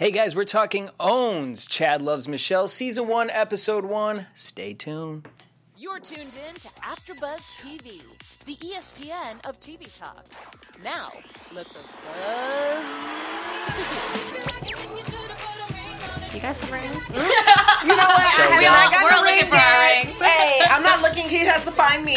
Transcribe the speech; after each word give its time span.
Hey 0.00 0.12
guys, 0.12 0.34
we're 0.34 0.44
talking 0.46 0.88
OWN's. 0.98 1.66
Chad 1.66 2.00
Loves 2.00 2.26
Michelle, 2.26 2.68
Season 2.68 3.06
1, 3.06 3.28
Episode 3.28 3.84
1. 3.84 4.28
Stay 4.32 4.72
tuned. 4.72 5.28
You're 5.76 6.00
tuned 6.00 6.32
in 6.48 6.54
to 6.54 6.68
AfterBuzz 6.68 7.52
TV, 7.60 8.00
the 8.46 8.56
ESPN 8.56 9.44
of 9.46 9.60
TV 9.60 9.94
talk. 9.94 10.24
Now, 10.82 11.12
let 11.52 11.66
the 11.66 11.80
buzz 12.06 13.10
you 16.40 16.48
guys 16.48 16.56
have 16.58 16.72
rings? 16.72 17.04
You 17.80 17.96
know 17.96 18.04
what? 18.04 18.20
Shall 18.36 18.52
I 18.52 18.58
we? 18.58 18.64
have 18.64 18.74
not 18.74 18.92
got 18.92 19.02
We're 19.04 19.16
the 19.16 19.24
ring 19.24 19.50
yet. 19.50 20.04
Hey, 20.20 20.60
I'm 20.68 20.82
not 20.82 21.00
looking. 21.00 21.26
He 21.30 21.46
has 21.46 21.64
to 21.64 21.70
find 21.72 22.04
me. 22.04 22.14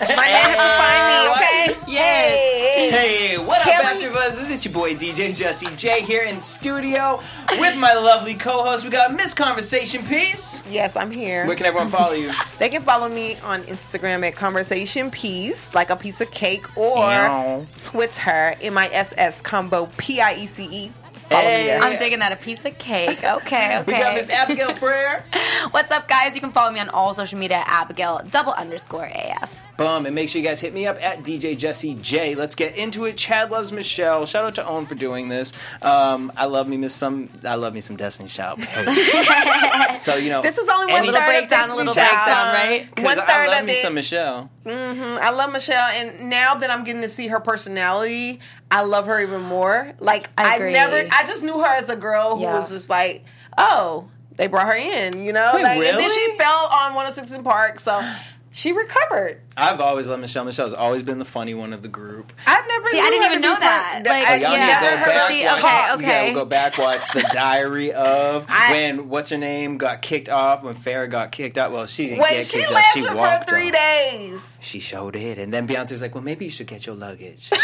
My 0.00 0.06
man 0.06 0.46
has 0.46 0.54
to 0.54 0.70
find 0.78 1.02
me. 1.10 1.16
Oh, 1.18 1.34
okay. 1.82 1.92
Yes. 1.92 2.30
Hey. 2.30 2.90
Hey, 2.90 3.38
what 3.38 3.60
Kelly- 3.62 4.04
up, 4.04 4.12
AfterBuzz? 4.12 4.38
This 4.38 4.50
is 4.50 4.64
your 4.64 4.72
boy 4.72 4.94
DJ 4.94 5.36
Jesse 5.36 5.66
J 5.76 6.02
here 6.02 6.22
in 6.22 6.40
studio 6.40 7.20
with 7.58 7.76
my 7.76 7.92
lovely 7.94 8.34
co-host. 8.34 8.84
We 8.84 8.90
got 8.90 9.12
Miss 9.12 9.34
Conversation 9.34 10.06
Piece. 10.06 10.62
Yes, 10.70 10.94
I'm 10.94 11.10
here. 11.10 11.44
Where 11.44 11.56
can 11.56 11.66
everyone 11.66 11.88
follow 11.88 12.12
you? 12.12 12.32
They 12.60 12.68
can 12.68 12.82
follow 12.82 13.08
me 13.08 13.36
on 13.40 13.62
Instagram 13.64 14.24
at 14.26 14.36
Conversation 14.36 15.10
Piece, 15.10 15.74
like 15.74 15.90
a 15.90 15.96
piece 15.96 16.20
of 16.20 16.30
cake, 16.30 16.66
or 16.76 16.98
Meow. 16.98 17.66
Twitter, 17.84 18.54
M 18.60 18.78
I 18.78 18.88
S 18.92 19.12
S 19.16 19.40
combo 19.40 19.88
P 19.96 20.20
I 20.20 20.34
E 20.34 20.46
C 20.46 20.68
E. 20.70 20.92
Follow 21.30 21.42
me 21.44 21.48
Hey. 21.48 21.64
there. 21.66 21.80
I'm 21.82 21.96
digging 21.98 22.18
that 22.18 22.32
a 22.32 22.36
piece 22.36 22.64
of 22.64 22.76
cake. 22.78 23.22
Okay, 23.22 23.78
okay. 23.78 23.82
We 23.86 23.92
got 23.92 24.14
Miss 24.14 24.30
Abigail 24.30 24.70
Fraher. 24.70 25.22
What's 25.72 25.90
up, 25.90 26.08
guys? 26.08 26.34
You 26.34 26.40
can 26.40 26.52
follow 26.52 26.72
me 26.72 26.80
on 26.80 26.88
all 26.90 27.14
social 27.14 27.38
media 27.38 27.58
at 27.58 27.68
Abigail 27.68 28.20
double 28.30 28.52
underscore 28.52 29.04
AF. 29.12 29.68
Bum, 29.76 30.04
and 30.04 30.14
make 30.14 30.28
sure 30.28 30.42
you 30.42 30.46
guys 30.46 30.60
hit 30.60 30.74
me 30.74 30.86
up 30.86 30.98
at 31.02 31.20
DJ 31.20 31.56
Jesse 31.56 31.94
J. 31.94 32.34
Let's 32.34 32.54
get 32.54 32.76
into 32.76 33.06
it. 33.06 33.16
Chad 33.16 33.50
loves 33.50 33.72
Michelle. 33.72 34.26
Shout 34.26 34.44
out 34.44 34.54
to 34.56 34.66
OWN 34.66 34.84
for 34.86 34.94
doing 34.94 35.28
this. 35.30 35.52
Um, 35.80 36.30
I 36.36 36.44
love 36.46 36.68
me 36.68 36.76
miss 36.76 36.94
some. 36.94 37.30
I 37.46 37.54
love 37.54 37.72
me 37.72 37.80
some 37.80 37.96
Destiny's 37.96 38.34
Child. 38.34 38.60
so 39.92 40.16
you 40.16 40.28
know, 40.28 40.42
This 40.42 40.58
is 40.58 40.68
only 40.68 40.92
one 40.92 41.02
any- 41.04 41.12
third 41.12 41.26
breakdown, 41.26 41.70
a 41.70 41.76
little 41.76 41.94
Destiny's 41.94 42.24
breakdown, 42.24 42.54
Child. 42.54 42.68
right? 42.68 42.96
'cause 42.96 43.04
One 43.04 43.18
I 43.26 43.46
love 43.46 43.60
of 43.60 43.66
me 43.66 43.72
it. 43.72 43.82
some 43.82 43.94
Michelle. 43.94 44.50
Mm-hmm. 44.66 45.18
I 45.22 45.30
love 45.30 45.52
Michelle, 45.52 45.88
and 45.94 46.28
now 46.28 46.56
that 46.56 46.70
I'm 46.70 46.84
getting 46.84 47.02
to 47.02 47.08
see 47.08 47.28
her 47.28 47.40
personality, 47.40 48.40
I 48.70 48.82
love 48.82 49.06
her 49.06 49.20
even 49.20 49.42
more. 49.42 49.92
Like 49.98 50.28
I 50.38 50.56
I, 50.56 50.70
never, 50.70 50.96
I 50.96 51.24
just 51.26 51.42
knew 51.42 51.58
her 51.60 51.76
as 51.76 51.88
a 51.88 51.96
girl 51.96 52.36
who 52.36 52.42
Yeah. 52.42 52.58
was 52.58 52.70
just 52.70 52.88
like, 52.88 53.24
oh, 53.58 54.08
they 54.36 54.46
brought 54.46 54.66
her 54.66 54.74
in, 54.74 55.22
you 55.24 55.32
know. 55.32 55.50
Wait, 55.54 55.62
like, 55.64 55.78
And 55.78 55.98
then 55.98 56.10
she 56.10 56.36
fell 56.38 56.68
on 56.72 56.94
106 56.94 57.32
in 57.32 57.42
Park, 57.42 57.80
so 57.80 58.00
she 58.50 58.72
recovered. 58.72 59.40
I've 59.56 59.80
always 59.80 60.08
loved 60.08 60.22
Michelle. 60.22 60.44
Michelle's 60.44 60.72
always 60.72 61.02
been 61.02 61.18
the 61.18 61.24
funny 61.26 61.52
one 61.52 61.72
of 61.74 61.82
the 61.82 61.88
group. 61.88 62.32
I've 62.46 62.66
never. 62.66 62.88
See, 62.88 62.96
knew 62.96 63.02
I 63.02 63.10
didn't 63.10 63.22
her 63.24 63.30
even 63.32 63.42
know 63.42 63.60
that. 63.60 63.90
fun- 63.92 64.02
Like, 64.04 64.26
I 64.26 64.32
Oh, 64.32 64.36
y'all 64.36 64.52
yeah. 64.52 64.66
need 64.66 64.88
to 64.88 64.96
go 64.96 65.04
back. 65.04 65.28
See, 65.30 65.44
watch, 65.44 65.58
okay, 65.58 65.94
okay. 65.94 66.28
Yeah, 66.28 66.34
go 66.34 66.44
back 66.46 66.78
watch 66.78 67.12
the 67.12 67.28
Diary 67.32 67.92
of 67.92 68.46
I- 68.48 68.72
when 68.72 69.08
what's 69.10 69.28
her 69.30 69.36
name 69.36 69.76
got 69.76 70.00
kicked 70.00 70.28
off 70.30 70.62
when 70.62 70.74
Farrah 70.76 71.10
got 71.10 71.32
kicked 71.32 71.58
out. 71.58 71.72
Well, 71.72 71.84
she 71.86 72.06
didn't 72.06 72.20
Wait, 72.22 72.30
get 72.30 72.44
she 72.46 72.58
kicked 72.58 72.70
out. 72.70 72.74
lasted 72.76 73.00
She 73.00 73.06
for 73.06 73.16
walked 73.16 73.50
three 73.50 73.68
off. 73.68 73.72
days. 73.74 74.58
She 74.62 74.78
showed 74.78 75.16
it, 75.16 75.38
and 75.38 75.52
then 75.52 75.66
Beyonce's 75.68 76.00
like, 76.00 76.14
"Well, 76.14 76.24
maybe 76.24 76.46
you 76.46 76.50
should 76.50 76.68
get 76.68 76.86
your 76.86 76.94
luggage." 76.94 77.50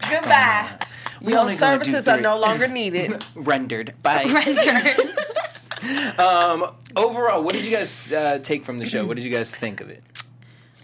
Goodbye. 0.10 0.78
We 1.20 1.32
Your 1.32 1.40
only 1.40 1.56
gonna 1.56 1.84
do 1.84 1.90
services 1.90 2.08
are 2.08 2.20
no 2.20 2.38
longer 2.38 2.68
needed. 2.68 3.24
Rendered. 3.34 3.94
Bye. 4.02 4.24
Rendered. 4.28 5.14
Overall, 6.96 7.42
what 7.42 7.54
did 7.54 7.64
you 7.64 7.70
guys 7.76 8.12
uh, 8.12 8.38
take 8.40 8.64
from 8.64 8.78
the 8.78 8.86
show? 8.86 9.04
What 9.04 9.16
did 9.16 9.24
you 9.24 9.30
guys 9.30 9.54
think 9.54 9.80
of 9.80 9.90
it? 9.90 10.02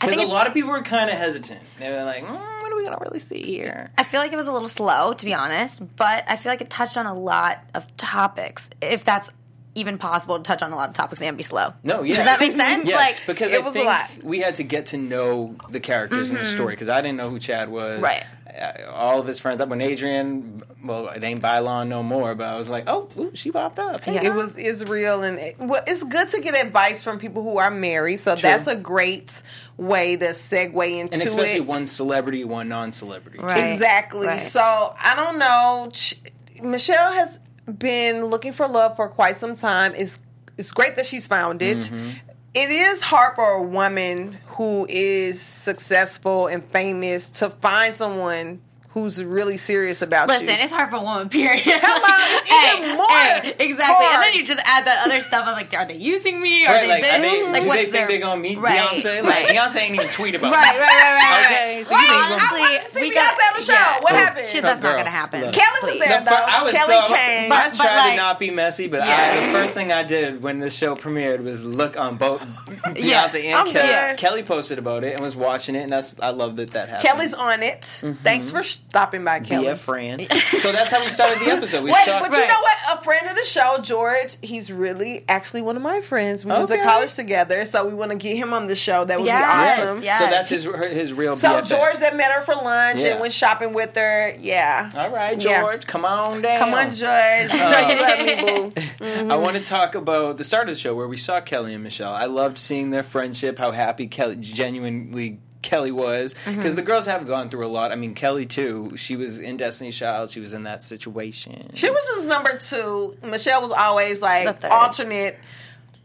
Because 0.00 0.16
a 0.18 0.26
lot 0.26 0.46
of 0.46 0.54
people 0.54 0.70
were 0.70 0.82
kind 0.82 1.10
of 1.10 1.16
hesitant. 1.16 1.62
They 1.78 1.90
were 1.90 2.04
like, 2.04 2.24
mm, 2.24 2.30
"What 2.30 2.72
are 2.72 2.76
we 2.76 2.84
gonna 2.84 2.98
really 3.00 3.18
see 3.20 3.42
here?" 3.42 3.90
I 3.96 4.04
feel 4.04 4.20
like 4.20 4.32
it 4.32 4.36
was 4.36 4.48
a 4.48 4.52
little 4.52 4.68
slow, 4.68 5.14
to 5.14 5.24
be 5.24 5.32
honest, 5.32 5.96
but 5.96 6.24
I 6.26 6.36
feel 6.36 6.52
like 6.52 6.60
it 6.60 6.68
touched 6.68 6.96
on 6.96 7.06
a 7.06 7.14
lot 7.14 7.58
of 7.74 7.96
topics. 7.96 8.68
If 8.82 9.04
that's 9.04 9.30
even 9.74 9.98
possible 9.98 10.36
to 10.36 10.42
touch 10.42 10.62
on 10.62 10.72
a 10.72 10.76
lot 10.76 10.88
of 10.88 10.94
topics 10.94 11.20
and 11.22 11.36
be 11.36 11.42
slow. 11.42 11.74
No, 11.82 12.02
yeah. 12.02 12.16
Does 12.16 12.24
that 12.26 12.40
make 12.40 12.52
sense? 12.52 12.88
Yes, 12.88 13.18
like, 13.18 13.26
because 13.26 13.50
it 13.52 13.60
I 13.60 13.64
was 13.64 13.70
a 13.70 13.72
think 13.72 13.86
lot. 13.86 14.10
we 14.22 14.40
had 14.40 14.56
to 14.56 14.62
get 14.62 14.86
to 14.86 14.96
know 14.98 15.56
the 15.70 15.80
characters 15.80 16.30
in 16.30 16.36
the 16.36 16.44
story 16.44 16.74
because 16.74 16.88
I 16.88 17.00
didn't 17.00 17.16
know 17.16 17.30
who 17.30 17.38
Chad 17.38 17.68
was. 17.68 18.00
Right. 18.00 18.24
Uh, 18.54 18.90
All 18.92 19.20
of 19.20 19.26
his 19.26 19.38
friends. 19.38 19.60
Up 19.60 19.68
when 19.68 19.82
Adrienne, 19.82 20.62
well, 20.84 21.08
it 21.08 21.24
ain't 21.24 21.42
Bailon 21.42 21.88
no 21.88 22.02
more, 22.02 22.34
but 22.34 22.46
I 22.48 22.56
was 22.56 22.70
like, 22.70 22.84
oh, 22.86 23.08
ooh, 23.18 23.30
she 23.34 23.50
popped 23.50 23.78
up. 23.78 24.00
Hey, 24.04 24.14
Yeah. 24.14 24.26
It 24.26 24.34
was 24.34 24.56
Israel, 24.56 25.22
and 25.22 25.38
it, 25.38 25.56
well, 25.58 25.82
it's 25.86 26.02
good 26.04 26.28
to 26.28 26.40
get 26.40 26.54
advice 26.54 27.02
from 27.02 27.18
people 27.18 27.42
who 27.42 27.58
are 27.58 27.70
married. 27.70 28.20
So 28.20 28.36
that's 28.36 28.66
a 28.66 28.76
great 28.76 29.42
way 29.76 30.16
to 30.16 30.26
segue 30.26 30.66
into 30.90 31.14
it. 31.16 31.20
And 31.20 31.22
especially 31.22 31.56
it. 31.56 31.66
one 31.66 31.86
celebrity, 31.86 32.44
one 32.44 32.68
non-celebrity. 32.68 33.38
Right. 33.40 33.72
Exactly. 33.72 34.26
right. 34.28 34.40
So 34.40 34.60
I 34.60 35.14
don't 35.16 35.38
know. 35.38 35.88
Ch- 35.92 36.20
Michelle 36.62 37.12
has 37.12 37.40
been 37.78 38.24
looking 38.26 38.52
for 38.52 38.68
love 38.68 38.94
for 38.96 39.08
quite 39.08 39.38
some 39.38 39.54
time. 39.54 39.94
It's 39.96 40.20
it's 40.56 40.70
great 40.70 40.94
that 40.96 41.06
she's 41.06 41.26
found 41.26 41.60
it. 41.62 41.78
Mm-hmm. 41.78 42.10
It 42.54 42.70
is 42.70 43.00
hard 43.00 43.34
for 43.34 43.56
a 43.56 43.62
woman 43.64 44.38
who 44.46 44.86
is 44.88 45.42
successful 45.42 46.46
and 46.46 46.64
famous 46.64 47.28
to 47.30 47.50
find 47.50 47.96
someone 47.96 48.60
who's 48.94 49.22
really 49.22 49.56
serious 49.56 50.00
about 50.02 50.28
Listen, 50.28 50.46
you. 50.46 50.52
it's 50.54 50.72
hard 50.72 50.88
for 50.88 50.96
a 50.96 51.02
woman, 51.02 51.28
period. 51.28 51.60
Hello, 51.66 52.14
it's 52.46 52.78
even 52.78 52.96
more 52.96 53.52
exactly. 53.58 54.06
And 54.06 54.22
then 54.22 54.32
you 54.34 54.44
just 54.46 54.60
add 54.64 54.86
that 54.86 55.04
other 55.04 55.20
stuff 55.20 55.46
of 55.46 55.54
like, 55.54 55.74
are 55.74 55.84
they 55.84 55.96
using 55.96 56.40
me? 56.40 56.64
Are 56.64 56.70
Right, 56.72 56.80
they 56.82 56.88
like, 56.88 57.02
this? 57.02 57.14
are 57.14 57.20
they, 57.20 57.42
like, 57.50 57.62
do 57.62 57.68
they 57.70 57.76
think 57.82 57.92
their... 57.92 58.06
they're 58.08 58.20
gonna 58.20 58.40
meet 58.40 58.58
Right, 58.58 58.78
Beyonce? 58.80 59.22
Like 59.22 59.34
right. 59.34 59.48
Beyonce 59.48 59.76
ain't 59.82 59.94
even 59.96 60.08
tweet 60.08 60.34
about 60.36 60.52
Right, 60.52 60.62
right, 60.62 60.78
right, 60.78 61.14
right, 61.18 61.30
right. 61.34 61.44
Okay, 61.46 61.82
so 61.84 61.94
you 61.96 62.00
think 62.00 62.10
Well, 62.10 62.30
you're 62.30 62.38
I 62.38 62.38
gonna- 62.38 62.60
want 62.60 62.82
to 62.82 62.88
see 62.90 63.00
we 63.02 63.10
Beyonce 63.10 63.14
got- 63.14 63.34
on 63.34 63.58
the 63.58 63.64
show. 63.64 63.72
yeah. 63.74 64.00
What 64.00 64.12
Oh, 64.12 64.16
happened? 64.16 64.46
Shit, 64.46 64.62
that's 64.62 64.80
Girl, 64.80 64.90
not 64.92 64.96
gonna 64.98 65.10
happen. 65.10 65.40
look. 65.42 65.52
Kelly 65.54 65.78
was 65.82 65.90
Please. 65.90 66.04
there 66.06 66.18
The 66.20 66.24
though. 66.30 66.36
I 66.46 66.62
was 66.62 66.72
Kelly 66.72 66.94
so, 66.94 67.06
came. 67.14 67.46
I 67.46 67.48
But- 67.48 67.72
tried 67.74 67.86
but, 67.88 67.96
like- 67.98 68.10
to 68.12 68.16
not 68.16 68.38
be 68.38 68.50
messy, 68.50 68.86
but 68.86 69.00
I, 69.02 69.46
the 69.46 69.52
first 69.52 69.74
thing 69.74 69.90
I 69.92 70.02
did 70.04 70.40
when 70.42 70.60
the 70.60 70.70
show 70.70 70.94
premiered 70.94 71.42
was 71.42 71.64
look 71.64 71.96
on 71.98 72.16
both 72.16 72.40
Yeah. 72.94 73.26
Beyonce 73.28 73.44
and 73.44 73.68
Kelly. 73.70 74.16
Kelly 74.18 74.42
posted 74.44 74.78
about 74.78 75.02
it 75.02 75.14
and 75.14 75.20
was 75.20 75.34
watching 75.34 75.74
it, 75.74 75.82
and 75.82 75.92
that's 75.92 76.14
I 76.20 76.30
love 76.30 76.56
that 76.56 76.70
that 76.72 76.88
happened. 76.88 77.08
Kelly's 77.08 77.34
on 77.34 77.62
it. 77.62 77.80
Mm-hmm. 77.82 78.12
Thanks 78.12 78.50
for 78.52 78.62
stopping 78.94 79.24
by, 79.24 79.40
Kelly. 79.40 79.64
be 79.64 79.70
a 79.70 79.76
friend. 79.76 80.26
so 80.58 80.70
that's 80.72 80.92
how 80.92 81.00
we 81.00 81.08
started 81.08 81.40
the 81.40 81.50
episode. 81.50 81.82
We 81.82 81.90
Wait, 81.90 82.04
saw 82.04 82.20
but 82.20 82.30
you 82.32 82.46
know 82.46 82.60
what? 82.60 82.98
A 83.00 83.02
friend 83.02 83.28
of 83.28 83.34
the 83.36 83.44
show, 83.44 83.78
George, 83.82 84.36
he's 84.40 84.70
really 84.72 85.24
actually 85.28 85.62
one 85.62 85.76
of 85.76 85.82
my 85.82 86.00
friends. 86.00 86.44
We 86.44 86.52
went 86.52 86.68
to 86.68 86.78
college 86.82 87.14
together, 87.14 87.64
so 87.64 87.86
we 87.86 87.94
want 87.94 88.12
to 88.12 88.18
get 88.18 88.36
him 88.36 88.52
on 88.52 88.66
the 88.66 88.76
show. 88.76 89.04
That 89.04 89.18
would 89.18 89.26
Yes, 89.26 89.80
be 89.80 89.82
awesome. 89.82 90.04
yes. 90.04 90.18
So 90.20 90.26
that's 90.30 90.48
his 90.50 90.64
her- 90.64 90.88
his 90.88 91.12
real. 91.12 91.34
So 91.36 91.48
BFF. 91.48 91.68
George 91.68 91.96
that 91.98 92.16
met 92.16 92.30
her 92.30 92.42
for 92.42 92.54
lunch 92.54 93.00
Yeah. 93.02 93.08
and 93.12 93.20
went 93.20 93.32
shopping 93.32 93.72
with 93.72 93.96
her. 93.96 94.32
Yeah. 94.38 94.90
All 94.96 95.10
right, 95.10 95.40
Yeah. 95.42 95.60
George, 95.60 95.86
come 95.86 96.04
on 96.04 96.42
down. 96.42 96.58
Come 96.60 96.74
on, 96.74 96.94
George. 96.94 97.50
You 97.54 97.58
know 97.60 97.88
you 97.88 98.00
love 98.00 98.18
me, 98.18 98.34
boo. 98.34 98.68
Mm-hmm. 99.04 99.32
I 99.32 99.36
want 99.36 99.56
to 99.56 99.62
talk 99.62 99.94
about 99.94 100.38
the 100.38 100.44
start 100.44 100.68
of 100.68 100.74
the 100.74 100.80
show 100.80 100.94
where 100.94 101.08
we 101.08 101.16
saw 101.16 101.40
Kelly 101.40 101.74
and 101.74 101.82
Michelle. 101.82 102.12
I 102.12 102.26
loved 102.26 102.58
seeing 102.58 102.90
their 102.90 103.02
friendship, 103.02 103.58
how 103.58 103.70
happy 103.72 104.06
Kelly 104.06 104.36
genuinely 104.36 105.40
Kelly 105.64 105.90
was 105.92 106.34
because 106.34 106.54
Mm-hmm. 106.56 106.74
the 106.76 106.82
girls 106.82 107.06
have 107.06 107.26
gone 107.26 107.48
through 107.48 107.66
a 107.66 107.68
lot. 107.68 107.90
I 107.90 107.96
mean, 107.96 108.14
Kelly 108.14 108.46
too. 108.46 108.96
She 108.96 109.16
was 109.16 109.40
in 109.40 109.56
Destiny's 109.56 109.96
Child. 109.96 110.30
She 110.30 110.38
was 110.40 110.52
in 110.54 110.62
that 110.64 110.82
situation. 110.82 111.70
She 111.74 111.88
was 111.90 112.06
his 112.16 112.26
number 112.26 112.58
two. 112.58 113.16
Michelle 113.22 113.62
was 113.62 113.70
always 113.72 114.20
like 114.20 114.62
alternate. 114.64 115.38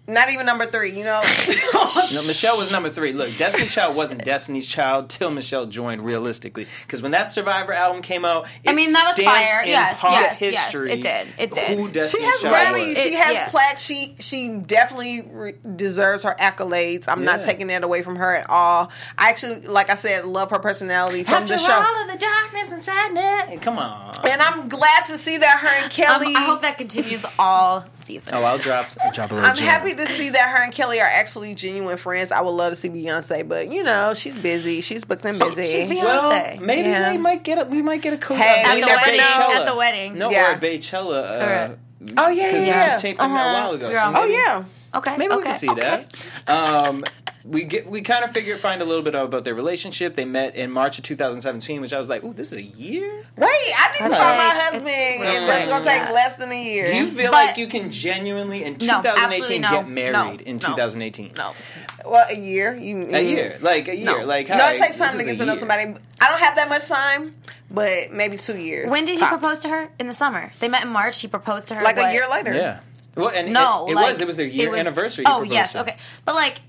Not 0.10 0.30
even 0.32 0.46
number 0.46 0.66
three, 0.66 0.98
you 0.98 1.04
know. 1.06 1.22
No, 2.14 2.24
Michelle 2.26 2.58
was 2.58 2.72
number 2.72 2.90
three. 2.90 3.14
Look, 3.14 3.36
Destiny's 3.38 3.74
Child 3.74 3.96
wasn't 3.96 4.24
Destiny's 4.24 4.66
Child 4.68 5.10
till 5.10 5.30
Michelle 5.32 5.66
joined. 5.66 6.04
Realistically, 6.04 6.68
because 6.86 7.02
when 7.02 7.12
that 7.12 7.32
Survivor 7.32 7.74
album 7.74 8.02
came 8.02 8.26
out, 8.26 8.48
it 8.64 8.70
I 8.70 8.74
mean, 8.74 8.92
that 8.94 9.14
was 9.18 9.26
fire. 9.26 9.62
in 9.62 9.70
Yes, 9.70 10.00
pop 10.00 10.12
yes, 10.12 10.42
yes, 10.42 10.56
history. 10.66 10.92
it 10.94 11.02
did. 11.02 11.28
It 11.38 11.52
did. 11.54 11.78
Who 11.78 11.88
She 11.94 12.24
has 12.24 12.42
Child 12.42 12.56
Grammys. 12.56 12.88
was. 12.90 12.98
She 12.98 13.10
It- 13.14 13.20
has 13.20 13.34
yeah. 13.34 13.50
plaques. 13.50 13.82
She 13.82 14.16
she 14.20 14.50
definitely 14.50 15.22
re- 15.30 15.54
deserves 15.76 16.24
her 16.24 16.36
accolades. 16.40 17.06
I'm 17.08 17.24
not 17.24 17.42
taking 17.42 17.68
that 17.68 17.84
away 17.84 18.02
from 18.02 18.16
her 18.18 18.36
at 18.36 18.50
all. 18.50 18.92
I 19.18 19.30
actually, 19.30 19.62
like 19.68 19.90
I 19.90 19.96
said, 19.96 20.26
love 20.26 20.50
her 20.52 20.60
personality 20.60 21.24
from 21.24 21.36
After 21.36 21.54
the 21.54 21.60
show. 21.60 21.72
all 21.74 22.02
of 22.04 22.12
the 22.12 22.18
darkness 22.18 22.72
and 22.72 22.82
sadness, 22.82 23.60
come 23.64 23.78
on. 23.78 24.16
And 24.28 24.42
I'm 24.42 24.68
glad 24.70 25.06
to 25.08 25.18
see 25.18 25.38
that 25.38 25.60
her 25.60 25.68
and 25.68 25.84
Um, 25.86 25.90
Kelly. 25.92 26.34
I 26.36 26.42
hope 26.46 26.62
that 26.62 26.78
continues 26.78 27.26
all 27.38 27.86
season. 28.10 28.34
Oh, 28.34 28.44
I'll 28.44 28.58
drop, 28.58 28.88
I'll 29.04 29.12
drop 29.12 29.32
a 29.32 29.36
little 29.36 29.50
I'm 29.50 29.56
gem. 29.56 29.66
happy 29.66 29.94
to 29.96 30.06
see 30.08 30.30
that 30.32 30.50
her 30.50 30.64
and 30.64 30.74
Kelly 30.74 31.00
are 31.00 31.08
actually 31.08 31.54
genuine 31.56 31.98
friends. 31.98 32.32
I 32.32 32.42
would 32.42 32.52
love 32.52 32.72
to 32.74 32.76
see 32.78 32.90
Beyonce, 32.90 33.48
but 33.48 33.70
you 33.72 33.84
know 33.84 34.14
she's 34.14 34.42
busy. 34.42 34.82
She's 34.82 35.04
booked 35.06 35.26
and 35.26 35.38
busy. 35.40 35.66
she's 35.66 35.90
Beyonce. 36.00 36.04
Well, 36.04 36.58
maybe 36.62 36.90
Yeah. 36.90 37.10
they 37.10 37.18
might 37.18 37.44
get 37.44 37.58
a, 37.60 37.64
we 37.66 37.82
might 37.82 38.02
get 38.02 38.14
a 38.14 38.18
co 38.18 38.36
Hey, 38.36 38.64
At 38.66 38.76
we 38.76 38.82
the 38.82 38.88
never 38.88 39.02
wedding. 39.06 39.18
know. 39.20 39.52
At 39.54 39.66
the 39.66 39.76
wedding. 39.76 40.18
No, 40.18 40.30
Yeah. 40.32 40.52
or 40.52 40.56
a 40.56 40.60
Beychella. 40.60 41.24
Uh, 41.24 41.44
Alright. 41.44 41.78
Oh 42.18 42.30
yeah, 42.30 42.48
because 42.48 42.66
yeah. 42.68 42.84
this 42.86 42.94
was 42.94 43.02
taped 43.02 43.20
a 43.22 43.26
Uh-huh. 43.26 43.36
while 43.36 43.72
ago. 43.74 43.90
Yeah. 43.90 44.14
so 44.14 44.22
Oh 44.22 44.26
yeah. 44.26 44.64
Okay. 44.96 45.18
Maybe 45.18 45.36
we 45.36 45.44
can 45.44 45.54
see 45.56 45.70
okay. 45.70 45.82
that. 45.82 46.16
Um, 46.48 47.04
we 47.46 47.64
get 47.64 47.88
we 47.90 48.02
kind 48.02 48.24
of 48.24 48.32
figure 48.32 48.58
find 48.58 48.82
a 48.82 48.86
little 48.86 49.04
bit 49.04 49.16
about 49.16 49.44
their 49.46 49.56
relationship. 49.56 50.16
They 50.16 50.26
met 50.26 50.56
in 50.56 50.72
March 50.72 50.98
of 50.98 51.04
2017, 51.06 51.82
which 51.82 51.94
I 51.94 51.98
was 51.98 52.10
like, 52.10 52.24
"Ooh, 52.24 52.34
this 52.34 52.52
is 52.52 52.58
a 52.58 52.64
year." 52.64 53.24
Wait, 53.38 53.48
I 53.48 53.92
need 53.92 53.98
to 53.98 54.10
That's 54.10 54.18
find 54.24 54.38
my 54.38 54.52
husband. 54.56 54.88
it's- 54.88 55.22
and 55.22 55.62
it's 55.62 55.72
gonna 55.72 55.86
yeah. 55.86 56.06
take 56.06 56.14
less 56.14 56.36
than 56.36 56.52
a 56.52 56.64
year. 56.64 56.86
Do 56.88 56.96
you 56.96 57.12
feel 57.12 57.32
But- 57.32 57.46
like 57.46 57.58
you 57.58 57.68
can 57.68 57.92
genuinely 57.92 58.64
in 58.64 58.76
2018 58.78 59.24
absolutely 59.24 59.60
no. 59.60 59.70
get 59.72 59.88
married 59.88 60.14
No. 60.46 60.52
in 60.52 60.60
2018? 60.60 61.34
No. 61.38 61.54
well, 62.06 62.26
a 62.30 62.36
year. 62.36 62.74
You 62.74 63.08
A 63.14 63.22
year, 63.22 63.58
like 63.62 63.88
a 63.88 63.96
year, 63.96 64.06
No. 64.20 64.26
like 64.26 64.50
No, 64.50 64.56
hi, 64.58 64.76
it 64.76 64.80
takes 64.82 64.98
time 64.98 65.18
to 65.18 65.24
get 65.24 65.38
to 65.38 65.46
know 65.46 65.56
somebody. 65.58 65.94
I 66.22 66.28
don't 66.30 66.40
have 66.40 66.56
that 66.58 66.68
much 66.70 66.88
time, 66.88 67.36
but 67.72 68.12
maybe 68.12 68.38
two 68.38 68.58
years. 68.58 68.90
When 68.92 69.06
did 69.06 69.18
he 69.18 69.26
propose 69.26 69.62
to 69.62 69.70
her? 69.70 69.90
In 70.00 70.08
the 70.08 70.14
summer. 70.14 70.52
They 70.60 70.68
met 70.68 70.84
in 70.84 70.90
March. 70.90 71.20
He 71.22 71.28
proposed 71.28 71.70
to 71.70 71.76
her 71.76 71.84
Like 71.84 71.96
what? 71.98 72.10
a 72.10 72.14
year 72.14 72.28
later. 72.30 72.54
Yeah. 72.54 72.80
Well, 73.16 73.30
and 73.34 73.52
No, 73.52 73.88
it, 73.88 73.92
it 73.92 73.96
like, 73.96 74.08
was. 74.10 74.22
It 74.22 74.28
was 74.28 74.38
their 74.38 74.46
year 74.48 74.70
was- 74.72 74.80
anniversary. 74.80 75.26
Oh 75.28 75.44
yes, 75.44 75.76
okay. 75.76 75.96
But 76.26 76.36
like, 76.36 76.60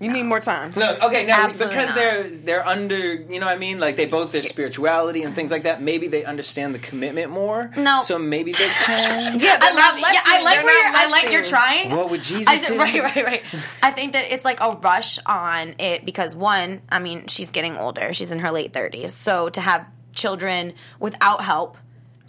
You 0.00 0.12
need 0.12 0.24
more 0.24 0.40
time. 0.40 0.72
No, 0.76 0.96
okay, 1.04 1.24
now 1.24 1.44
Absolutely 1.44 1.76
because 1.76 1.88
not. 1.90 1.96
they're 1.96 2.28
they're 2.30 2.66
under, 2.66 3.14
you 3.14 3.40
know 3.40 3.46
what 3.46 3.54
I 3.54 3.58
mean? 3.58 3.80
Like 3.80 3.96
they 3.96 4.06
both 4.06 4.32
their 4.32 4.42
spirituality 4.42 5.22
and 5.22 5.34
things 5.34 5.50
like 5.50 5.62
that. 5.62 5.80
Maybe 5.80 6.06
they 6.08 6.24
understand 6.24 6.74
the 6.74 6.78
commitment 6.78 7.30
more. 7.30 7.70
No. 7.76 8.02
so 8.02 8.18
maybe 8.18 8.52
they 8.52 8.68
can. 8.84 9.40
Yeah, 9.40 9.58
I 9.60 9.70
love. 9.70 9.98
Yeah, 10.12 10.20
I 10.24 10.42
like 10.42 10.56
They're 10.56 10.64
where 10.64 10.86
you're, 10.86 10.96
I 10.96 11.08
like 11.10 11.32
you're 11.32 11.44
trying. 11.44 11.90
What 11.90 12.10
would 12.10 12.22
Jesus 12.22 12.64
I, 12.64 12.66
do? 12.66 12.78
Right, 12.78 13.02
right, 13.02 13.24
right. 13.24 13.42
I 13.82 13.90
think 13.90 14.12
that 14.12 14.32
it's 14.32 14.44
like 14.44 14.60
a 14.60 14.72
rush 14.72 15.18
on 15.24 15.74
it 15.78 16.04
because 16.04 16.34
one, 16.34 16.82
I 16.90 16.98
mean, 16.98 17.26
she's 17.28 17.50
getting 17.50 17.76
older. 17.76 18.12
She's 18.12 18.30
in 18.30 18.40
her 18.40 18.50
late 18.50 18.72
thirties, 18.72 19.14
so 19.14 19.48
to 19.50 19.60
have 19.60 19.86
children 20.14 20.74
without 20.98 21.42
help 21.42 21.76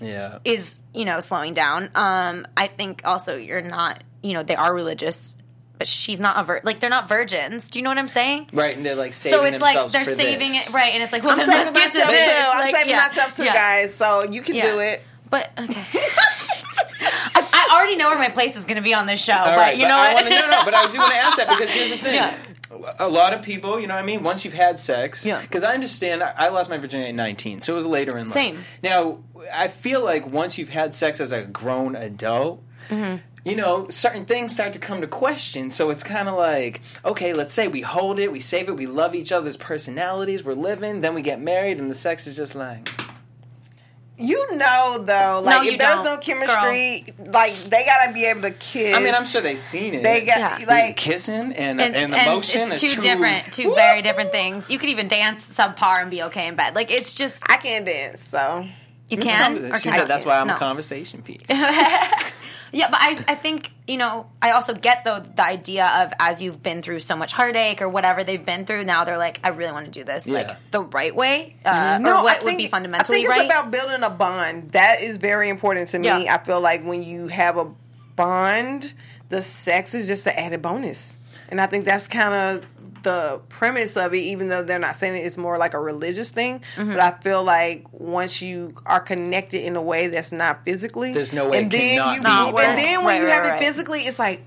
Yeah, 0.01 0.39
is 0.45 0.81
you 0.93 1.05
know 1.05 1.19
slowing 1.19 1.53
down. 1.53 1.89
Um, 1.95 2.47
I 2.55 2.67
think 2.67 3.01
also 3.05 3.35
you're 3.35 3.61
not. 3.61 4.03
You 4.23 4.33
know, 4.33 4.43
they 4.43 4.55
are 4.55 4.73
religious, 4.73 5.37
but 5.77 5.87
she's 5.87 6.19
not 6.19 6.37
a 6.39 6.43
vir- 6.43 6.61
like 6.63 6.79
they're 6.79 6.89
not 6.89 7.07
virgins. 7.09 7.69
Do 7.69 7.79
you 7.79 7.83
know 7.83 7.89
what 7.91 7.97
I'm 7.97 8.07
saying? 8.07 8.49
right. 8.53 8.75
And 8.75 8.85
they're 8.85 8.95
like 8.95 9.13
saving 9.13 9.37
so 9.39 9.45
it's 9.45 9.61
like 9.61 9.91
they're 9.91 10.03
saving 10.15 10.49
this. 10.49 10.69
it 10.69 10.73
right, 10.73 10.93
and 10.93 11.03
it's 11.03 11.11
like 11.11 11.23
well, 11.23 11.39
I'm 11.39 11.45
then 11.47 11.49
saving 11.49 11.73
let's 11.73 11.93
get 11.93 11.93
myself 11.93 12.09
to 12.09 12.11
too. 12.11 12.17
this. 12.17 12.47
I'm 12.53 12.59
Like, 12.59 12.75
saving 12.75 12.89
yeah, 12.91 13.07
myself 13.09 13.35
too, 13.35 13.43
yeah. 13.43 13.53
guys. 13.53 13.95
So 13.95 14.23
you 14.23 14.41
can 14.41 14.55
Yeah. 14.55 14.71
do 14.71 14.79
it. 14.79 15.03
But 15.29 15.51
okay. 15.59 15.83
I, 17.35 17.41
I 17.53 17.75
already 17.77 17.95
know 17.97 18.07
where 18.09 18.19
my 18.19 18.29
place 18.29 18.55
is 18.57 18.65
going 18.65 18.77
to 18.77 18.81
be 18.81 18.93
on 18.93 19.05
this 19.05 19.21
show, 19.23 19.33
All 19.33 19.45
but 19.45 19.57
right, 19.57 19.75
you 19.75 19.83
but 19.83 19.89
know 19.89 19.97
I 19.97 20.13
what? 20.13 20.23
want 20.23 20.33
to 20.35 20.39
no, 20.41 20.49
no. 20.49 20.65
But 20.65 20.73
I 20.73 20.91
do 20.91 20.97
want 20.99 21.11
to 21.11 21.17
ask 21.17 21.37
that 21.37 21.49
because 21.49 21.71
here's 21.71 21.91
the 21.91 21.97
thing. 22.03 22.15
Yeah. 22.15 22.35
A 22.99 23.07
lot 23.07 23.33
of 23.33 23.41
people, 23.41 23.79
you 23.79 23.87
know 23.87 23.95
what 23.95 24.03
I 24.03 24.05
mean. 24.05 24.23
Once 24.23 24.43
you've 24.45 24.53
had 24.53 24.77
sex, 24.77 25.25
Yeah. 25.25 25.41
Because 25.41 25.63
I 25.63 25.73
understand, 25.73 26.21
I 26.21 26.33
I 26.37 26.49
lost 26.49 26.69
my 26.69 26.77
virginity 26.77 27.09
at 27.09 27.15
19, 27.15 27.61
so 27.61 27.73
it 27.73 27.75
was 27.75 27.85
later 27.87 28.17
in 28.17 28.25
life. 28.27 28.33
Same. 28.33 28.59
Now, 28.83 29.19
I 29.53 29.67
feel 29.67 30.03
like 30.03 30.27
once 30.27 30.57
you've 30.57 30.69
had 30.69 30.93
sex 30.93 31.19
as 31.19 31.31
a 31.31 31.41
grown 31.43 31.95
adult, 31.95 32.63
Mm-hmm. 32.89 33.17
You 33.47 33.55
know, 33.55 33.87
certain 33.87 34.25
things 34.25 34.53
start 34.53 34.73
to 34.73 34.79
come 34.79 34.99
to 34.99 35.07
question. 35.07 35.71
So 35.71 35.89
it's 35.89 36.03
kind 36.03 36.27
of 36.27 36.35
like, 36.35 36.81
okay, 37.05 37.31
let's 37.31 37.53
say 37.53 37.69
we 37.69 37.79
hold 37.81 38.19
it, 38.19 38.29
we 38.31 38.41
save 38.41 38.67
it, 38.67 38.75
we 38.75 38.87
love 38.87 39.15
each 39.15 39.31
other's 39.31 39.55
personalities, 39.55 40.43
we're 40.43 40.53
living, 40.53 40.99
then 40.99 41.13
we 41.15 41.21
get 41.21 41.39
married, 41.39 41.79
and 41.79 41.89
the 41.89 41.95
sex 41.95 42.27
is 42.27 42.35
just 42.35 42.55
like, 42.55 42.89
You 44.17 44.55
know, 44.57 45.01
though, 45.05 45.41
like 45.45 45.65
you 45.65 45.71
if 45.73 45.79
there's 45.79 45.95
don't, 46.01 46.03
no 46.03 46.17
chemistry, 46.17 47.05
like 47.31 47.53
they 47.53 47.85
gotta 47.85 48.11
be 48.13 48.25
able 48.25 48.41
to 48.41 48.51
kiss. 48.51 48.93
I 48.95 48.99
mean, 49.01 49.13
I'm 49.15 49.25
sure 49.25 49.39
they've 49.41 49.57
seen 49.59 49.93
it. 49.93 50.03
they 50.03 50.25
got 50.25 50.59
Yeah. 50.59 50.65
Like 50.67 50.97
kissing 50.97 51.53
and, 51.53 51.79
and, 51.79 51.95
and 51.95 52.13
and 52.13 52.25
motion 52.35 52.63
it's 52.63 52.83
are 52.83 52.95
two 52.95 53.01
different, 53.01 53.53
two 53.53 53.73
very 53.75 54.01
different 54.01 54.31
things. 54.31 54.69
You 54.69 54.77
could 54.79 54.89
even 54.89 55.07
dance 55.07 55.47
subpar 55.57 56.01
and 56.01 56.11
be 56.11 56.23
okay 56.23 56.47
in 56.47 56.55
bed. 56.55 56.75
Like 56.75 56.91
it's 56.91 57.13
just 57.15 57.41
I 57.49 57.57
can't 57.57 57.85
dance, 57.85 58.27
so 58.27 58.67
you 59.09 59.17
It's 59.19 59.23
can. 59.23 59.55
conver- 59.55 59.81
She 59.81 59.89
said 59.89 60.05
that's 60.05 60.25
why 60.25 60.39
I'm 60.39 60.47
no. 60.47 60.55
a 60.55 60.57
conversation 60.57 61.21
piece. 61.21 61.41
Yeah, 62.71 62.89
but 62.89 62.99
I, 63.01 63.11
I 63.27 63.35
think 63.35 63.71
you 63.87 63.97
know. 63.97 64.27
I 64.41 64.51
also 64.51 64.73
get 64.73 65.03
though 65.05 65.19
the 65.19 65.43
idea 65.43 65.85
of 66.03 66.13
as 66.19 66.41
you've 66.41 66.61
been 66.61 66.81
through 66.81 66.99
so 66.99 67.15
much 67.15 67.33
heartache 67.33 67.81
or 67.81 67.89
whatever 67.89 68.23
they've 68.23 68.43
been 68.43 68.65
through. 68.65 68.85
Now 68.85 69.03
they're 69.03 69.17
like, 69.17 69.39
I 69.43 69.49
really 69.49 69.71
want 69.71 69.85
to 69.85 69.91
do 69.91 70.03
this 70.03 70.27
Yeah. 70.27 70.33
like 70.33 70.71
the 70.71 70.81
right 70.81 71.15
way, 71.15 71.55
uh, 71.65 71.99
no, 72.01 72.19
or 72.19 72.23
what 72.23 72.35
I 72.35 72.39
would 72.39 72.47
think, 72.47 72.57
be 72.57 72.67
fundamentally 72.67 73.17
I 73.19 73.19
think 73.19 73.29
it's 73.29 73.37
right. 73.37 73.45
about 73.45 73.71
building 73.71 74.03
a 74.03 74.09
bond. 74.09 74.71
That 74.71 75.01
is 75.01 75.17
very 75.17 75.49
important 75.49 75.89
to 75.89 75.99
me. 75.99 76.07
Yeah. 76.07 76.35
I 76.35 76.37
feel 76.43 76.61
like 76.61 76.83
when 76.83 77.03
you 77.03 77.27
have 77.27 77.57
a 77.57 77.71
bond, 78.15 78.93
the 79.29 79.41
sex 79.41 79.93
is 79.93 80.07
just 80.07 80.25
an 80.27 80.33
added 80.35 80.61
bonus, 80.61 81.13
and 81.49 81.59
I 81.61 81.67
think 81.67 81.85
that's 81.85 82.07
kind 82.07 82.33
of 82.33 82.65
the 83.07 83.41
premise 83.49 83.95
of 83.97 84.13
it. 84.13 84.17
Even 84.17 84.49
though 84.49 84.63
they're 84.63 84.79
not 84.79 84.95
saying 84.95 85.15
it, 85.15 85.25
it's 85.25 85.37
more 85.37 85.57
like 85.57 85.73
a 85.73 85.79
religious 85.79 86.29
thing. 86.29 86.61
Mm-hmm. 86.75 86.91
But 86.91 86.99
I 86.99 87.11
feel 87.19 87.43
like 87.43 87.85
once 87.91 88.41
you 88.41 88.75
are 88.85 88.99
connected 88.99 89.65
in 89.65 89.75
a 89.75 89.81
way 89.81 90.07
that's 90.07 90.31
not 90.31 90.63
physically, 90.65 91.13
There's 91.13 91.33
no 91.33 91.49
way 91.49 91.63
and 91.63 91.73
it 91.73 91.77
then 91.77 91.97
cannot 91.97 92.15
you, 92.15 92.21
be 92.21 92.27
and 92.29 92.53
work. 92.53 92.77
then 92.77 93.05
when 93.05 93.21
Right, 93.21 93.21
you 93.21 93.27
have 93.33 93.43
right. 93.45 93.61
it 93.61 93.65
physically, 93.65 94.01
it's 94.01 94.19
like. 94.19 94.43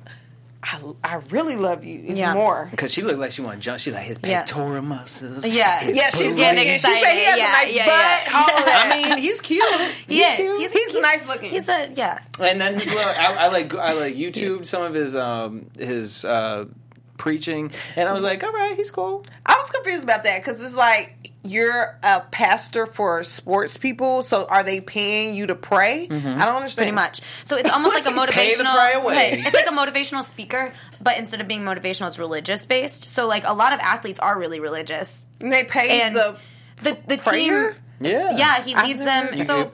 I, 0.63 0.79
I 1.03 1.15
really 1.31 1.57
love 1.57 1.85
you. 1.85 2.03
It's 2.05 2.19
Yeah. 2.19 2.35
more. 2.35 2.69
Because 2.71 2.93
she 2.93 3.01
looked 3.01 3.19
like 3.19 3.31
she 3.31 3.41
wanted 3.41 3.57
to 3.57 3.63
jump. 3.63 3.81
She's 3.81 3.95
like, 3.95 4.03
his 4.03 4.19
Yeah. 4.23 4.41
pectoral 4.41 4.83
muscles. 4.83 5.47
Yeah. 5.49 5.81
his 5.81 5.97
Yeah, 5.97 6.11
she's 6.11 6.21
booty. 6.25 6.37
getting 6.37 6.65
getting 6.65 6.75
excited. 6.75 6.99
She 6.99 7.03
said 7.05 7.15
he 7.15 7.25
has 7.25 7.39
excited. 7.39 7.65
a 7.65 7.65
nice 7.65 7.77
Yeah, 7.77 7.87
butt. 7.87 8.27
yeah, 8.27 8.39
All 8.39 8.59
of 8.59 8.65
that. 8.67 8.91
I 8.93 9.09
mean, 9.09 9.19
he's 9.23 9.41
cute. 9.41 9.65
He's 10.07 10.19
Yes, 10.19 10.37
cute. 10.37 10.59
he's- 10.61 10.73
he's, 10.93 11.01
nice 11.01 11.27
looking. 11.27 11.51
He's 11.51 11.67
a 11.67 11.91
yeah. 11.97 12.19
and 12.39 12.61
then 12.61 12.75
his 12.75 12.89
little, 12.89 13.01
I, 13.09 13.37
I 13.39 13.49
like, 13.49 13.75
I 13.75 13.93
like 13.95 14.15
YouTube 14.25 14.67
some 14.67 14.83
of 14.83 14.93
his, 14.93 15.17
um, 15.17 15.67
his 15.79 16.27
uh, 16.27 16.67
preaching, 17.21 17.71
and 17.97 18.09
I 18.09 18.13
was 18.13 18.23
like, 18.23 18.43
all 18.43 18.51
right, 18.53 18.75
he's 18.77 18.91
cool. 18.91 19.25
I 19.47 19.57
was 19.57 19.71
confused 19.71 20.03
about 20.05 20.25
that 20.25 20.41
because 20.43 20.65
it's 20.65 20.75
like 20.75 21.31
you're 21.45 21.99
a 22.03 22.21
pastor 22.31 22.87
for 22.87 23.23
sports 23.25 23.77
people, 23.77 24.23
so 24.23 24.47
are 24.47 24.65
they 24.65 24.81
paying 24.81 25.35
you 25.35 25.47
to 25.47 25.55
pray? 25.55 26.05
I 26.05 26.09
don't 26.09 26.57
understand. 26.57 26.87
pretty 26.87 26.93
much. 26.93 27.21
So 27.45 27.57
it's 27.57 27.71
almost 27.71 27.95
like 27.95 28.07
a 28.07 28.09
Mm-hmm. 28.11 28.31
Pay 28.33 28.55
the 28.57 28.65
motivational. 28.65 28.75
pray 28.75 28.93
away. 28.95 29.43
It's 29.47 29.55
like 29.55 29.67
a 29.67 29.71
motivational 29.71 30.25
speaker, 30.25 30.73
but 31.01 31.17
instead 31.19 31.41
of 31.41 31.49
being 31.49 31.63
motivational, 31.63 32.09
it's 32.09 32.19
religious 32.19 32.67
based. 32.67 33.09
So 33.11 33.27
like 33.29 33.45
a 33.47 33.55
lot 33.55 33.73
of 33.73 33.81
athletes 33.81 34.19
are 34.21 34.39
really 34.39 34.61
religious, 34.61 35.27
And 35.41 35.53
they 35.53 35.65
pay 35.65 36.01
and 36.03 36.15
the 36.17 36.37
the 36.83 36.99
the 37.07 37.19
prayer? 37.19 37.73
team. 37.73 37.81
Yeah. 38.03 38.37
Yeah, 38.37 38.63
he 38.63 38.75
leads 38.77 39.05
them. 39.05 39.29
You 39.35 39.45
so 39.45 39.65
could- 39.65 39.73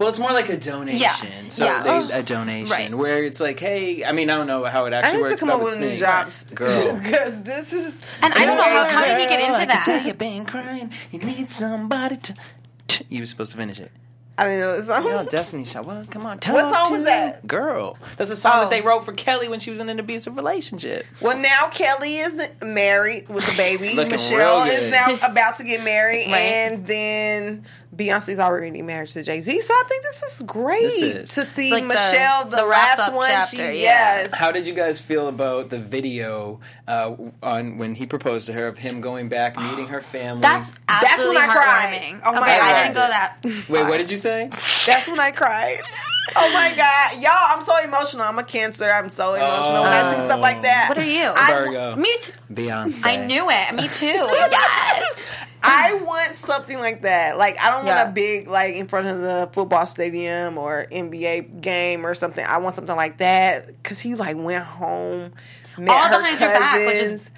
Well, 0.00 0.08
it's 0.08 0.18
more 0.18 0.32
like 0.32 0.48
a 0.48 0.56
donation. 0.56 0.98
Yeah. 0.98 1.48
So 1.48 1.66
Yeah. 1.66 1.82
they, 1.82 1.90
oh, 1.90 2.08
a 2.10 2.22
donation 2.22 2.70
Right. 2.72 2.94
where 2.94 3.22
it's 3.22 3.38
like, 3.38 3.60
hey, 3.60 4.02
I 4.02 4.12
mean, 4.12 4.30
I 4.30 4.34
don't 4.34 4.46
know 4.46 4.64
how 4.64 4.86
it 4.86 4.94
actually 4.94 4.96
I 4.96 4.98
actually 4.98 5.16
need 5.18 5.22
works. 5.24 5.34
to 5.34 5.38
come 5.40 5.50
up 5.50 5.60
with 5.62 5.72
with 5.78 5.80
new 5.80 5.96
jobs, 5.98 6.44
girl. 6.54 6.94
because 7.02 7.42
this 7.42 7.72
is. 7.74 8.00
And 8.22 8.32
I 8.32 8.46
don't 8.46 8.56
know 8.56 8.62
how- 8.62 8.84
how 8.84 9.04
did 9.04 9.18
he 9.20 9.26
get 9.26 9.40
Girl, 9.40 9.48
into 9.48 9.60
I 9.60 9.66
that? 9.66 9.84
can 9.84 9.98
tell 9.98 10.06
you've 10.06 10.16
been 10.18 10.46
crying. 10.46 10.90
You 11.10 11.18
need 11.18 11.50
somebody 11.50 12.16
to. 12.16 12.34
You 13.10 13.20
were 13.20 13.26
supposed 13.26 13.50
to 13.52 13.58
finish 13.58 13.78
it. 13.78 13.92
I 14.38 14.44
didn't 14.44 14.60
know 14.60 14.76
this 14.80 14.86
song. 14.88 15.04
No, 15.04 15.24
Destiny 15.24 15.64
Child. 15.64 15.86
Well, 15.86 16.06
come 16.10 16.24
on. 16.24 16.38
Talk 16.38 16.54
What 16.54 16.74
song 16.74 16.86
to 16.92 16.98
was 17.00 17.02
that? 17.06 17.46
Girl. 17.46 17.98
That's 18.16 18.30
a 18.30 18.36
song 18.36 18.52
Oh. 18.54 18.60
that 18.62 18.70
they 18.70 18.80
wrote 18.80 19.04
for 19.04 19.12
Kelly 19.12 19.48
when 19.48 19.60
she 19.60 19.68
was 19.68 19.80
in 19.80 19.90
an 19.90 19.98
abusive 20.00 20.34
relationship. 20.34 21.04
Well, 21.20 21.36
now 21.36 21.68
Kelly 21.70 22.16
is 22.20 22.48
married 22.62 23.28
with 23.28 23.46
a 23.52 23.56
baby. 23.58 23.94
Michelle 24.08 24.64
real 24.64 24.72
is 24.72 24.90
now 24.90 25.18
about 25.22 25.58
to 25.58 25.64
get 25.64 25.84
married, 25.84 26.30
Right. 26.30 26.38
and 26.40 26.86
then 26.86 27.66
Beyonce's 27.94 28.38
already 28.38 28.82
married 28.82 29.08
to 29.10 29.22
Jay 29.22 29.40
Z. 29.40 29.60
So 29.62 29.74
I 29.74 29.84
think 29.88 30.02
this 30.04 30.22
is 30.22 30.42
great 30.42 30.82
This 30.82 31.02
is. 31.02 31.30
to 31.34 31.44
see 31.44 31.72
Like 31.72 31.84
Michelle, 31.84 32.44
the, 32.44 32.58
the 32.58 32.64
last 32.64 33.12
one. 33.12 33.28
chapter, 33.28 33.56
she 33.56 33.62
yeah. 33.62 33.72
yes. 33.72 34.30
How 34.32 34.52
did 34.52 34.66
you 34.66 34.74
guys 34.74 35.00
feel 35.00 35.26
about 35.28 35.70
the 35.70 35.78
video 35.78 36.60
uh, 36.86 37.16
on 37.42 37.78
when 37.78 37.96
he 37.96 38.06
proposed 38.06 38.46
to 38.46 38.52
her 38.52 38.68
of 38.68 38.78
him 38.78 39.00
going 39.00 39.28
back, 39.28 39.56
meeting 39.56 39.88
her 39.88 40.00
family? 40.02 40.42
that's 40.42 40.72
absolutely 40.88 41.36
when 41.36 41.50
I 41.50 41.52
cried. 41.52 42.20
Oh 42.24 42.32
my 42.32 42.40
okay, 42.42 42.58
I 42.60 42.82
didn't 42.84 42.94
go 42.94 43.00
that. 43.08 43.38
Wait, 43.68 43.82
what 43.88 43.98
did 43.98 44.10
you 44.10 44.16
say? 44.16 44.48
That's 44.86 45.08
when 45.08 45.18
I 45.18 45.32
cried. 45.32 45.80
Oh 46.36 46.48
my 46.52 46.72
god, 46.76 47.20
y'all! 47.20 47.32
I'm 47.48 47.62
so 47.64 47.76
emotional. 47.82 48.22
I'm 48.22 48.38
a 48.38 48.44
Cancer. 48.44 48.84
I'm 48.84 49.10
so 49.10 49.34
emotional 49.34 49.82
when 49.82 49.92
I 49.92 50.14
see 50.14 50.24
stuff 50.26 50.40
like 50.40 50.62
that. 50.62 50.86
What 50.88 50.98
are 50.98 51.04
you? 51.04 51.32
I, 51.34 51.52
Virgo. 51.52 51.96
Me 51.96 52.16
too. 52.20 52.32
Beyonce. 52.52 53.00
I 53.04 53.26
knew 53.26 53.48
it. 53.50 53.74
Me 53.74 53.88
too. 53.88 54.06
yes. 54.06 55.46
I 55.62 55.94
want 56.04 56.34
something 56.36 56.78
like 56.78 57.02
that. 57.02 57.36
Like 57.38 57.58
I 57.60 57.70
don't 57.70 57.84
Yeah. 57.86 57.96
want 57.96 58.08
a 58.08 58.12
big 58.12 58.48
like 58.48 58.74
in 58.74 58.86
front 58.88 59.06
of 59.08 59.20
the 59.20 59.48
football 59.52 59.86
stadium 59.86 60.58
or 60.58 60.86
NBA 60.90 61.60
game 61.60 62.04
or 62.06 62.14
something. 62.14 62.44
I 62.44 62.58
want 62.58 62.76
something 62.76 62.96
like 62.96 63.18
that 63.18 63.66
because 63.66 64.00
he 64.00 64.14
like 64.14 64.36
went 64.36 64.64
home, 64.64 65.32
met 65.78 65.90
All 65.90 66.08
her 66.08 66.18
behind 66.18 66.40
your 66.40 66.48
back, 66.50 66.86
which 66.86 66.96
is- 66.98 67.12
cousins. 67.12 67.30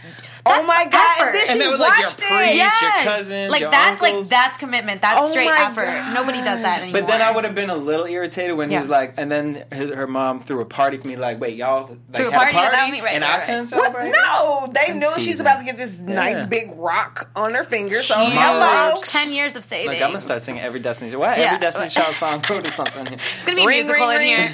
oh 0.46 0.62
my 0.66 0.84
god! 0.90 1.26
And 1.26 1.34
then 1.34 1.42
effort. 1.42 1.46
she 1.46 1.52
And 1.52 1.60
that 1.60 1.70
was 1.70 1.78
like 1.80 1.98
your 1.98 2.06
watched 2.08 2.18
priest, 2.18 2.32
it. 2.32 2.46
your 2.46 2.54
Yes. 2.56 3.04
cousins, 3.04 3.50
like 3.52 3.60
your 3.60 3.70
that's 3.70 4.02
uncles. 4.02 4.30
like 4.30 4.40
that's 4.40 4.56
commitment. 4.56 5.02
That's 5.02 5.20
Oh 5.22 5.28
straight 5.30 5.50
effort. 5.50 5.84
God. 5.86 6.14
Nobody 6.14 6.38
does 6.38 6.62
that 6.62 6.82
anymore. 6.82 7.00
But 7.02 7.06
then 7.08 7.22
I 7.22 7.30
would 7.30 7.44
have 7.44 7.54
been 7.54 7.70
a 7.70 7.76
little 7.76 8.06
irritated 8.06 8.56
when 8.56 8.68
he 8.68 8.74
Yeah. 8.74 8.80
was 8.80 8.88
like, 8.88 9.14
and 9.18 9.30
then 9.30 9.64
his, 9.72 9.94
her 9.94 10.08
mom 10.08 10.40
threw 10.40 10.60
a 10.60 10.64
party 10.64 10.96
for 10.96 11.06
me. 11.06 11.14
Like, 11.14 11.40
wait, 11.40 11.54
y'all 11.56 11.82
like, 11.90 11.98
Threw 12.14 12.28
a 12.28 12.32
had 12.32 12.38
party 12.38 12.56
a 12.56 12.60
party, 12.70 12.90
me? 12.90 13.00
Right, 13.00 13.12
and 13.14 13.22
right, 13.22 13.30
I 13.32 13.36
right. 13.38 13.46
couldn't 13.46 13.70
What? 13.70 13.92
No, 14.06 14.72
they 14.72 14.92
I'm 14.92 14.98
knew 14.98 15.12
she's 15.18 15.38
about 15.38 15.60
to 15.60 15.64
get 15.64 15.76
this 15.76 15.98
nice 16.00 16.44
big 16.46 16.72
rock 16.74 17.30
on 17.36 17.54
her 17.54 17.62
finger. 17.62 18.02
So 18.02 18.11
Huge. 18.20 18.32
hello. 18.34 19.00
ten 19.04 19.32
years 19.32 19.56
of 19.56 19.64
saving. 19.64 19.86
Like 19.88 20.02
I'm 20.02 20.08
gonna 20.08 20.18
start 20.20 20.42
singing 20.42 20.62
every 20.62 20.80
Destiny. 20.80 21.14
Why 21.16 21.36
Yeah. 21.36 21.42
every 21.44 21.58
Destiny 21.60 21.88
Child 21.88 22.14
song 22.14 22.42
go 22.48 22.60
to 22.60 22.70
something? 22.70 23.06
It's 23.06 23.44
gonna 23.44 23.56
be 23.56 23.66
Ring, 23.66 23.86
musical 23.86 24.08
ring, 24.08 24.30
in 24.30 24.48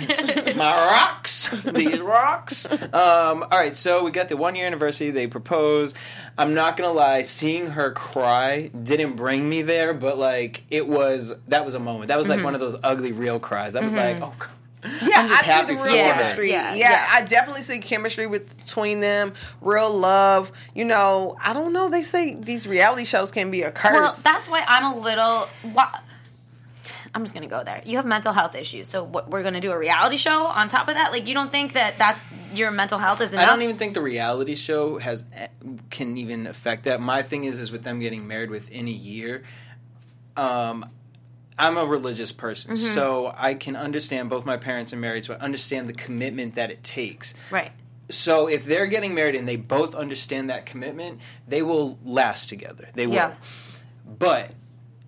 here. 0.47 0.55
My 0.57 0.73
rocks, 0.87 1.49
these 1.65 2.01
rocks. 2.01 2.71
Um, 2.71 3.43
all 3.43 3.49
right, 3.59 3.75
so 3.77 4.05
we 4.05 4.11
got 4.11 4.29
the 4.29 4.37
one 4.37 4.55
year 4.57 4.67
anniversary. 4.67 5.11
They 5.11 5.27
propose. 5.27 5.95
I'm 6.37 6.55
not 6.55 6.77
gonna 6.77 6.93
lie, 6.93 7.23
seeing 7.23 7.69
her 7.69 7.91
cry 7.93 8.69
didn't 8.69 9.15
bring 9.17 9.49
me 9.49 9.63
there, 9.63 9.95
but 9.95 10.19
like 10.19 10.63
it 10.71 10.87
was. 10.89 11.35
That 11.49 11.65
was 11.65 11.75
a 11.75 11.81
moment. 11.81 12.09
That 12.09 12.19
was 12.19 12.29
like 12.29 12.43
one 12.45 12.55
of 12.55 12.61
those 12.61 12.77
ugly 12.83 13.13
real 13.13 13.39
cries. 13.39 13.73
That 13.75 13.83
was 13.83 13.93
like, 13.95 14.21
oh. 14.23 14.33
God. 14.83 14.93
Yeah, 15.03 15.09
I'm 15.17 15.29
just 15.29 15.49
I 15.49 15.61
see 15.61 15.75
the 15.75 15.83
real 15.83 15.85
her. 15.85 16.13
chemistry. 16.13 16.51
Yeah, 16.51 16.75
Yeah, 16.75 16.91
yeah. 16.91 17.07
I 17.11 17.23
definitely 17.23 17.63
see 17.63 17.81
chemistry 17.81 18.27
with, 18.27 18.57
between 18.59 19.01
them, 19.01 19.33
real 19.61 19.93
love. 19.93 20.53
You 20.75 20.85
know, 20.85 21.37
I 21.43 21.53
don't 21.53 21.73
know. 21.73 21.89
They 21.89 22.03
say 22.03 22.35
these 22.35 22.67
reality 22.67 23.05
shows 23.05 23.33
can 23.33 23.51
be 23.51 23.63
a 23.63 23.71
curse. 23.71 23.93
well, 23.93 24.17
that's 24.23 24.49
why 24.49 24.65
I'm 24.67 24.85
a 24.85 24.99
little. 24.99 25.49
Why, 25.73 25.99
I'm 27.15 27.25
just 27.25 27.35
gonna 27.35 27.47
go 27.47 27.65
there. 27.65 27.83
You 27.85 27.97
have 27.97 28.07
mental 28.07 28.33
health 28.33 28.55
issues, 28.55 28.87
so 28.87 29.03
what, 29.03 29.31
we're 29.31 29.43
gonna 29.43 29.61
do 29.61 29.73
a 29.73 29.79
reality 29.79 30.17
show 30.17 30.47
on 30.47 30.69
top 30.69 30.89
of 30.89 30.95
that. 30.95 31.11
Like, 31.13 31.27
you 31.27 31.35
don't 31.35 31.51
think 31.51 31.73
that 31.73 31.99
that 31.99 32.21
your 32.55 32.71
mental 32.71 32.99
health 32.99 33.21
is 33.21 33.35
I 33.35 33.45
don't 33.45 33.63
even 33.63 33.77
think 33.77 33.95
the 33.95 34.03
reality 34.03 34.55
show 34.55 34.99
has 34.99 35.25
can 35.91 36.17
even 36.19 36.47
affect 36.47 36.85
that. 36.85 37.01
My 37.01 37.23
thing 37.23 37.45
is, 37.45 37.59
is 37.59 37.73
with 37.73 37.83
them 37.83 38.01
getting 38.01 38.27
married 38.27 38.51
within 38.51 38.87
a 38.89 38.93
year. 38.93 39.43
Um, 40.37 40.89
I'm 41.59 41.77
a 41.77 41.85
religious 41.85 42.33
person, 42.33 42.73
Mm-hmm. 42.75 42.93
so 42.95 43.35
I 43.37 43.55
can 43.55 43.75
understand. 43.77 44.31
Both 44.31 44.47
my 44.47 44.57
parents 44.57 44.93
are 44.93 44.97
married, 44.97 45.25
so 45.25 45.35
I 45.35 45.39
understand 45.39 45.89
the 45.89 45.93
commitment 45.93 46.55
that 46.55 46.71
it 46.71 46.83
takes. 46.85 47.35
right. 47.51 47.73
So 48.11 48.49
if 48.49 48.65
they're 48.65 48.87
getting 48.87 49.13
married 49.15 49.35
and 49.35 49.47
they 49.47 49.57
both 49.57 49.95
understand 49.95 50.49
that 50.49 50.65
commitment, 50.65 51.21
they 51.47 51.61
will 51.61 51.99
last 52.03 52.49
together. 52.49 52.89
They 52.95 53.07
will. 53.07 53.17
Yeah. 53.17 53.35
But 54.19 54.53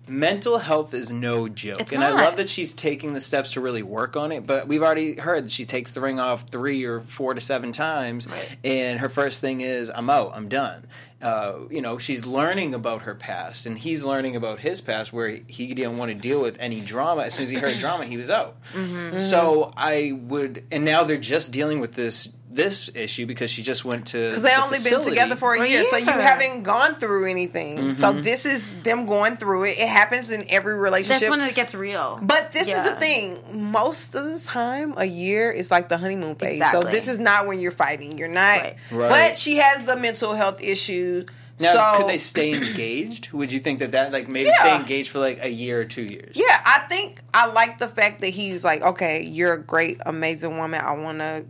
mental 0.07 0.57
health 0.57 0.93
is 0.93 1.11
no 1.11 1.47
joke. 1.47 1.81
It's 1.81 1.91
and 1.91 2.03
I 2.03 2.11
love 2.11 2.37
that 2.37 2.49
she's 2.49 2.73
taking 2.73 3.13
the 3.13 3.21
steps 3.21 3.53
to 3.53 3.61
really 3.61 3.83
work 3.83 4.15
on 4.15 4.31
it. 4.31 4.45
But 4.45 4.67
we've 4.67 4.81
already 4.81 5.15
heard 5.15 5.45
that 5.45 5.51
she 5.51 5.65
takes 5.65 5.93
the 5.93 6.01
ring 6.01 6.19
off 6.19 6.49
three 6.49 6.83
or 6.85 7.01
four 7.01 7.33
to 7.33 7.41
seven 7.41 7.71
times. 7.71 8.27
Right. 8.27 8.57
And 8.63 8.99
her 8.99 9.09
first 9.09 9.41
thing 9.41 9.61
is, 9.61 9.91
I'm 9.93 10.09
out, 10.09 10.31
I'm 10.35 10.49
done. 10.49 10.87
Uh, 11.21 11.59
you 11.69 11.81
know, 11.81 11.99
she's 11.99 12.25
learning 12.25 12.73
about 12.73 13.03
her 13.03 13.13
past, 13.13 13.67
and 13.67 13.77
he's 13.77 14.03
learning 14.03 14.35
about 14.35 14.59
his 14.59 14.81
past, 14.81 15.13
where 15.13 15.37
he 15.47 15.73
didn't 15.73 15.97
want 15.97 16.09
to 16.09 16.15
deal 16.15 16.41
with 16.41 16.57
any 16.59 16.81
drama. 16.81 17.23
As 17.23 17.35
soon 17.35 17.43
as 17.43 17.51
he 17.51 17.57
heard 17.57 17.77
drama, 17.77 18.05
he 18.05 18.17
was 18.17 18.31
out. 18.31 18.57
Mm-hmm. 18.73 19.19
So 19.19 19.71
I 19.77 20.13
would, 20.13 20.65
and 20.71 20.83
now 20.83 21.03
they're 21.03 21.17
just 21.17 21.51
dealing 21.51 21.79
with 21.79 21.93
this 21.93 22.29
this 22.53 22.89
issue 22.93 23.25
because 23.25 23.49
she 23.49 23.63
just 23.63 23.85
went 23.85 24.07
to 24.07 24.29
Because 24.29 24.43
they 24.43 24.49
the 24.49 24.63
only 24.63 24.79
been 24.83 25.01
together 25.01 25.35
for 25.35 25.55
a 25.55 25.57
For 25.57 25.63
a 25.63 25.69
year, 25.69 25.85
so 25.85 25.97
you 25.97 26.05
haven't 26.05 26.63
gone 26.63 26.95
through 26.95 27.29
anything. 27.29 27.77
Mm-hmm. 27.77 27.93
So 27.93 28.13
this 28.13 28.45
is 28.45 28.71
them 28.83 29.05
going 29.05 29.37
through 29.37 29.65
it. 29.65 29.77
It 29.77 29.87
happens 29.87 30.29
in 30.29 30.45
every 30.49 30.77
relationship. 30.77 31.21
That's 31.21 31.29
when 31.29 31.41
it 31.41 31.55
gets 31.55 31.73
real. 31.73 32.19
But 32.21 32.51
this 32.51 32.67
is 32.67 32.83
the 32.83 32.95
thing. 32.95 33.71
Most 33.71 34.15
of 34.15 34.25
the 34.25 34.39
time, 34.39 34.93
a 34.97 35.05
year 35.05 35.51
is 35.51 35.71
like 35.71 35.87
the 35.87 35.97
honeymoon 35.97 36.35
phase. 36.35 36.63
So 36.71 36.81
this 36.81 37.07
is 37.07 37.19
not 37.19 37.47
when 37.47 37.59
you're 37.59 37.71
fighting. 37.71 38.17
You're 38.17 38.27
not. 38.27 38.61
Right. 38.61 38.75
Right. 38.91 39.09
But 39.09 39.37
she 39.37 39.57
has 39.57 39.85
the 39.85 39.95
mental 39.95 40.33
health 40.33 40.61
issue. 40.61 41.25
Now, 41.59 41.73
so 41.93 41.99
could 41.99 42.09
they 42.09 42.17
stay 42.17 42.53
engaged? 42.53 43.31
Would 43.33 43.51
you 43.51 43.59
think 43.59 43.79
that 43.79 43.91
that 43.91 44.11
like 44.11 44.27
maybe 44.27 44.51
stay 44.51 44.75
engaged 44.75 45.09
for 45.09 45.19
like 45.19 45.43
a 45.43 45.49
year 45.49 45.79
or 45.79 45.85
two 45.85 46.01
years? 46.01 46.35
Yeah, 46.35 46.59
I 46.65 46.87
think 46.89 47.21
I 47.33 47.51
like 47.51 47.77
the 47.77 47.87
fact 47.87 48.21
that 48.21 48.29
he's 48.29 48.63
like, 48.63 48.81
okay, 48.81 49.23
you're 49.23 49.53
a 49.53 49.61
great, 49.61 49.99
amazing 50.03 50.57
woman. 50.57 50.81
I 50.81 50.93
want 50.93 51.19
to 51.19 51.45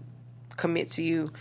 commit 0.57 0.91
to 0.91 1.01
you. 1.03 1.31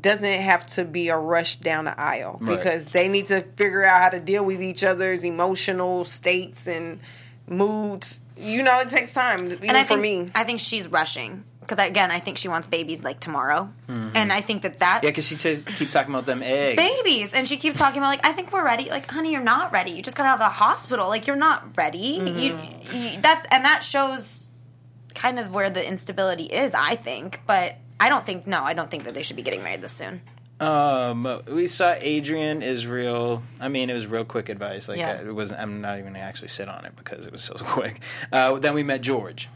Doesn't 0.00 0.24
have 0.40 0.66
to 0.68 0.84
be 0.84 1.08
a 1.08 1.16
rush 1.16 1.56
down 1.56 1.84
the 1.84 1.98
aisle 1.98 2.38
Right. 2.40 2.56
because 2.56 2.86
they 2.86 3.06
need 3.08 3.28
to 3.28 3.42
figure 3.56 3.84
out 3.84 4.02
how 4.02 4.08
to 4.10 4.20
deal 4.20 4.44
with 4.44 4.60
each 4.60 4.82
other's 4.82 5.22
emotional 5.22 6.04
states 6.04 6.66
and 6.66 6.98
moods. 7.46 8.20
You 8.36 8.62
know, 8.64 8.80
it 8.80 8.88
takes 8.88 9.14
time. 9.14 9.46
Even 9.52 9.68
and 9.68 9.76
I 9.76 9.82
for 9.84 9.90
think 9.90 10.00
me, 10.02 10.28
I 10.34 10.44
think 10.44 10.58
she's 10.60 10.88
rushing 10.88 11.44
because 11.60 11.78
again, 11.78 12.10
I 12.10 12.18
think 12.20 12.36
she 12.38 12.48
wants 12.48 12.66
babies 12.66 13.02
like 13.04 13.20
tomorrow, 13.20 13.70
and 13.88 14.32
I 14.32 14.40
think 14.40 14.62
that 14.62 14.80
that 14.80 14.96
Mm-hmm. 14.98 15.04
Yeah, 15.06 15.10
because 15.10 15.26
she 15.28 15.36
t- 15.36 15.56
keeps 15.76 15.92
talking 15.92 16.12
about 16.12 16.26
them 16.26 16.42
eggs. 16.42 16.76
babies, 16.76 17.32
and 17.32 17.48
she 17.48 17.56
keeps 17.56 17.78
talking 17.78 17.98
about 17.98 18.08
like 18.08 18.26
I 18.26 18.32
think 18.32 18.52
we're 18.52 18.64
ready. 18.64 18.90
Like, 18.90 19.08
honey, 19.10 19.30
you're 19.32 19.40
not 19.40 19.72
ready. 19.72 19.92
You 19.92 20.02
just 20.02 20.16
got 20.16 20.26
out 20.26 20.34
of 20.34 20.38
the 20.40 20.48
hospital. 20.48 21.06
Like, 21.08 21.26
you're 21.28 21.36
not 21.36 21.76
ready. 21.76 22.18
Mm-hmm. 22.18 22.38
You, 22.38 22.98
you 23.12 23.20
that 23.22 23.46
and 23.52 23.64
that 23.64 23.84
shows 23.84 24.48
kind 25.14 25.38
of 25.38 25.54
where 25.54 25.70
the 25.70 25.86
instability 25.86 26.44
is. 26.46 26.74
I 26.74 26.96
think, 26.96 27.40
but 27.46 27.76
I 28.04 28.10
don't 28.10 28.26
think 28.26 28.46
no, 28.46 28.62
I 28.62 28.74
don't 28.74 28.90
think 28.90 29.04
that 29.04 29.14
they 29.14 29.22
should 29.22 29.36
be 29.36 29.42
getting 29.42 29.62
married 29.62 29.80
this 29.80 29.92
soon. 29.92 30.20
Um, 30.60 31.40
we 31.48 31.66
saw 31.66 31.92
Adrienne 31.92 32.62
Israel. 32.62 33.42
I 33.60 33.68
mean, 33.68 33.88
it 33.90 33.94
was 33.94 34.06
real 34.06 34.24
quick 34.26 34.48
advice. 34.50 34.88
Like 34.88 34.98
Yeah. 34.98 35.20
uh, 35.22 35.28
it 35.28 35.34
wasn't. 35.34 35.60
I'm 35.60 35.80
not 35.80 35.98
even 35.98 36.12
gonna 36.12 36.24
actually 36.24 36.48
sit 36.48 36.68
on 36.68 36.84
it 36.84 36.94
because 36.96 37.26
it 37.26 37.32
was 37.32 37.42
so 37.42 37.54
quick. 37.58 38.00
Uh, 38.30 38.58
then 38.58 38.74
we 38.74 38.82
met 38.82 39.00
George. 39.00 39.48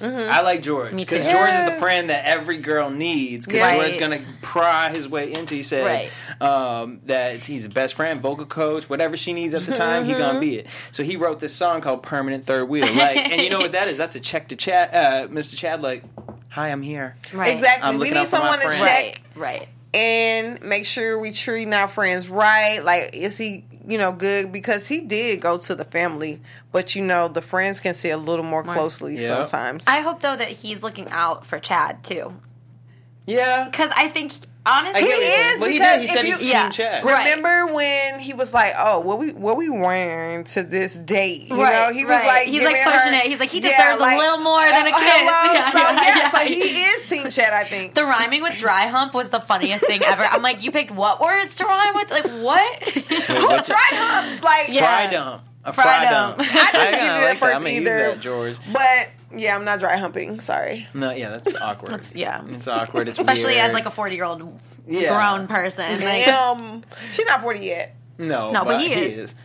I 0.00 0.42
like 0.42 0.62
George 0.62 0.96
because. 0.96 1.26
George 1.26 1.50
is 1.54 1.64
the 1.64 1.72
friend 1.72 2.08
that 2.08 2.24
every 2.24 2.58
girl 2.58 2.88
needs. 2.88 3.46
Because 3.46 3.62
Right. 3.62 3.80
George's 3.80 3.98
gonna 3.98 4.20
pry 4.42 4.90
his 4.90 5.08
way 5.08 5.32
into. 5.32 5.56
He 5.56 5.62
said 5.62 5.84
Right. 5.84 6.10
um, 6.40 7.00
that 7.06 7.42
he's 7.44 7.64
the 7.64 7.74
best 7.74 7.94
friend, 7.94 8.20
vocal 8.20 8.46
coach, 8.46 8.88
whatever 8.88 9.16
she 9.16 9.32
needs 9.32 9.54
at 9.54 9.66
the 9.66 9.74
time, 9.74 10.04
He's 10.04 10.16
gonna 10.16 10.38
be 10.38 10.58
it. 10.60 10.68
So 10.92 11.02
he 11.02 11.16
wrote 11.16 11.40
this 11.40 11.52
song 11.52 11.80
called 11.80 12.04
"Permanent 12.04 12.46
Third 12.46 12.68
Wheel." 12.68 12.86
Like, 12.94 13.16
and 13.32 13.42
you 13.42 13.50
know 13.50 13.58
what 13.58 13.72
that 13.72 13.88
is? 13.88 13.98
That's 13.98 14.14
a 14.14 14.20
check 14.20 14.46
to 14.50 14.56
chat, 14.56 14.94
uh, 14.94 15.26
Mr. 15.28 15.56
Chad. 15.56 15.82
Like, 15.82 16.04
hi, 16.58 16.68
I'm 16.70 16.82
here. 16.82 17.16
Right. 17.32 17.54
exactly. 17.54 17.88
I'm 17.90 17.98
We 17.98 18.10
need 18.10 18.16
out 18.16 18.26
for 18.26 18.36
my 18.36 18.38
someone 18.40 18.58
to 18.60 18.64
friend. 18.66 18.80
check 19.14 19.22
Right. 19.36 19.60
Right. 19.60 19.68
and 19.94 20.60
make 20.62 20.84
sure 20.86 21.18
we 21.18 21.30
treating 21.32 21.72
our 21.72 21.88
friends 21.88 22.28
right. 22.28 22.80
Like, 22.82 23.10
is 23.14 23.38
he, 23.38 23.64
you 23.86 23.96
know, 23.98 24.12
good? 24.12 24.50
Because 24.52 24.86
he 24.86 25.00
did 25.02 25.40
go 25.40 25.56
to 25.58 25.74
the 25.74 25.84
family, 25.84 26.40
but 26.72 26.94
you 26.94 27.02
know, 27.04 27.28
the 27.28 27.42
friends 27.42 27.80
can 27.80 27.94
see 27.94 28.10
a 28.10 28.18
little 28.18 28.44
more 28.44 28.62
closely 28.64 29.16
Yeah. 29.16 29.46
sometimes. 29.46 29.84
I 29.86 30.00
hope 30.00 30.20
though 30.20 30.36
that 30.36 30.48
he's 30.48 30.82
looking 30.82 31.08
out 31.10 31.46
for 31.46 31.58
Chad 31.58 32.02
too, 32.04 32.34
Yeah. 33.26 33.64
because 33.70 33.90
I 33.96 34.08
think 34.08 34.32
honestly, 34.68 35.00
I 35.00 35.02
get 35.02 35.08
He 35.08 35.08
what 35.08 35.20
you're 35.20 35.54
is, 35.54 35.60
Well, 35.60 35.68
he 35.70 35.78
because 35.78 35.96
did. 35.96 36.00
He 36.02 36.06
said 36.08 36.20
if 36.20 36.26
he's 36.26 36.40
you- 36.42 36.46
Team 36.48 36.54
Yeah. 36.56 36.70
Chad. 36.70 37.04
Right. 37.04 37.24
Remember 37.34 37.72
when 37.74 38.18
he 38.20 38.34
was 38.34 38.52
like, 38.54 38.74
"Oh, 38.78 39.00
what 39.00 39.18
we 39.18 39.32
what 39.32 39.56
we 39.56 39.68
wearing 39.68 40.44
to 40.44 40.62
this 40.62 40.94
date?" 40.94 41.48
You 41.48 41.60
Right, 41.62 41.88
know, 41.88 41.94
he 41.94 42.04
was 42.04 42.14
like, 42.16 42.44
He's, 42.46 42.64
like, 42.64 42.82
pushing 42.82 43.12
her- 43.14 43.18
it. 43.20 43.26
He's 43.26 43.40
like, 43.40 43.50
he 43.50 43.60
deserves 43.60 44.00
a 44.00 44.04
little 44.04 44.38
more 44.38 44.60
than 44.62 44.86
a 44.86 44.90
uh, 44.94 44.98
kiss. 44.98 45.14
hello. 45.16 45.54
Yeah, 45.54 45.70
so, 45.72 45.78
yeah, 45.78 45.92
yeah, 45.92 46.16
yeah. 46.16 46.30
so 46.30 46.38
he 46.44 46.54
is 46.60 47.06
Team 47.08 47.30
Chad, 47.30 47.52
I 47.52 47.64
think. 47.64 47.94
The 47.94 48.04
rhyming 48.04 48.42
with 48.42 48.56
dry 48.58 48.86
hump 48.86 49.14
was 49.14 49.30
the 49.30 49.40
funniest 49.40 49.84
thing 49.86 50.02
ever. 50.04 50.22
I'm 50.24 50.42
like, 50.42 50.62
you 50.62 50.70
picked 50.70 50.90
what 50.90 51.20
words 51.20 51.56
to 51.56 51.64
rhyme 51.64 51.94
with? 51.94 52.10
Like 52.10 52.24
what? 52.24 52.82
What 53.42 53.66
Dry 53.66 53.88
humps, 53.92 54.42
like, 54.42 54.68
Yeah. 54.68 54.84
Fry 54.84 55.06
dump. 55.10 55.42
A 55.64 55.72
fry, 55.72 55.82
Fry 55.84 56.04
dump. 56.10 56.38
dump. 56.38 56.48
I 56.50 56.52
didn't 56.52 56.72
kinda 56.72 56.72
get 56.72 57.02
it 57.02 57.08
at 57.08 57.24
like 57.24 57.40
that. 57.40 57.40
first 57.40 57.56
I'm 57.56 57.62
gonna 57.62 57.74
either. 57.74 57.98
use 57.98 58.14
that, 58.14 58.20
George. 58.20 58.56
but 58.72 59.10
yeah, 59.36 59.56
I'm 59.56 59.64
not 59.64 59.80
dry 59.80 59.96
humping. 59.96 60.40
Sorry. 60.40 60.86
No, 60.94 61.10
yeah, 61.10 61.30
that's 61.30 61.54
awkward. 61.60 62.00
yeah. 62.14 62.42
it's 62.48 62.68
awkward. 62.68 63.08
It's 63.08 63.18
Especially 63.18 63.54
weird. 63.54 63.68
as 63.68 63.72
like 63.74 63.86
a 63.86 63.90
40 63.90 64.14
year 64.14 64.24
old 64.24 64.60
Yeah. 64.86 65.14
grown 65.16 65.46
person. 65.48 65.90
Like, 65.90 66.24
Damn, 66.24 66.82
she's 67.12 67.26
not 67.26 67.42
40 67.42 67.60
yet. 67.60 67.94
no, 68.18 68.50
No, 68.52 68.60
but 68.64 68.64
but 68.64 68.80
he 68.80 68.88
he 68.88 68.94
is. 68.94 69.18
is. 69.18 69.34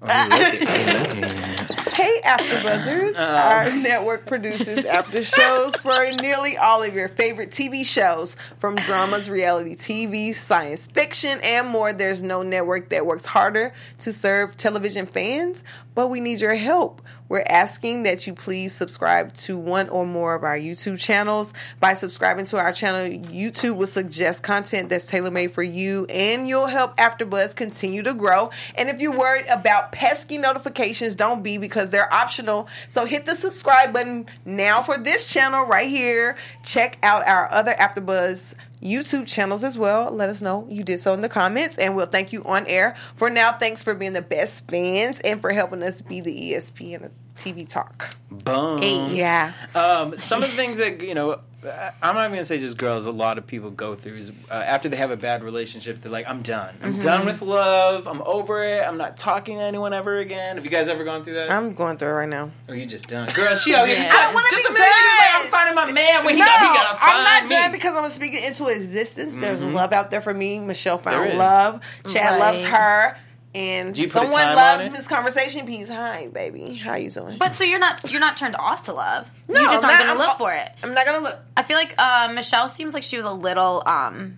Oh, 0.00 0.06
he 0.06 0.28
looked 0.30 0.62
it. 0.62 0.68
He 0.68 1.22
looked 1.22 1.70
it. 1.70 1.88
Hey, 1.88 2.20
AfterBuzzers! 2.24 3.18
Uh, 3.18 3.22
our 3.24 3.72
network 3.76 4.26
produces 4.26 4.84
after 4.84 5.24
shows 5.24 5.74
for 5.80 6.12
nearly 6.22 6.56
all 6.56 6.84
of 6.84 6.94
your 6.94 7.08
favorite 7.08 7.50
TV 7.50 7.84
shows, 7.84 8.36
from 8.60 8.76
dramas, 8.76 9.28
reality 9.28 9.74
TV, 9.74 10.32
science 10.32 10.86
fiction, 10.86 11.40
and 11.42 11.66
more. 11.66 11.92
There's 11.92 12.22
no 12.22 12.44
network 12.44 12.90
that 12.90 13.04
works 13.06 13.26
harder 13.26 13.74
to 13.98 14.12
serve 14.12 14.56
television 14.56 15.06
fans, 15.06 15.64
but 15.96 16.06
we 16.06 16.20
need 16.20 16.40
your 16.40 16.54
help. 16.54 17.02
We're 17.28 17.44
asking 17.46 18.04
that 18.04 18.26
you 18.26 18.32
please 18.32 18.72
subscribe 18.72 19.34
to 19.34 19.58
one 19.58 19.88
or 19.88 20.06
more 20.06 20.34
of 20.34 20.44
our 20.44 20.56
YouTube 20.56 20.98
channels. 20.98 21.52
By 21.80 21.94
subscribing 21.94 22.46
to 22.46 22.58
our 22.58 22.72
channel, 22.72 23.18
YouTube 23.24 23.76
will 23.76 23.86
suggest 23.86 24.42
content 24.42 24.88
that's 24.88 25.06
tailor 25.06 25.30
made 25.30 25.52
for 25.52 25.62
you, 25.62 26.06
and 26.06 26.48
you'll 26.48 26.66
help 26.66 26.96
AfterBuzz 26.96 27.54
continue 27.54 28.02
to 28.02 28.14
grow. 28.14 28.50
And 28.74 28.88
if 28.88 29.00
you're 29.00 29.16
worried 29.16 29.46
about 29.48 29.92
pesky 29.92 30.38
notifications, 30.38 31.14
don't 31.16 31.42
be 31.42 31.58
because 31.58 31.90
they're 31.90 32.12
optional. 32.12 32.68
So 32.88 33.04
hit 33.04 33.26
the 33.26 33.34
subscribe 33.34 33.92
button 33.92 34.26
now 34.44 34.82
for 34.82 34.96
this 34.96 35.30
channel 35.30 35.64
right 35.64 35.88
here. 35.88 36.36
Check 36.64 36.98
out 37.02 37.26
our 37.26 37.52
other 37.52 37.74
AfterBuzz 37.74 38.54
YouTube 38.82 39.26
channels 39.26 39.64
as 39.64 39.76
well. 39.76 40.10
Let 40.12 40.28
us 40.28 40.42
know 40.42 40.66
you 40.68 40.84
did 40.84 41.00
so 41.00 41.12
in 41.14 41.20
the 41.20 41.28
comments, 41.28 41.78
and 41.78 41.96
we'll 41.96 42.06
thank 42.06 42.32
you 42.32 42.44
on 42.44 42.66
air. 42.66 42.96
For 43.16 43.30
now, 43.30 43.52
thanks 43.52 43.82
for 43.82 43.94
being 43.94 44.12
the 44.12 44.22
best 44.22 44.68
fans 44.68 45.20
and 45.20 45.40
for 45.40 45.52
helping 45.52 45.82
us 45.82 46.00
be 46.00 46.20
the 46.20 46.48
E 46.48 46.54
ESPN 46.54 47.04
of 47.06 47.12
TV 47.36 47.68
talk. 47.68 48.16
Boom. 48.30 49.14
Yeah. 49.14 49.52
Um, 49.74 50.18
some 50.18 50.42
of 50.42 50.50
the 50.50 50.56
things 50.56 50.78
that 50.78 51.00
you 51.02 51.14
know, 51.14 51.40
I'm 51.60 52.14
not 52.14 52.20
even 52.26 52.32
gonna 52.36 52.44
say 52.44 52.60
just 52.60 52.78
girls. 52.78 53.04
A 53.06 53.10
lot 53.10 53.36
of 53.36 53.44
people 53.46 53.70
go 53.72 53.96
through 53.96 54.14
is 54.18 54.32
uh, 54.48 54.54
after 54.54 54.88
they 54.88 54.96
have 54.96 55.10
a 55.10 55.16
bad 55.16 55.42
relationship, 55.42 56.00
they're 56.00 56.12
like, 56.12 56.28
"I'm 56.28 56.40
done. 56.42 56.72
I'm 56.80 56.90
Mm-hmm. 56.92 57.00
done 57.00 57.26
with 57.26 57.42
love. 57.42 58.06
I'm 58.06 58.22
over 58.22 58.62
it. 58.62 58.82
I'm 58.86 58.96
not 58.96 59.16
talking 59.16 59.56
to 59.58 59.62
anyone 59.64 59.92
ever 59.92 60.18
again." 60.18 60.54
Have 60.54 60.64
you 60.64 60.70
guys 60.70 60.88
ever 60.88 61.02
gone 61.02 61.24
through 61.24 61.34
that? 61.34 61.50
I'm 61.50 61.74
going 61.74 61.96
through 61.98 62.10
it 62.10 62.12
right 62.12 62.28
now. 62.28 62.52
or 62.68 62.76
you 62.76 62.86
just 62.86 63.08
done, 63.08 63.28
girl? 63.34 63.56
She 63.56 63.74
out 63.74 63.88
here. 63.88 63.96
Yeah. 63.96 64.04
Just, 64.04 64.16
I 64.16 64.22
don't 64.22 64.34
wanna 64.34 64.46
just 64.50 64.68
be 64.68 64.70
a 64.70 64.78
minute. 64.78 64.86
You 64.86 65.18
like. 65.18 65.44
I'm 65.44 65.46
finding 65.50 65.74
my 65.74 65.90
man 65.92 66.24
when 66.24 66.34
he 66.34 66.40
no, 66.40 66.46
got. 66.46 66.60
He 66.60 66.66
gotta 66.78 66.98
find 66.98 67.12
I'm 67.18 67.24
not 67.24 67.42
me. 67.48 67.54
Mm-hmm. 67.56 67.62
done 67.64 67.72
because 67.72 67.94
I'm 67.96 68.10
speaking 68.10 68.44
into 68.44 68.66
existence. 68.68 69.34
There's 69.34 69.62
love 69.62 69.92
out 69.92 70.12
there 70.12 70.20
for 70.20 70.32
me. 70.34 70.60
Michelle 70.60 70.98
found 70.98 71.36
love. 71.38 71.80
Chad 72.08 72.32
Right. 72.32 72.38
loves 72.40 72.62
her. 72.64 73.16
And 73.54 73.94
Do 73.94 74.02
you 74.02 74.08
put 74.08 74.24
a 74.24 74.30
someone 74.30 74.42
time 74.42 74.48
on 74.50 74.56
loves 74.56 74.84
it? 74.84 74.92
this 74.94 75.08
conversation 75.08 75.66
piece. 75.66 75.88
Hi, 75.88 76.26
baby. 76.28 76.74
How 76.74 76.94
you 76.96 77.10
doing? 77.10 77.38
but 77.38 77.54
so 77.54 77.64
you're 77.64 77.78
not 77.78 78.10
you're 78.10 78.20
not 78.20 78.36
turned 78.36 78.56
off 78.56 78.82
to 78.84 78.92
love. 78.92 79.28
No, 79.48 79.60
you 79.60 79.66
just 79.66 79.82
I'm 79.82 79.90
aren't 79.90 79.98
not- 80.00 80.06
going 80.06 80.18
to 80.18 80.22
I'm- 80.24 80.28
look 80.28 80.38
for 80.38 80.52
it. 80.52 80.70
I'm 80.82 80.94
not 80.94 81.06
gonna 81.06 81.20
look. 81.24 81.38
I 81.56 81.62
feel 81.62 81.76
like 81.78 81.94
uh, 81.98 82.30
Michelle 82.34 82.68
seems 82.68 82.92
like 82.94 83.02
she 83.02 83.16
was 83.16 83.24
a 83.24 83.32
little 83.32 83.82
um, 83.86 84.36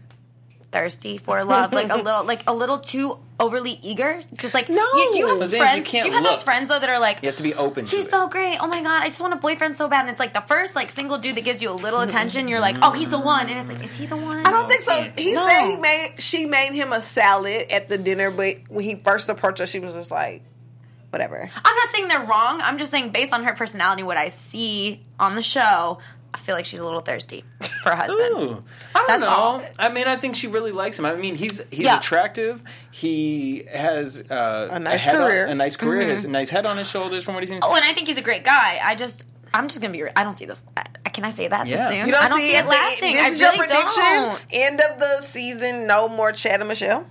thirsty 0.73 1.19
for 1.19 1.43
love, 1.45 1.73
like 1.73 1.91
a 1.91 1.97
little, 2.03 2.25
like 2.25 2.43
a 2.47 2.55
little 2.55 2.79
too 2.79 3.19
overly 3.39 3.79
eager. 3.83 4.21
Just 4.35 4.55
like 4.55 4.69
No. 4.69 4.77
you, 4.77 5.11
do 5.13 5.19
you 5.19 5.27
have 5.29 5.39
those 5.41 5.51
then 5.53 5.61
you 5.79 5.83
friends? 5.85 5.91
do 5.91 5.97
you 5.97 6.13
have 6.13 6.23
look. 6.23 6.33
those 6.35 6.43
friends 6.43 6.69
though 6.69 6.79
that 6.79 6.89
are 6.89 7.01
like 7.01 7.23
You 7.23 7.29
have 7.29 7.37
to 7.37 7.43
be 7.43 7.55
open. 7.55 7.87
to 7.87 7.97
He's 7.97 8.05
it. 8.07 8.11
so 8.11 8.29
great. 8.29 8.59
Oh 8.61 8.67
my 8.67 8.83
god, 8.83 9.03
I 9.03 9.07
just 9.09 9.21
want 9.21 9.33
a 9.33 9.37
boyfriend 9.37 9.77
so 9.77 9.89
bad. 9.89 10.01
And 10.03 10.11
it's 10.11 10.21
like 10.21 10.33
the 10.35 10.43
first 10.43 10.75
like 10.77 10.91
single 10.91 11.19
dude 11.19 11.37
that 11.37 11.45
gives 11.45 11.61
you 11.63 11.71
a 11.71 11.73
little 11.73 12.01
attention. 12.01 12.49
You're 12.49 12.61
like, 12.61 12.77
oh, 12.83 12.93
he's 12.93 13.09
the 13.09 13.19
one. 13.19 13.49
And 13.49 13.59
it's 13.61 13.69
like, 13.69 13.85
is 13.89 13.97
he 13.97 14.07
the 14.07 14.17
one? 14.17 14.47
I 14.47 14.51
don't 14.51 14.69
think 14.69 14.83
so. 14.83 14.93
He 15.17 15.33
No. 15.33 15.47
said 15.49 15.71
he 15.71 15.77
made 15.77 16.15
she 16.19 16.47
made 16.47 16.73
him 16.73 16.93
a 16.93 17.01
salad 17.01 17.67
at 17.71 17.89
the 17.89 17.99
dinner, 17.99 18.31
but 18.31 18.57
when 18.69 18.85
he 18.85 18.95
first 18.97 19.29
approached 19.29 19.59
her, 19.59 19.67
she 19.67 19.81
was 19.81 19.95
just 19.95 20.11
like, 20.11 20.43
whatever. 21.11 21.51
I'm 21.65 21.77
not 21.77 21.89
saying 21.89 22.09
they're 22.09 22.21
wrong. 22.27 22.61
I'm 22.63 22.79
just 22.79 22.91
saying 22.93 23.11
based 23.11 23.33
on 23.33 23.43
her 23.45 23.55
personality, 23.55 24.03
what 24.05 24.17
I 24.17 24.29
see 24.29 25.05
on 25.19 25.35
the 25.35 25.43
show, 25.43 25.99
I 26.33 26.39
feel 26.39 26.55
like 26.55 26.65
she's 26.65 26.79
a 26.81 26.85
little 26.85 27.01
thirsty 27.01 27.45
for 27.83 27.91
a 27.91 27.97
husband. 27.97 28.31
Ooh, 28.35 28.63
I 28.95 28.99
don't 28.99 29.07
That's 29.09 29.21
know. 29.21 29.29
all. 29.29 29.63
I 29.79 29.89
mean, 29.89 30.07
I 30.07 30.17
think 30.17 30.37
she 30.37 30.47
really 30.47 30.73
likes 30.73 30.99
him. 30.99 31.05
I 31.05 31.15
mean, 31.17 31.35
he's 31.35 31.61
he's 31.71 31.81
Yeah. 31.87 31.99
attractive. 31.99 32.63
He 32.91 33.65
has 33.73 34.21
uh, 34.31 34.69
A 34.71 34.79
nice 34.79 35.01
head 35.01 35.17
career. 35.17 35.47
on, 35.47 35.53
a 35.53 35.55
nice 35.57 35.77
career. 35.77 36.03
Has 36.09 36.25
a 36.25 36.29
nice 36.29 36.51
head 36.51 36.67
on 36.67 36.77
his 36.77 36.87
shoulders, 36.89 37.25
from 37.25 37.35
what 37.35 37.43
he 37.43 37.47
seems. 37.49 37.65
Mm-hmm. 37.65 37.73
Oh, 37.73 37.77
and 37.77 37.85
I 37.85 37.93
think 37.95 38.07
he's 38.09 38.19
a 38.19 38.23
great 38.23 38.45
guy. 38.45 38.81
I 38.83 38.95
just, 38.95 39.25
I'm 39.53 39.69
just 39.69 39.81
gonna 39.81 39.93
be. 39.93 40.05
I 40.15 40.23
don't 40.23 40.39
see 40.39 40.45
this. 40.47 40.65
I, 40.77 40.85
can 41.11 41.25
I 41.25 41.31
say 41.31 41.49
that 41.49 41.67
Yeah. 41.67 41.89
soon? 41.89 42.07
You 42.07 42.13
don't 42.13 42.25
I 42.25 42.29
don't 42.29 42.39
see, 42.41 42.51
see, 42.53 42.57
it 42.57 42.63
the- 42.63 42.69
lasting. 42.69 43.13
This 43.15 43.23
I 43.23 43.29
is 43.31 43.41
really 43.41 43.57
your 43.57 43.67
prediction. 43.67 44.03
don't. 44.05 44.43
End 44.53 44.81
of 44.81 45.01
the 45.01 45.17
season. 45.23 45.87
No 45.89 46.09
more 46.09 46.31
Chad 46.33 46.61
and 46.61 46.69
Michelle. 46.69 47.07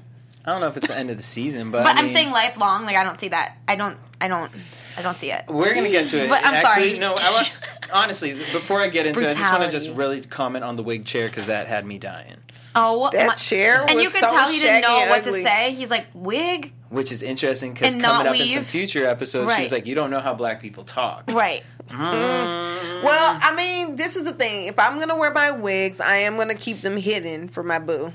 I 0.45 0.51
don't 0.53 0.61
know 0.61 0.67
if 0.67 0.77
it's 0.77 0.87
the 0.87 0.97
end 0.97 1.09
of 1.09 1.17
the 1.17 1.23
season, 1.23 1.69
but 1.71 1.83
But 1.83 1.95
I 1.95 1.99
I'm 1.99 2.05
mean, 2.05 2.13
saying 2.15 2.31
lifelong. 2.31 2.85
Like 2.85 2.95
I 2.95 3.03
don't 3.03 3.19
see 3.19 3.27
that. 3.29 3.57
I 3.67 3.75
don't. 3.75 3.97
I 4.21 4.27
don't. 4.29 4.51
I 4.97 5.01
don't 5.01 5.17
see 5.19 5.31
it. 5.31 5.43
We're 5.47 5.73
gonna 5.73 5.89
get 5.89 6.07
to 6.09 6.23
it. 6.23 6.29
But 6.29 6.45
I'm 6.45 6.53
Actually, 6.55 6.89
sorry. 6.97 6.99
No, 6.99 7.13
I 7.17 7.31
want, 7.31 7.57
honestly, 7.93 8.33
before 8.33 8.79
I 8.81 8.87
get 8.89 9.05
into 9.05 9.21
it, 9.23 9.31
I 9.31 9.33
just 9.33 9.51
want 9.51 9.65
to 9.65 9.71
just 9.71 9.89
really 9.91 10.21
comment 10.21 10.63
on 10.65 10.75
the 10.75 10.83
wig 10.83 11.05
chair 11.05 11.27
because 11.27 11.47
that 11.47 11.67
had 11.67 11.85
me 11.85 11.97
dying. 11.97 12.37
Oh, 12.75 13.09
That 13.11 13.27
my- 13.27 13.33
chair 13.35 13.83
and 13.87 13.99
you 13.99 14.09
could 14.09 14.19
so 14.21 14.31
tell 14.31 14.49
he 14.49 14.59
didn't 14.59 14.81
know 14.81 14.99
what 15.09 15.25
ugly. 15.27 15.41
to 15.43 15.47
say. 15.47 15.73
He's 15.73 15.89
like 15.89 16.05
wig, 16.13 16.71
Which 16.89 17.11
is 17.11 17.23
interesting 17.23 17.73
because 17.73 17.93
And 17.95 18.03
coming 18.03 18.25
not 18.25 18.35
up 18.35 18.39
in 18.39 18.47
some 18.47 18.59
weave. 18.59 18.67
future 18.67 19.05
episodes, 19.07 19.49
she 19.49 19.53
Right. 19.55 19.61
was 19.61 19.71
like, 19.71 19.85
"You 19.87 19.95
don't 19.95 20.09
know 20.11 20.19
how 20.21 20.33
black 20.35 20.61
people 20.61 20.83
talk." 20.83 21.23
right? 21.29 21.63
Mm. 21.89 23.03
Well, 23.03 23.39
I 23.41 23.55
mean, 23.55 23.95
this 23.95 24.15
is 24.15 24.23
the 24.23 24.33
thing. 24.33 24.67
If 24.67 24.77
I'm 24.79 24.99
gonna 24.99 25.15
wear 25.17 25.31
my 25.31 25.51
wigs, 25.51 25.99
I 25.99 26.17
am 26.17 26.37
gonna 26.37 26.55
keep 26.55 26.81
them 26.81 26.97
hidden 26.97 27.49
for 27.49 27.63
my 27.63 27.79
boo. 27.79 28.13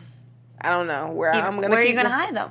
I 0.61 0.71
don't 0.71 0.87
know 0.87 1.09
where 1.09 1.35
You- 1.35 1.41
I'm 1.41 1.57
gonna. 1.57 1.69
where 1.71 1.81
are 1.81 1.85
you 1.85 1.95
gonna 1.95 2.09
them. 2.09 2.19
hide 2.19 2.35
them? 2.37 2.51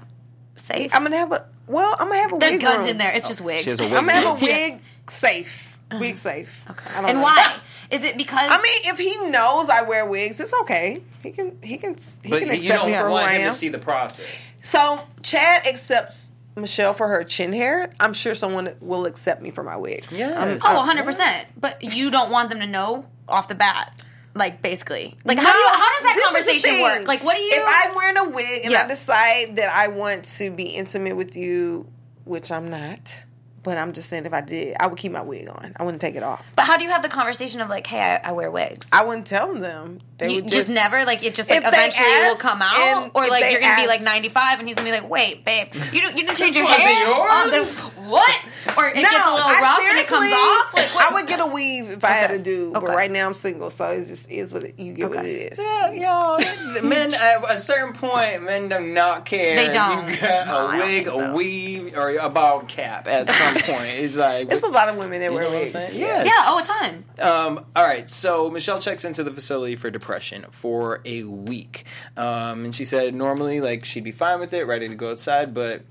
Safe. 0.55 0.93
I'm 0.93 1.03
gonna 1.03 1.17
have 1.17 1.31
a. 1.31 1.45
Well, 1.67 1.95
I'm 1.97 2.07
gonna 2.09 2.19
have 2.21 2.31
a 2.33 2.35
wig. 2.35 2.41
There's 2.41 2.51
wig 2.53 2.61
guns 2.61 2.79
room. 2.81 2.87
in 2.89 2.97
there. 2.97 3.11
It's 3.11 3.27
just 3.27 3.41
wigs. 3.41 3.63
She 3.63 3.69
has 3.69 3.79
a 3.79 3.83
wig. 3.85 3.93
I'm 3.93 4.05
gonna 4.05 4.11
have 4.13 4.25
a 4.25 4.33
room. 4.33 4.41
wig 4.41 4.81
safe. 5.07 5.72
Wig 5.99 6.13
uh-huh. 6.13 6.15
safe. 6.17 6.49
Okay. 6.69 6.89
I 6.91 7.01
don't 7.01 7.09
And 7.09 7.17
know. 7.19 7.23
why? 7.23 7.55
Is 7.91 8.03
it 8.03 8.17
because? 8.17 8.39
I 8.51 8.57
mean, 8.61 8.93
if 8.93 8.97
he 8.97 9.29
knows 9.29 9.69
I 9.69 9.83
wear 9.83 10.05
wigs, 10.05 10.39
it's 10.39 10.53
okay. 10.61 11.03
He 11.21 11.31
can. 11.31 11.57
He 11.61 11.77
can. 11.77 11.95
He 12.23 12.29
But 12.29 12.39
can 12.39 12.47
you 12.49 12.55
accept 12.55 12.81
don't 12.81 12.91
me 12.91 12.97
for 12.97 13.05
who 13.05 13.11
want 13.11 13.27
I 13.27 13.33
him 13.33 13.41
am. 13.41 13.51
to 13.51 13.57
see 13.57 13.69
the 13.69 13.77
process. 13.79 14.51
So 14.61 14.99
Chad 15.21 15.67
accepts 15.67 16.29
Michelle 16.55 16.93
for 16.93 17.07
her 17.07 17.23
chin 17.23 17.53
hair. 17.53 17.89
I'm 17.99 18.13
sure 18.13 18.33
someone 18.35 18.73
will 18.79 19.05
accept 19.05 19.41
me 19.41 19.51
for 19.51 19.63
my 19.63 19.75
wigs. 19.77 20.07
Yes. 20.11 20.35
I'm- 20.35 20.59
oh, 20.63 20.67
I'm- 20.67 20.75
100 20.77 21.03
percent. 21.05 21.47
But 21.59 21.83
you 21.83 22.09
don't 22.11 22.31
want 22.31 22.49
them 22.49 22.59
to 22.59 22.67
know 22.67 23.05
off 23.27 23.47
the 23.47 23.55
bat, 23.55 24.01
like 24.33 24.61
basically. 24.61 25.15
Like 25.23 25.37
how 25.37 25.51
do 25.51 25.57
you, 25.57 25.67
how 25.67 25.89
does 25.93 26.01
that 26.03 26.13
this 26.15 26.25
is 26.25 26.45
the 26.45 26.51
conversation 26.69 26.81
work? 26.81 27.07
Like 27.07 27.23
what 27.23 27.35
do 27.35 27.41
you? 27.41 27.51
If 27.53 27.63
I'm 27.65 27.95
wearing 27.95 28.17
a 28.17 28.29
wig 28.29 28.61
and 28.63 28.71
Yeah. 28.71 28.83
I 28.83 28.87
decide 28.87 29.55
that 29.57 29.69
I 29.73 29.89
want 29.89 30.25
to 30.37 30.49
be 30.51 30.63
intimate 30.63 31.15
with 31.15 31.35
you, 31.35 31.85
which 32.25 32.51
I'm 32.51 32.69
not, 32.69 33.25
but 33.63 33.77
I'm 33.77 33.93
just 33.93 34.09
saying 34.09 34.25
if 34.25 34.33
I 34.33 34.41
did, 34.41 34.75
I 34.79 34.87
would 34.87 34.99
keep 34.99 35.11
my 35.11 35.21
wig 35.21 35.49
on. 35.49 35.73
I 35.77 35.83
wouldn't 35.83 36.01
take 36.01 36.15
it 36.15 36.23
off. 36.23 36.45
but 36.55 36.65
how 36.65 36.77
do 36.77 36.83
you 36.83 36.89
have 36.89 37.01
the 37.01 37.09
conversation 37.09 37.61
of 37.61 37.69
like, 37.69 37.87
hey, 37.87 37.99
I, 37.99 38.29
I 38.29 38.31
wear 38.33 38.51
wigs? 38.51 38.87
I 38.91 39.03
wouldn't 39.03 39.25
tell 39.25 39.53
them. 39.55 40.01
They 40.17 40.29
you 40.29 40.35
would 40.35 40.47
just, 40.47 40.67
just, 40.67 40.69
never 40.69 41.05
like 41.05 41.23
it 41.23 41.33
just 41.33 41.49
like 41.49 41.63
If 41.63 41.71
they 41.71 41.77
eventually 41.77 42.07
will 42.07 42.35
come 42.35 42.61
out 42.61 43.11
or 43.13 43.27
like 43.27 43.51
you're 43.51 43.61
gonna 43.61 43.81
be 43.81 43.87
like 43.87 44.01
95 44.01 44.59
and 44.59 44.67
he's 44.67 44.77
gonna 44.77 44.87
be 44.87 44.91
like 44.91 45.09
wait 45.09 45.43
babe 45.43 45.69
you 45.91 46.01
don't 46.01 46.15
you 46.15 46.23
didn't 46.23 46.37
change 46.37 46.55
your 46.55 46.65
wasn't 46.65 46.83
hair 46.83 47.07
yours? 47.07 47.91
Then 48.03 48.09
what 48.11 48.39
or 48.77 48.87
it 48.87 48.95
No, 48.95 49.01
gets 49.01 49.13
a 49.27 49.33
little 49.33 49.49
I 49.49 49.59
rough 49.61 49.79
and 49.79 49.97
it 49.97 50.07
comes 50.07 50.25
seriously- 50.25 50.33
off 50.33 50.73
like 50.73 50.95
what? 50.95 51.11
I 51.11 51.13
would 51.15 51.27
get 51.27 51.39
a 51.39 51.45
weave 51.47 51.89
if 51.91 52.03
I 52.03 52.09
had 52.09 52.27
to 52.31 52.39
do, 52.39 52.71
but 52.71 52.83
Okay. 52.83 52.93
right 52.95 53.11
now 53.11 53.27
I'm 53.27 53.33
single, 53.33 53.69
so 53.69 53.91
it 53.91 54.07
just 54.07 54.29
is 54.31 54.51
what 54.53 54.63
it, 54.63 54.79
you 54.79 54.93
get 54.93 55.09
what 55.09 55.25
it 55.25 55.51
is. 55.53 55.59
Yeah, 55.59 55.91
yo, 55.91 56.81
men 56.83 57.13
at 57.13 57.51
a 57.53 57.57
certain 57.57 57.93
point, 57.93 58.43
men 58.43 58.69
do 58.69 58.79
not 58.79 59.25
care. 59.25 59.55
They 59.55 59.73
don't. 59.73 60.09
You 60.09 60.17
got 60.17 60.47
No, 60.47 60.67
I 60.67 60.75
a 60.75 60.79
don't 60.79 60.87
wig, 60.87 61.03
think 61.05 61.07
a 61.29 61.33
weave, 61.33 61.95
or 61.97 62.17
a 62.17 62.29
bald 62.29 62.67
cap. 62.67 63.07
At 63.07 63.31
some 63.31 63.53
point, 63.75 63.87
it's 63.87 64.17
like 64.17 64.51
It's 64.51 64.63
a 64.63 64.67
lot 64.67 64.89
of 64.89 64.97
women 64.97 65.19
that 65.19 65.31
wear 65.33 65.43
know 65.43 65.51
wigs. 65.51 65.73
Yeah. 65.73 65.89
Yes. 65.91 66.25
yeah 66.25 66.43
oh 66.47 66.59
a 66.59 66.63
ton 66.63 67.03
Um, 67.19 67.65
all 67.75 67.85
right, 67.85 68.09
so 68.09 68.49
Michelle 68.49 68.79
checks 68.79 69.05
into 69.05 69.23
the 69.23 69.31
facility 69.31 69.75
for 69.75 69.89
depression 69.91 70.45
for 70.51 71.01
a 71.05 71.23
week, 71.23 71.85
um, 72.17 72.65
and 72.65 72.73
she 72.75 72.85
said 72.85 73.13
normally 73.13 73.61
like 73.61 73.85
she'd 73.85 74.03
be 74.03 74.11
fine 74.11 74.39
with 74.39 74.53
it, 74.53 74.63
ready 74.65 74.87
to 74.89 74.95
go 74.95 75.11
outside, 75.11 75.53
but 75.53 75.83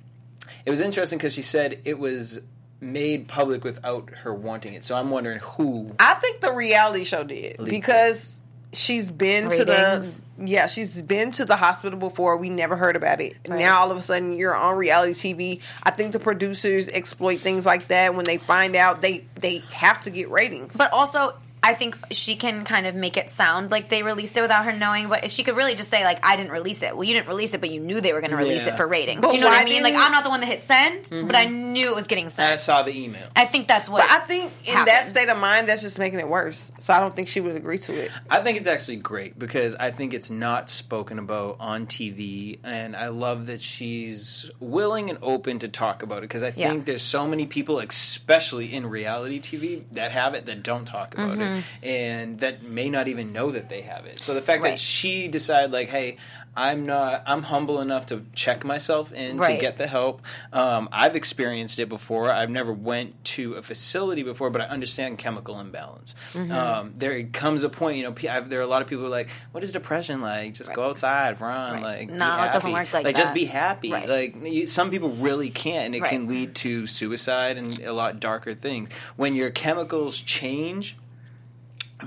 it 0.64 0.70
was 0.70 0.80
interesting 0.80 1.18
because 1.18 1.34
she 1.34 1.42
said 1.42 1.80
it 1.84 1.98
was 1.98 2.40
made 2.80 3.28
public 3.28 3.64
without 3.64 4.10
her 4.10 4.34
wanting 4.34 4.74
it. 4.74 4.84
So 4.84 4.96
I'm 4.96 5.10
wondering 5.10 5.38
who. 5.38 5.94
I 5.98 6.14
think 6.14 6.40
the 6.40 6.52
reality 6.52 7.04
show 7.04 7.24
did 7.24 7.58
Leaked 7.58 7.70
because 7.70 8.42
she's 8.72 9.10
been 9.10 9.50
to 9.50 9.64
the 9.66 10.20
yeah 10.38 10.66
she's 10.66 11.00
been 11.02 11.30
to 11.32 11.44
the 11.44 11.56
hospital 11.56 11.98
before. 11.98 12.36
We 12.36 12.50
never 12.50 12.76
heard 12.76 12.96
about 12.96 13.20
it. 13.20 13.36
Right. 13.46 13.60
Now 13.60 13.80
all 13.80 13.90
of 13.90 13.98
a 13.98 14.02
sudden 14.02 14.32
you're 14.32 14.54
on 14.54 14.76
reality 14.76 15.12
TV. 15.34 15.60
I 15.82 15.90
think 15.90 16.12
the 16.12 16.18
producers 16.18 16.88
exploit 16.88 17.40
things 17.40 17.66
like 17.66 17.88
that 17.88 18.14
when 18.14 18.24
they 18.24 18.38
find 18.38 18.74
out 18.74 19.02
they 19.02 19.26
they 19.34 19.58
have 19.72 20.02
to 20.02 20.10
get 20.10 20.30
ratings. 20.30 20.74
but 20.76 20.92
also 20.92 21.36
I 21.64 21.74
think 21.74 21.96
she 22.10 22.34
can 22.36 22.64
kind 22.64 22.86
of 22.88 22.94
make 22.96 23.16
it 23.16 23.30
sound 23.30 23.70
like 23.70 23.88
they 23.88 24.02
released 24.02 24.36
it 24.36 24.40
without 24.42 24.64
her 24.64 24.72
knowing, 24.72 25.08
but 25.08 25.30
she 25.30 25.44
could 25.44 25.56
really 25.56 25.74
just 25.74 25.88
say 25.90 26.02
like, 26.04 26.18
"I 26.26 26.34
didn't 26.36 26.50
release 26.50 26.82
it." 26.82 26.94
Well, 26.96 27.04
you 27.04 27.14
didn't 27.14 27.28
release 27.28 27.54
it, 27.54 27.60
but 27.60 27.70
you 27.70 27.78
knew 27.80 28.00
they 28.00 28.12
were 28.12 28.20
going 28.20 28.32
to 28.32 28.36
release 28.36 28.66
Yeah. 28.66 28.74
it 28.74 28.76
for 28.76 28.86
ratings. 28.88 29.20
But 29.20 29.34
you 29.34 29.40
know 29.40 29.46
what 29.46 29.60
I 29.60 29.64
mean? 29.64 29.82
Like, 29.82 29.94
I'm 29.94 30.10
not 30.10 30.24
the 30.24 30.30
one 30.30 30.40
that 30.40 30.46
hit 30.46 30.64
send, 30.64 31.08
but 31.28 31.36
I 31.36 31.44
knew 31.46 31.88
it 31.90 31.94
was 31.94 32.06
getting 32.08 32.28
sent. 32.30 32.52
I 32.52 32.56
saw 32.56 32.82
the 32.82 32.92
email. 32.96 33.28
I 33.36 33.44
think 33.44 33.68
that's 33.68 33.88
what. 33.88 34.02
But 34.02 34.10
I 34.10 34.18
think 34.26 34.50
in 34.64 34.74
that 34.86 35.04
state 35.06 35.28
of 35.28 35.38
mind, 35.38 35.68
that's 35.68 35.82
just 35.82 35.98
making 35.98 36.18
it 36.18 36.28
worse. 36.28 36.72
So 36.78 36.92
I 36.92 36.98
don't 37.00 37.14
think 37.14 37.28
she 37.28 37.40
would 37.40 37.54
agree 37.54 37.78
to 37.78 37.94
it. 37.94 38.10
I 38.28 38.40
think 38.40 38.58
it's 38.58 38.66
actually 38.68 38.96
great 38.96 39.38
because 39.38 39.76
I 39.76 39.92
think 39.92 40.14
it's 40.14 40.30
not 40.30 40.68
spoken 40.68 41.18
about 41.20 41.56
on 41.60 41.86
TV, 41.86 42.58
and 42.64 42.96
I 42.96 43.08
love 43.08 43.46
that 43.46 43.62
she's 43.62 44.50
willing 44.58 45.10
and 45.10 45.18
open 45.22 45.60
to 45.60 45.68
talk 45.68 46.02
about 46.02 46.18
it 46.18 46.22
because 46.22 46.42
I 46.42 46.52
Yeah. 46.56 46.70
think 46.70 46.86
there's 46.86 47.02
so 47.02 47.26
many 47.26 47.46
people, 47.46 47.78
especially 47.78 48.72
in 48.74 48.86
reality 48.88 49.38
TV, 49.40 49.84
that 49.92 50.12
have 50.12 50.34
it 50.34 50.46
that 50.46 50.62
don't 50.64 50.84
talk 50.86 51.14
about 51.14 51.38
Mm-hmm. 51.38 51.42
it 51.42 51.51
and 51.82 52.38
that 52.40 52.62
may 52.62 52.88
not 52.90 53.08
even 53.08 53.32
know 53.32 53.50
that 53.50 53.68
they 53.68 53.82
have 53.82 54.06
it. 54.06 54.18
So 54.18 54.34
the 54.34 54.42
fact 54.42 54.62
Right. 54.62 54.70
that 54.70 54.78
she 54.78 55.28
decided, 55.28 55.72
like, 55.72 55.88
hey, 55.88 56.16
I'm 56.54 56.84
not, 56.84 57.22
I'm 57.26 57.44
humble 57.44 57.80
enough 57.80 58.06
to 58.06 58.26
check 58.34 58.62
myself 58.62 59.10
in 59.10 59.38
to 59.38 59.56
get 59.56 59.78
the 59.78 59.86
help. 59.86 60.20
Um, 60.52 60.86
I've 60.92 61.16
experienced 61.16 61.78
it 61.78 61.88
before. 61.88 62.30
I've 62.30 62.50
never 62.50 62.74
went 62.74 63.24
to 63.36 63.54
a 63.54 63.62
facility 63.62 64.22
before, 64.22 64.50
but 64.50 64.60
I 64.60 64.66
understand 64.66 65.16
chemical 65.16 65.58
imbalance. 65.58 66.14
Mm-hmm. 66.34 66.52
Um, 66.52 66.92
there 66.94 67.22
comes 67.24 67.62
a 67.64 67.70
point, 67.70 67.96
you 67.96 68.02
know, 68.02 68.14
I've, 68.30 68.50
there 68.50 68.60
are 68.60 68.62
a 68.62 68.66
lot 68.66 68.82
of 68.82 68.88
people 68.88 69.00
who 69.00 69.06
are 69.06 69.10
like, 69.10 69.30
"What 69.52 69.64
is 69.64 69.72
depression 69.72 70.20
like? 70.20 70.52
Just 70.52 70.74
go 70.74 70.84
outside, 70.90 71.40
run, 71.40 71.74
Right. 71.82 72.00
like, 72.00 72.10
No, 72.10 72.44
it 72.44 72.52
doesn't 72.52 72.70
work 72.70 72.92
like 72.92 73.16
just 73.16 73.28
that. 73.28 73.34
be 73.34 73.46
happy." 73.46 73.90
Right. 73.90 74.06
Like 74.08 74.36
you, 74.42 74.66
some 74.66 74.90
people 74.90 75.10
really 75.12 75.48
can't, 75.48 75.86
and 75.86 75.94
it 75.94 76.02
Right. 76.02 76.10
can 76.10 76.28
lead 76.28 76.54
to 76.56 76.86
suicide 76.86 77.56
and 77.56 77.78
a 77.80 77.94
lot 77.94 78.20
darker 78.20 78.54
things. 78.54 78.90
When 79.16 79.34
your 79.34 79.50
chemicals 79.50 80.20
change 80.20 80.98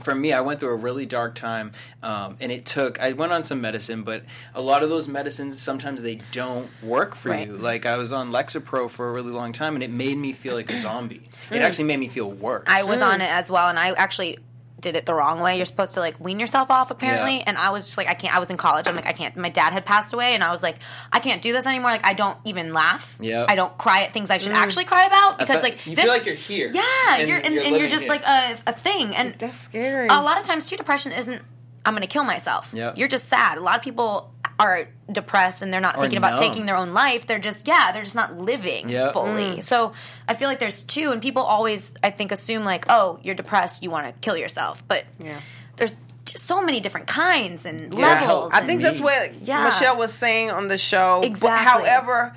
for 0.02 0.14
me, 0.16 0.34
I 0.34 0.42
went 0.42 0.60
through 0.60 0.74
a 0.74 0.76
really 0.76 1.06
dark 1.06 1.36
time, 1.36 1.72
um, 2.04 2.38
and 2.40 2.52
it 2.52 2.66
took. 2.66 3.00
I 3.00 3.12
went 3.14 3.32
on 3.32 3.44
some 3.44 3.62
medicine, 3.62 4.04
but 4.04 4.24
a 4.54 4.62
lot 4.62 4.84
of 4.84 4.90
those 4.90 5.08
medicines 5.08 5.62
sometimes 5.62 6.02
they 6.02 6.20
don't 6.32 6.70
work 6.84 7.16
for 7.16 7.30
Right. 7.30 7.48
you. 7.48 7.58
Like 7.58 7.86
I 7.86 7.98
was 7.98 8.12
on 8.14 8.32
Lexapro 8.32 8.90
for 8.90 9.10
a 9.10 9.12
really 9.12 9.32
long 9.32 9.54
time, 9.54 9.76
and 9.76 9.84
it 9.84 9.92
made 9.92 10.18
me 10.18 10.34
feel 10.34 10.56
like 10.56 10.70
a 10.72 10.80
zombie. 10.80 11.30
Mm. 11.50 11.58
It 11.58 11.62
actually 11.62 11.86
made 11.86 12.00
me 12.00 12.08
feel 12.08 12.32
worse. 12.32 12.64
I 12.68 12.84
was 12.84 13.02
on 13.02 13.22
it 13.22 13.30
as 13.30 13.50
well, 13.52 13.70
and 13.70 13.80
I 13.80 13.92
actually 13.92 14.40
did 14.80 14.96
it 14.96 15.06
the 15.06 15.14
wrong 15.14 15.40
way. 15.40 15.58
You're 15.58 15.66
supposed 15.66 15.94
to 15.94 16.00
like 16.00 16.20
wean 16.20 16.40
yourself 16.40 16.70
off, 16.70 16.92
apparently. 16.92 17.38
Yeah. 17.38 17.44
And 17.48 17.58
I 17.58 17.70
was 17.70 17.86
just 17.86 17.98
like, 17.98 18.10
I 18.10 18.14
can't. 18.14 18.36
I 18.36 18.40
was 18.40 18.50
in 18.50 18.58
college. 18.58 18.88
I'm 18.88 18.96
like, 18.96 19.08
I 19.08 19.14
can't. 19.14 19.36
My 19.38 19.50
dad 19.50 19.74
had 19.74 19.86
passed 19.86 20.14
away, 20.14 20.36
and 20.36 20.44
I 20.44 20.52
was 20.52 20.62
like, 20.62 20.78
I 21.12 21.20
can't 21.20 21.42
do 21.42 21.54
this 21.54 21.66
anymore. 21.66 21.92
Like, 21.92 22.06
I 22.06 22.14
don't 22.14 22.38
even 22.46 22.74
laugh. 22.74 23.18
Yeah. 23.20 23.46
I 23.48 23.56
don't 23.56 23.76
cry 23.78 24.04
at 24.04 24.14
things 24.14 24.30
I 24.30 24.38
should 24.38 24.52
mm. 24.52 24.56
actually 24.56 24.86
cry 24.86 25.06
about 25.06 25.40
because 25.40 25.64
like 25.64 25.86
you 25.86 25.96
this, 25.96 26.06
feel 26.06 26.14
like 26.14 26.26
you're 26.26 26.36
here. 26.36 26.70
Yeah, 26.74 26.84
and 27.18 27.30
you're 27.30 27.38
and, 27.38 27.58
and 27.58 27.76
you're 27.78 27.90
just 27.90 28.04
here. 28.04 28.10
like 28.10 28.24
a, 28.24 28.58
a 28.68 28.74
thing. 28.74 29.16
And 29.16 29.34
That's 29.36 29.58
scary. 29.58 30.08
a 30.08 30.22
lot 30.22 30.40
of 30.40 30.46
times 30.46 30.70
too, 30.70 30.78
depression 30.78 31.12
isn't. 31.12 31.42
I'm 31.86 31.94
going 31.94 32.02
to 32.02 32.08
kill 32.08 32.24
myself. 32.24 32.74
Yeah. 32.76 32.94
You're 32.96 33.08
just 33.08 33.30
sad. 33.30 33.60
A 33.60 33.62
lot 33.62 33.76
of 33.76 33.84
people 33.84 34.34
are 34.60 34.88
depressed 35.12 35.62
and 35.62 35.74
they're 35.74 35.82
not 35.82 35.98
Or 35.98 36.02
thinking 36.02 36.18
about 36.18 36.40
taking 36.40 36.66
their 36.66 36.78
own 36.78 36.94
life. 36.94 37.28
They're 37.28 37.40
just 37.40 37.68
yeah, 37.68 37.92
they're 37.92 38.04
just 38.04 38.16
not 38.16 38.38
living 38.38 38.90
Yeah. 38.90 39.12
fully. 39.12 39.58
Mm. 39.58 39.64
So 39.64 39.94
I 40.28 40.34
feel 40.34 40.48
like 40.48 40.60
there's 40.60 40.82
two, 40.84 41.12
and 41.12 41.22
people 41.22 41.44
always 41.44 41.94
I 42.04 42.10
think 42.12 42.32
assume 42.32 42.64
like, 42.64 42.86
oh, 42.90 43.20
you're 43.22 43.36
depressed, 43.36 43.84
you 43.84 43.92
want 43.92 44.08
to 44.08 44.14
kill 44.22 44.38
yourself, 44.38 44.84
but 44.88 45.04
Yeah. 45.20 45.40
there's 45.76 45.96
just 46.26 46.46
so 46.46 46.62
many 46.64 46.80
different 46.80 47.08
kinds 47.08 47.66
and 47.66 47.94
Yeah. 47.94 48.22
levels. 48.22 48.52
I 48.54 48.62
think 48.62 48.82
and- 48.82 48.86
that's 48.86 49.00
what 49.00 49.34
Yeah. 49.42 49.66
Michelle 49.66 49.98
was 49.98 50.14
saying 50.14 50.52
on 50.52 50.68
the 50.70 50.78
show. 50.78 51.20
But 51.22 51.28
Exactly. 51.28 51.88
however, 51.90 52.34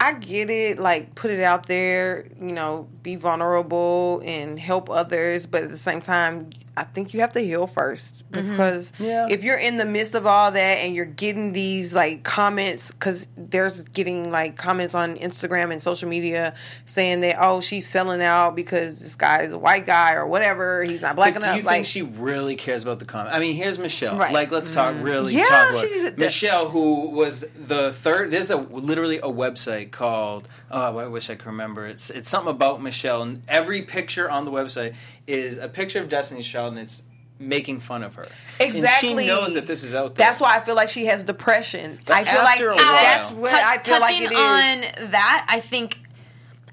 I 0.00 0.12
get 0.14 0.48
it. 0.48 0.78
Like, 0.78 1.14
put 1.16 1.30
it 1.30 1.42
out 1.42 1.66
there. 1.66 2.26
You 2.40 2.52
know, 2.52 2.88
be 3.08 3.16
vulnerable 3.16 4.20
and 4.24 4.58
help 4.58 4.90
others. 4.90 5.46
But 5.46 5.62
at 5.62 5.70
the 5.70 5.78
same 5.78 6.00
time, 6.00 6.50
I 6.76 6.84
think 6.84 7.12
you 7.12 7.20
have 7.20 7.32
to 7.32 7.40
heal 7.40 7.66
first 7.66 8.22
Mm-hmm. 8.30 8.50
because 8.50 8.92
Yeah. 8.98 9.26
if 9.30 9.42
you're 9.42 9.56
in 9.58 9.78
the 9.78 9.84
midst 9.86 10.14
of 10.14 10.26
all 10.26 10.50
that 10.52 10.78
and 10.78 10.94
you're 10.94 11.06
getting 11.06 11.52
these 11.52 11.92
like 11.94 12.22
comments, 12.24 12.92
because 12.92 13.26
there's 13.36 13.80
getting 13.98 14.30
like 14.30 14.56
comments 14.56 14.94
on 14.94 15.16
Instagram 15.16 15.72
and 15.72 15.80
social 15.82 16.08
media 16.08 16.54
saying 16.84 17.20
that 17.20 17.36
oh 17.40 17.60
she's 17.62 17.88
selling 17.88 18.22
out 18.22 18.54
because 18.54 18.98
this 19.00 19.16
guy 19.16 19.42
is 19.42 19.52
a 19.52 19.58
white 19.58 19.86
guy 19.86 20.12
or 20.14 20.26
whatever. 20.26 20.84
He's 20.84 21.00
not 21.00 21.16
black 21.16 21.34
But 21.34 21.42
do 21.42 21.48
you 21.56 21.62
like, 21.62 21.74
think 21.76 21.86
she 21.86 22.02
really 22.02 22.54
cares 22.54 22.82
about 22.82 22.98
the 23.00 23.06
comment? 23.06 23.34
I 23.34 23.40
mean, 23.40 23.56
here's 23.56 23.78
Michelle. 23.78 24.16
Right. 24.18 24.32
Like, 24.32 24.50
let's 24.52 24.72
talk 24.74 24.94
really 25.02 25.34
Yeah, 25.34 25.44
talk 25.44 25.70
about 25.70 25.88
she- 25.88 26.10
Michelle, 26.16 26.68
who 26.68 27.08
was 27.10 27.44
the 27.56 27.92
third. 27.92 28.30
There's 28.30 28.50
a 28.50 28.56
literally 28.58 29.16
a 29.18 29.22
website 29.44 29.90
called. 29.90 30.46
Oh, 30.70 30.98
I 30.98 31.08
wish 31.08 31.30
I 31.30 31.34
could 31.34 31.46
remember. 31.46 31.86
It's 31.86 32.10
it's 32.10 32.28
something 32.28 32.50
about 32.50 32.82
Michelle, 32.82 32.97
and 33.04 33.42
every 33.48 33.82
picture 33.82 34.30
on 34.30 34.44
the 34.44 34.50
website 34.50 34.94
is 35.26 35.58
a 35.58 35.68
picture 35.68 36.00
of 36.00 36.08
Destiny's 36.08 36.46
Child, 36.46 36.72
and 36.74 36.82
it's 36.82 37.02
making 37.38 37.78
fun 37.80 38.02
of 38.02 38.16
her. 38.16 38.26
Exactly. 38.58 39.10
And 39.10 39.20
she 39.20 39.26
knows 39.26 39.54
that 39.54 39.66
this 39.66 39.84
is 39.84 39.94
out 39.94 40.16
there. 40.16 40.26
That's 40.26 40.40
why 40.40 40.56
I 40.56 40.60
feel 40.60 40.74
like 40.74 40.88
she 40.88 41.06
has 41.06 41.22
depression. 41.22 41.98
But 42.04 42.16
I 42.16 42.24
feel 42.24 42.42
like 42.42 42.54
after 42.54 42.70
a 42.70 42.76
that's 42.76 43.30
while- 43.30 43.40
where 43.42 43.52
Tou- 43.52 43.58
I 43.58 43.78
feel 43.78 44.00
like 44.00 44.20
it 44.20 44.32
is. 44.32 44.36
on 44.36 45.10
that, 45.12 45.46
I 45.48 45.60
think 45.60 45.98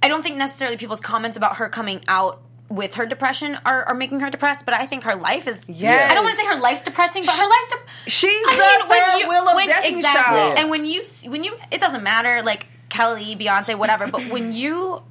I 0.02 0.08
don't 0.08 0.22
think 0.24 0.38
necessarily 0.38 0.78
people's 0.78 1.02
comments 1.02 1.38
about 1.38 1.58
her 1.58 1.70
coming 1.70 2.02
out 2.08 2.42
with 2.68 2.96
her 2.96 3.06
depression 3.06 3.58
are, 3.64 3.84
are 3.84 3.94
making 3.94 4.22
her 4.22 4.30
depressed, 4.32 4.66
but 4.66 4.74
I 4.74 4.88
think 4.88 5.04
her 5.04 5.16
life 5.16 5.48
is. 5.48 5.70
Yes. 5.70 6.10
I 6.12 6.16
don't 6.16 6.24
want 6.24 6.36
to 6.36 6.42
say 6.44 6.48
her 6.56 6.60
life's 6.60 6.82
depressing, 6.82 7.24
but 7.24 7.36
her 7.36 7.48
life's. 7.48 7.70
De- 8.06 8.10
She's 8.10 8.32
I 8.32 8.82
the 8.84 8.90
when 8.90 9.00
third 9.04 9.20
you- 9.20 9.30
wheel 9.30 9.48
of 9.48 9.56
when- 9.56 9.68
Destiny's 9.68 9.98
exactly. 10.00 10.36
Child. 10.38 10.58
And 10.60 10.70
when 10.72 10.86
you 10.86 11.04
when 11.28 11.44
you, 11.44 11.56
it 11.72 11.80
doesn't 11.80 12.02
matter 12.04 12.42
like 12.44 12.66
Kelly, 12.90 13.36
Beyonce, 13.36 13.76
whatever, 13.78 14.08
but 14.08 14.30
when 14.32 14.52
you 14.52 15.04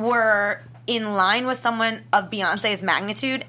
were 0.00 0.60
in 0.86 1.14
line 1.14 1.46
with 1.46 1.58
someone 1.60 2.02
of 2.12 2.30
Beyonce's 2.30 2.82
magnitude. 2.82 3.44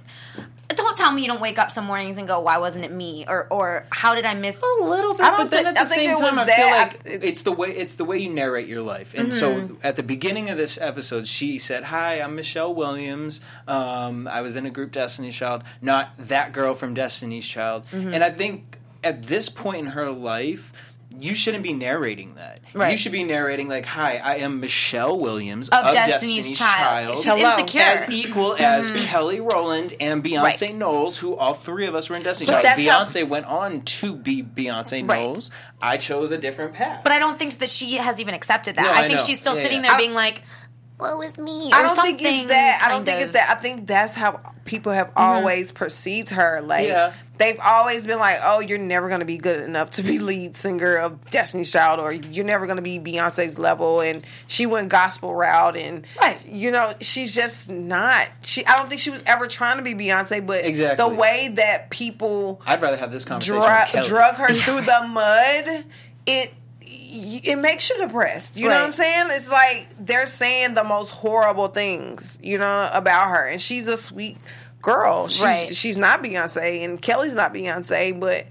Don't 0.74 0.96
tell 0.98 1.12
me 1.12 1.22
you 1.22 1.28
don't 1.28 1.42
wake 1.42 1.60
up 1.60 1.70
some 1.70 1.84
mornings 1.86 2.18
and 2.18 2.28
go, 2.28 2.40
"Why 2.40 2.58
wasn't 2.58 2.86
it 2.86 2.92
me?" 2.94 3.26
or 3.28 3.46
"Or 3.50 3.86
how 3.90 4.16
did 4.16 4.26
I 4.26 4.36
miss?" 4.36 4.56
a 4.58 4.84
little 4.84 5.14
bit, 5.14 5.20
but 5.36 5.50
then 5.52 5.66
think- 5.66 5.68
at 5.68 5.76
the 5.76 5.86
same 5.86 6.18
time, 6.18 6.40
I 6.40 6.46
feel 6.46 6.68
like 6.72 7.02
it's 7.06 7.44
the 7.44 7.52
way 7.52 7.70
it's 7.72 7.96
the 7.96 8.06
way 8.06 8.20
you 8.20 8.30
narrate 8.30 8.68
your 8.68 8.82
life. 8.82 9.14
And 9.14 9.34
Mm-hmm. 9.34 9.68
so, 9.74 9.78
at 9.84 9.98
the 9.98 10.04
beginning 10.04 10.50
of 10.50 10.58
this 10.58 10.78
episode, 10.80 11.28
she 11.28 11.60
said, 11.60 11.86
"Hi, 11.86 12.22
I'm 12.22 12.36
Michelle 12.36 12.74
Williams. 12.74 13.42
Um, 13.68 14.30
I 14.30 14.40
was 14.42 14.56
in 14.56 14.66
a 14.66 14.70
group 14.70 14.94
Destiny's 14.94 15.36
Child, 15.36 15.64
not 15.82 16.14
that 16.18 16.54
girl 16.54 16.74
from 16.74 16.94
Destiny's 16.94 17.46
Child." 17.46 17.86
Mm-hmm. 17.92 18.14
And 18.14 18.24
I 18.24 18.30
think 18.30 18.78
at 19.04 19.24
this 19.24 19.50
point 19.50 19.80
in 19.80 19.86
her 19.88 20.10
life. 20.10 20.72
You 21.21 21.36
shouldn't 21.36 21.63
be 21.63 21.73
narrating 21.73 22.36
that. 22.36 22.62
You 22.73 22.97
should 22.97 23.12
be 23.12 23.23
narrating 23.23 23.67
like, 23.67 23.86
"Hi, 23.86 24.17
I 24.17 24.36
am 24.38 24.60
Michelle 24.60 25.19
Williams 25.19 25.69
of, 25.69 25.86
of 25.86 25.93
Destiny's, 25.93 26.49
Destiny's, 26.49 26.57
Child. 26.57 27.17
She's 27.17 27.25
Hello. 27.25 27.60
insecure. 27.60 27.81
as 27.81 28.10
equal 28.10 28.51
mm-hmm. 28.51 28.63
as 28.63 28.91
Kelly 28.91 29.39
Rowland 29.39 29.93
and 29.99 30.23
Beyonce 30.23 30.62
Right. 30.69 30.75
Knowles, 30.75 31.17
who 31.19 31.36
all 31.36 31.53
three 31.53 31.86
of 31.86 31.95
us 31.95 32.10
were 32.10 32.15
in 32.15 32.23
Destiny's 32.23 32.49
But 32.49 32.63
Child. 32.63 32.65
that's 32.65 33.13
how- 33.13 33.21
Beyonce 33.23 33.27
went 33.27 33.45
on 33.45 33.81
to 33.81 34.15
be 34.15 34.41
Beyonce 34.41 35.07
Right. 35.07 35.19
Knowles. 35.19 35.51
I 35.81 35.97
chose 35.97 36.31
a 36.31 36.38
different 36.38 36.73
path. 36.73 37.01
But 37.03 37.12
I 37.12 37.19
don't 37.19 37.38
think 37.38 37.60
that 37.60 37.69
she 37.69 37.95
has 37.97 38.19
even 38.19 38.34
accepted 38.34 38.75
that. 38.75 38.84
No, 38.84 38.91
I 38.91 38.99
I 38.99 39.07
think 39.07 39.19
know. 39.19 39.25
she's 39.25 39.39
still 39.39 39.55
Yeah, 39.55 39.63
sitting 39.63 39.77
yeah. 39.84 39.89
there 39.89 39.91
I- 39.91 39.97
being 39.97 40.13
like, 40.13 40.41
"Woe 40.99 41.21
is 41.21 41.38
me." 41.38 41.71
I 41.71 41.81
don't 41.84 41.95
think 41.95 42.21
it's 42.21 42.47
that. 42.47 42.81
I 42.84 42.89
don't 42.89 42.97
kind 42.97 43.05
think 43.07 43.21
it's 43.21 43.31
that. 43.31 43.49
I 43.49 43.62
think 43.62 43.88
that's 43.88 44.13
how 44.13 44.39
people 44.65 44.91
have 44.91 45.07
mm-hmm. 45.07 45.19
always 45.19 45.71
perceived 45.71 46.29
her. 46.29 46.62
Like 46.62 46.88
Yeah. 46.88 47.13
They've 47.41 47.60
always 47.63 48.06
been 48.06 48.19
like, 48.19 48.38
"Oh, 48.43 48.60
you're 48.60 48.77
never 48.77 49.08
going 49.08 49.19
to 49.19 49.25
be 49.25 49.38
good 49.38 49.62
enough 49.62 49.91
to 49.91 50.04
be 50.04 50.19
lead 50.19 50.56
singer 50.56 50.95
of 50.97 51.25
Destiny's 51.32 51.71
Child, 51.71 51.99
or 51.99 52.12
you're 52.13 52.45
never 52.45 52.65
going 52.65 52.77
to 52.77 52.82
be 52.82 52.99
Beyonce's 52.99 53.58
level." 53.60 53.99
And 54.01 54.23
she 54.47 54.65
went 54.65 54.89
gospel 54.89 55.34
route, 55.36 55.75
and 55.75 56.06
Right. 56.21 56.43
you 56.45 56.71
know, 56.71 56.93
she's 57.01 57.34
just 57.36 57.69
not. 57.69 58.27
She. 58.43 58.65
I 58.65 58.75
don't 58.77 58.88
think 58.89 59.01
she 59.01 59.10
was 59.10 59.23
ever 59.25 59.47
trying 59.47 59.77
to 59.77 59.84
be 59.84 59.93
Beyonce, 59.95 60.45
but 60.45 60.63
Exactly. 60.63 61.04
the 61.10 61.13
way 61.13 61.49
that 61.56 61.89
people 61.89 62.62
I'd 62.65 62.82
rather 62.82 62.97
have 62.97 63.12
this 63.12 63.25
conversation 63.25 63.60
dra- 63.62 64.04
drug 64.04 64.36
her 64.36 64.54
through 64.54 64.82
the 64.86 65.08
mud, 65.10 65.86
it 66.27 66.54
it 67.13 67.58
makes 67.58 67.89
you 67.89 67.97
depressed. 67.97 68.56
You 68.56 68.67
know 68.69 68.75
what 68.75 68.84
I'm 68.86 68.91
saying? 68.93 69.25
It's 69.32 69.49
like 69.49 69.88
they're 69.99 70.25
saying 70.25 70.75
the 70.75 70.84
most 70.84 71.10
horrible 71.10 71.67
things, 71.67 72.38
you 72.41 72.58
know, 72.58 72.89
about 72.93 73.30
her, 73.32 73.45
and 73.47 73.62
she's 73.62 73.88
a 73.88 73.97
sweet 73.97 74.38
girl. 74.82 75.28
She's, 75.28 75.44
Right. 75.44 75.76
she's 75.76 75.98
not 75.98 76.24
Beyonce, 76.24 76.84
and 76.84 77.02
Kelly's 77.02 77.36
not 77.36 77.54
Beyonce, 77.54 78.20
but 78.20 78.48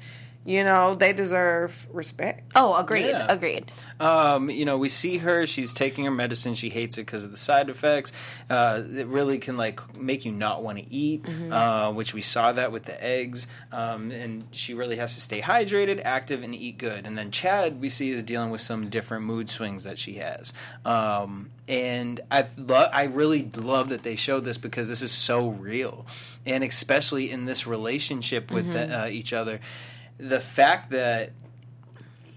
you 0.51 0.65
know 0.65 0.95
they 0.95 1.13
deserve 1.13 1.87
respect. 1.93 2.53
Oh, 2.55 2.75
agreed. 2.75 3.11
Yeah. 3.11 3.27
Agreed. 3.29 3.71
Um, 4.01 4.51
you 4.51 4.65
know, 4.65 4.79
we 4.79 4.89
see 4.89 5.19
her. 5.19 5.47
She's 5.47 5.73
taking 5.75 6.05
her 6.07 6.11
medicine. 6.11 6.55
She 6.55 6.71
hates 6.71 6.99
it 6.99 7.03
because 7.07 7.25
of 7.25 7.31
the 7.31 7.37
side 7.37 7.69
effects. 7.71 8.13
Uh, 8.49 8.83
it 8.95 9.07
really 9.07 9.39
can 9.39 9.57
like 9.57 9.97
make 9.99 10.25
you 10.25 10.33
not 10.33 10.63
want 10.63 10.79
to 10.79 10.93
eat, 10.93 11.23
Mm-hmm. 11.23 11.53
uh, 11.53 11.93
which 11.93 12.15
we 12.15 12.23
saw 12.23 12.53
that 12.53 12.73
with 12.73 12.85
the 12.85 13.03
eggs. 13.03 13.47
Um, 13.73 14.11
and 14.11 14.45
she 14.51 14.75
really 14.75 14.97
has 14.97 15.15
to 15.15 15.21
stay 15.21 15.41
hydrated, 15.41 16.01
active, 16.05 16.43
and 16.43 16.55
eat 16.55 16.79
good. 16.79 17.07
And 17.07 17.17
then 17.17 17.31
Chad, 17.31 17.81
we 17.81 17.89
see, 17.89 18.11
is 18.11 18.23
dealing 18.23 18.51
with 18.51 18.61
some 18.63 18.89
different 18.89 19.25
mood 19.25 19.51
swings 19.51 19.85
that 19.85 19.99
she 19.99 20.15
has. 20.15 20.53
Um, 20.85 21.51
and 21.69 22.21
I 22.31 22.47
love, 22.57 22.91
I 22.93 23.05
really 23.05 23.49
love 23.57 23.91
that 23.91 24.03
they 24.03 24.17
showed 24.17 24.45
this 24.45 24.59
because 24.59 24.89
this 24.89 25.03
is 25.03 25.13
so 25.13 25.49
real, 25.51 26.05
and 26.45 26.65
especially 26.65 27.31
in 27.31 27.45
this 27.45 27.67
relationship 27.67 28.51
with 28.51 28.65
Mm-hmm. 28.67 28.91
the, 28.91 29.03
uh, 29.03 29.07
each 29.07 29.33
other. 29.33 29.61
The 30.20 30.40
fact 30.40 30.90
that 30.90 31.33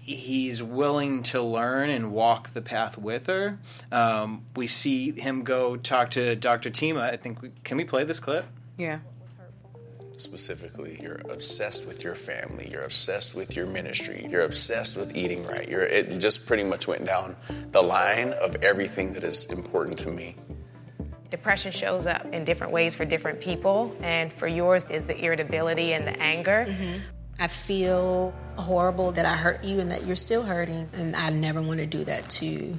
he's 0.04 0.62
willing 0.62 1.22
to 1.22 1.40
learn 1.40 1.88
and 1.88 2.12
walk 2.12 2.50
the 2.50 2.60
path 2.60 2.98
with 2.98 3.26
her. 3.26 3.58
Um, 3.90 4.44
we 4.54 4.66
see 4.66 5.12
him 5.12 5.44
go 5.44 5.76
talk 5.76 6.10
to 6.10 6.36
Dr. 6.36 6.70
Tima. 6.70 7.00
I 7.00 7.16
think 7.16 7.40
we, 7.40 7.52
can 7.64 7.78
we 7.78 7.84
play 7.84 8.04
this 8.04 8.20
clip? 8.20 8.44
Yeah. 8.76 8.98
specifically 10.16 10.98
you're 11.02 11.20
obsessed 11.30 11.86
with 11.88 12.04
your 12.04 12.14
family 12.14 12.68
you're 12.70 12.84
obsessed 12.84 13.34
with 13.34 13.56
your 13.56 13.66
ministry 13.66 14.24
you're 14.30 14.42
obsessed 14.42 14.96
with 14.96 15.14
eating 15.16 15.44
right 15.46 15.68
you're 15.68 15.82
it 15.82 16.18
just 16.20 16.46
pretty 16.46 16.62
much 16.62 16.86
went 16.86 17.04
down 17.04 17.34
the 17.72 17.82
line 17.82 18.32
of 18.34 18.54
everything 18.62 19.12
that 19.12 19.24
is 19.24 19.46
important 19.46 19.98
to 19.98 20.10
me 20.10 20.36
Depression 21.30 21.72
shows 21.72 22.06
up 22.06 22.24
in 22.26 22.44
different 22.44 22.72
ways 22.72 22.94
for 22.94 23.04
different 23.04 23.40
people, 23.40 23.92
and 24.00 24.32
for 24.32 24.46
yours 24.46 24.86
is 24.86 25.04
the 25.04 25.24
irritability 25.24 25.92
and 25.92 26.06
the 26.06 26.16
anger. 26.22 26.64
I 27.38 27.48
feel 27.48 28.34
horrible 28.56 29.12
that 29.12 29.26
I 29.26 29.36
hurt 29.36 29.64
you 29.64 29.80
and 29.80 29.90
that 29.90 30.06
you're 30.06 30.16
still 30.16 30.42
hurting, 30.42 30.88
and 30.92 31.16
I 31.16 31.30
never 31.30 31.60
want 31.60 31.78
to 31.80 31.86
do 31.86 32.04
that 32.04 32.30
to 32.30 32.46
you 32.46 32.78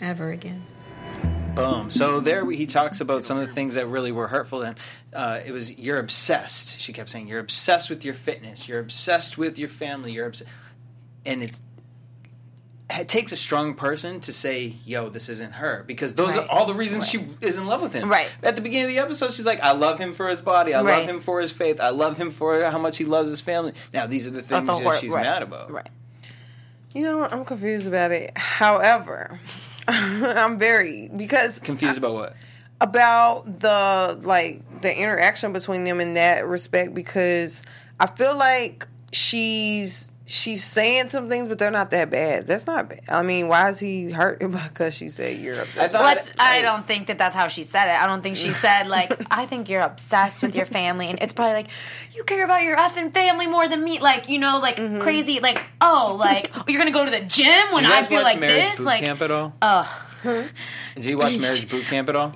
ever 0.00 0.30
again. 0.30 0.64
Boom. 1.54 1.88
So 1.88 2.18
there 2.18 2.48
he 2.50 2.66
talks 2.66 3.00
about 3.00 3.22
some 3.24 3.38
of 3.38 3.46
the 3.46 3.52
things 3.52 3.76
that 3.76 3.86
really 3.86 4.10
were 4.10 4.26
hurtful 4.28 4.60
to 4.60 4.66
him. 4.66 4.74
Uh, 5.12 5.40
it 5.44 5.52
was 5.52 5.78
you're 5.78 5.98
obsessed. 5.98 6.80
She 6.80 6.92
kept 6.92 7.10
saying 7.10 7.28
you're 7.28 7.38
obsessed 7.38 7.88
with 7.90 8.04
your 8.04 8.14
fitness. 8.14 8.68
You're 8.68 8.80
obsessed 8.80 9.38
with 9.38 9.56
your 9.58 9.68
family. 9.68 10.12
You're 10.12 10.26
obsessed. 10.26 10.50
and 11.24 11.42
it's 11.42 11.62
it 12.98 13.08
takes 13.08 13.32
a 13.32 13.36
strong 13.36 13.74
person 13.74 14.20
to 14.20 14.32
say, 14.32 14.74
"Yo, 14.84 15.08
this 15.08 15.28
isn't 15.28 15.54
her," 15.54 15.84
because 15.86 16.14
those 16.14 16.36
Right. 16.36 16.46
are 16.46 16.50
all 16.50 16.66
the 16.66 16.74
reasons 16.74 17.08
she 17.08 17.26
is 17.40 17.56
in 17.58 17.66
love 17.66 17.82
with 17.82 17.92
him. 17.92 18.08
Right. 18.10 18.28
At 18.42 18.56
the 18.56 18.62
beginning 18.62 18.84
of 18.84 18.90
the 18.90 18.98
episode, 18.98 19.32
she's 19.32 19.46
like, 19.46 19.60
"I 19.62 19.72
love 19.72 19.98
him 19.98 20.14
for 20.14 20.28
his 20.28 20.40
body. 20.42 20.74
I 20.74 20.80
love 20.80 21.06
him 21.06 21.20
for 21.20 21.40
his 21.40 21.52
faith. 21.52 21.80
I 21.80 21.88
love 21.90 22.16
him 22.18 22.30
for 22.30 22.62
how 22.70 22.78
much 22.78 22.96
he 22.98 23.04
loves 23.04 23.30
his 23.30 23.40
family." 23.40 23.72
Now, 23.92 24.06
these 24.06 24.26
are 24.26 24.30
the 24.30 24.42
things 24.42 24.66
That's 24.66 24.78
that 24.78 24.84
hor- 24.84 24.96
she's 24.96 25.10
right. 25.10 25.24
mad 25.24 25.42
about. 25.42 25.70
Right. 25.70 25.88
You 26.92 27.02
know, 27.02 27.24
I'm 27.24 27.44
confused 27.44 27.86
about 27.88 28.12
it. 28.12 28.36
However, 28.36 29.40
I'm 29.88 30.58
very 30.58 31.10
because 31.14 31.58
Confused 31.58 31.98
about 31.98 32.14
what? 32.14 32.36
about 32.80 33.60
the 33.60 34.20
like 34.22 34.60
the 34.82 34.96
interaction 34.96 35.52
between 35.52 35.84
them 35.84 36.00
in 36.00 36.14
that 36.14 36.46
respect 36.46 36.94
because 36.94 37.62
I 37.98 38.06
feel 38.06 38.36
like 38.36 38.86
she's 39.12 40.08
she's 40.26 40.64
saying 40.64 41.10
some 41.10 41.28
things, 41.28 41.48
but 41.48 41.58
they're 41.58 41.70
not 41.70 41.90
that 41.90 42.10
bad. 42.10 42.46
That's 42.46 42.66
not 42.66 42.88
bad. 42.88 43.02
I 43.08 43.22
mean, 43.22 43.48
why 43.48 43.68
is 43.70 43.78
he 43.78 44.10
hurt 44.10 44.38
because 44.50 44.94
she 44.94 45.08
said 45.08 45.38
you're 45.38 45.56
I 45.56 45.60
upset? 45.60 45.92
thought. 45.92 46.02
Let's, 46.04 46.26
I 46.38 46.58
I- 46.58 46.62
don't 46.62 46.86
think 46.86 47.08
that 47.08 47.18
that's 47.18 47.34
how 47.34 47.48
she 47.48 47.62
said 47.64 47.88
it. 47.94 48.00
I 48.00 48.06
don't 48.06 48.22
think 48.22 48.36
she 48.36 48.50
said 48.64 48.88
like, 48.88 49.12
"I 49.30 49.46
think 49.46 49.68
you're 49.68 49.82
obsessed 49.82 50.42
with 50.42 50.54
your 50.54 50.66
family," 50.66 51.08
and 51.08 51.18
it's 51.22 51.32
probably 51.32 51.54
like, 51.54 51.68
"You 52.14 52.24
care 52.24 52.44
about 52.44 52.62
your 52.62 52.76
effing 52.76 53.12
family 53.12 53.46
more 53.46 53.68
than 53.68 53.82
me." 53.84 53.98
Like, 54.00 54.28
you 54.28 54.38
know, 54.38 54.58
like 54.60 54.76
Mm-hmm. 54.76 55.00
crazy. 55.00 55.40
Like, 55.40 55.62
oh, 55.80 56.16
like 56.18 56.50
oh, 56.56 56.64
you're 56.68 56.78
gonna 56.78 56.90
go 56.90 57.04
to 57.04 57.10
the 57.10 57.20
gym 57.20 57.46
when 57.72 57.82
Do 57.82 57.88
you 57.88 57.94
I 57.94 58.00
guys 58.00 58.08
feel 58.08 58.18
watch 58.18 58.24
like 58.24 58.40
Marriage 58.40 58.54
this. 58.70 58.76
Boot 58.78 58.86
Like, 58.86 59.04
Camp 59.04 59.22
at 59.22 59.30
all? 59.30 59.54
ugh. 59.62 59.86
Do 60.24 61.08
you 61.10 61.18
watch 61.18 61.38
Marriage 61.38 61.68
Boot 61.68 61.84
Camp 61.84 62.08
at 62.08 62.16
all? 62.16 62.34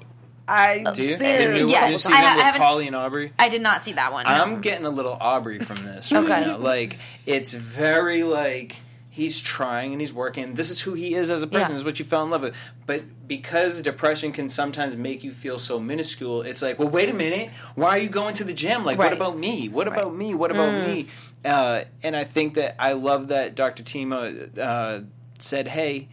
I 0.48 0.84
Do 0.92 1.02
you? 1.02 1.14
see 1.14 1.24
it. 1.26 1.50
new, 1.54 1.68
Yes. 1.68 1.88
new 1.90 1.94
I 1.94 1.98
season 1.98 2.12
ha- 2.14 2.50
with 2.54 2.60
Pauly 2.62 2.86
and 2.86 2.96
Aubrey. 2.96 3.32
I 3.38 3.48
did 3.48 3.60
not 3.62 3.84
see 3.84 3.92
that 3.92 4.12
one. 4.12 4.24
I'm 4.26 4.60
getting 4.60 4.86
a 4.86 4.90
little 4.90 5.16
Aubrey 5.20 5.58
from 5.58 5.76
this 5.84 6.10
right 6.10 6.24
Okay. 6.24 6.40
now. 6.40 6.56
Like 6.56 6.98
it's 7.26 7.52
very 7.52 8.22
like 8.24 8.76
he's 9.10 9.40
trying 9.40 9.92
and 9.92 10.00
he's 10.00 10.12
working. 10.12 10.54
This 10.54 10.70
is 10.70 10.80
who 10.80 10.94
he 10.94 11.14
is 11.14 11.28
as 11.28 11.42
a 11.42 11.46
person. 11.46 11.60
Yeah. 11.62 11.68
This 11.68 11.76
is 11.78 11.84
what 11.84 11.98
you 11.98 12.04
fell 12.04 12.22
in 12.22 12.30
love 12.30 12.42
with. 12.42 12.56
But 12.86 13.02
because 13.26 13.82
depression 13.82 14.30
can 14.32 14.48
sometimes 14.48 14.96
make 14.96 15.24
you 15.24 15.32
feel 15.32 15.58
so 15.58 15.80
minuscule, 15.80 16.42
it's 16.42 16.62
like, 16.62 16.78
well, 16.78 16.88
wait 16.88 17.08
a 17.08 17.14
minute. 17.14 17.50
Why 17.74 17.90
are 17.90 17.98
you 17.98 18.08
going 18.08 18.34
to 18.34 18.44
the 18.44 18.54
gym? 18.54 18.84
Like, 18.84 18.96
what 18.96 19.12
about 19.12 19.36
me? 19.36 19.68
What 19.68 19.88
about 19.88 20.14
me? 20.14 20.34
What 20.34 20.50
about 20.52 20.86
me? 20.86 21.08
Uh, 21.44 21.80
and 22.02 22.14
I 22.16 22.24
think 22.24 22.54
that 22.54 22.76
I 22.78 22.92
love 22.92 23.28
that 23.28 23.54
Dr. 23.54 23.82
Tima 23.82 24.56
uh, 24.58 25.00
said, 25.38 25.68
hey. 25.68 26.08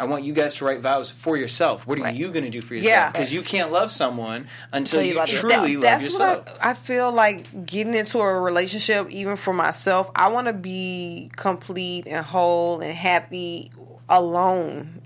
I 0.00 0.04
want 0.04 0.22
you 0.24 0.32
guys 0.32 0.54
to 0.56 0.64
write 0.64 0.80
vows 0.80 1.10
for 1.10 1.36
yourself. 1.36 1.86
What 1.86 1.98
are 1.98 2.02
Right. 2.02 2.14
you 2.14 2.30
going 2.30 2.44
to 2.44 2.50
do 2.50 2.60
for 2.62 2.74
yourself? 2.74 3.12
Because 3.12 3.32
you 3.32 3.42
can't 3.42 3.72
love 3.72 3.90
someone 3.90 4.46
until 4.72 5.00
Until 5.00 5.02
you 5.02 5.08
you, 5.10 5.16
love 5.16 5.28
truly 5.28 5.72
yourself. 5.72 5.72
love 5.74 5.82
That's 5.82 6.02
yourself. 6.04 6.46
what 6.46 6.58
I, 6.64 6.70
I 6.70 6.74
feel 6.74 7.10
like 7.12 7.66
getting 7.66 7.94
into 7.94 8.18
a 8.18 8.40
relationship, 8.40 9.10
even 9.10 9.36
for 9.36 9.52
myself. 9.52 10.10
I 10.14 10.28
want 10.28 10.46
to 10.46 10.52
be 10.52 11.30
complete 11.36 12.06
and 12.06 12.24
whole 12.24 12.80
and 12.80 12.94
happy 12.94 13.72
alone 14.08 15.02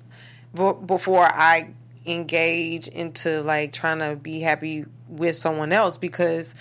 b- 0.54 0.72
before 0.84 1.24
I 1.24 1.70
engage 2.04 2.88
into 2.88 3.42
like 3.42 3.72
trying 3.72 4.00
to 4.00 4.16
be 4.16 4.40
happy 4.40 4.84
with 5.08 5.36
someone 5.36 5.72
else 5.72 5.98
because 5.98 6.54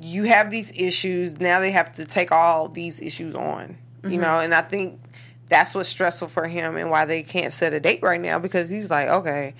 you 0.00 0.24
have 0.24 0.50
these 0.50 0.70
issues. 0.74 1.40
Now 1.40 1.60
they 1.60 1.70
have 1.72 1.92
to 1.92 2.04
take 2.04 2.30
all 2.32 2.68
these 2.68 3.00
issues 3.00 3.34
on, 3.34 3.78
you 4.02 4.10
mm-hmm. 4.10 4.20
know, 4.20 4.40
and 4.40 4.54
I 4.54 4.62
think 4.62 5.00
that's 5.48 5.74
what's 5.74 5.88
stressful 5.88 6.28
for 6.28 6.46
him 6.46 6.76
and 6.76 6.90
why 6.90 7.04
they 7.04 7.22
can't 7.22 7.52
set 7.52 7.72
a 7.72 7.80
date 7.80 8.00
right 8.02 8.20
now 8.20 8.38
because 8.38 8.68
he's 8.68 8.90
like, 8.90 9.08
okay, 9.08 9.54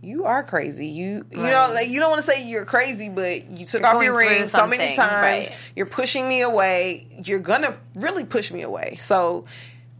you 0.00 0.24
are 0.26 0.42
crazy. 0.44 0.86
You 0.86 1.26
you 1.30 1.42
Right. 1.42 1.50
know 1.50 1.70
like 1.74 1.88
you 1.88 1.98
don't 2.00 2.10
want 2.10 2.24
to 2.24 2.30
say 2.30 2.48
you're 2.48 2.64
crazy, 2.64 3.08
but 3.08 3.50
you 3.50 3.66
took 3.66 3.80
You're 3.80 3.88
off 3.96 4.02
your 4.02 4.12
going 4.14 4.28
ring 4.38 4.46
so 4.48 4.66
many 4.66 4.94
times. 4.96 5.48
right. 5.50 5.58
You're 5.74 5.86
pushing 5.86 6.28
me 6.28 6.42
away. 6.42 7.08
You're 7.24 7.40
gonna 7.40 7.76
really 7.94 8.24
push 8.24 8.52
me 8.52 8.62
away. 8.62 8.96
So 9.00 9.44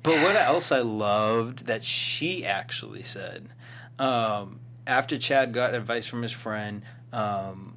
But 0.02 0.20
what 0.22 0.36
else 0.36 0.70
I 0.70 0.80
loved 0.80 1.66
that 1.66 1.82
she 1.82 2.44
actually 2.46 3.02
said 3.02 3.48
um, 3.98 4.60
after 4.86 5.18
Chad 5.18 5.52
got 5.52 5.74
advice 5.74 6.06
from 6.06 6.22
his 6.22 6.32
friend. 6.32 6.82
Um, 7.12 7.74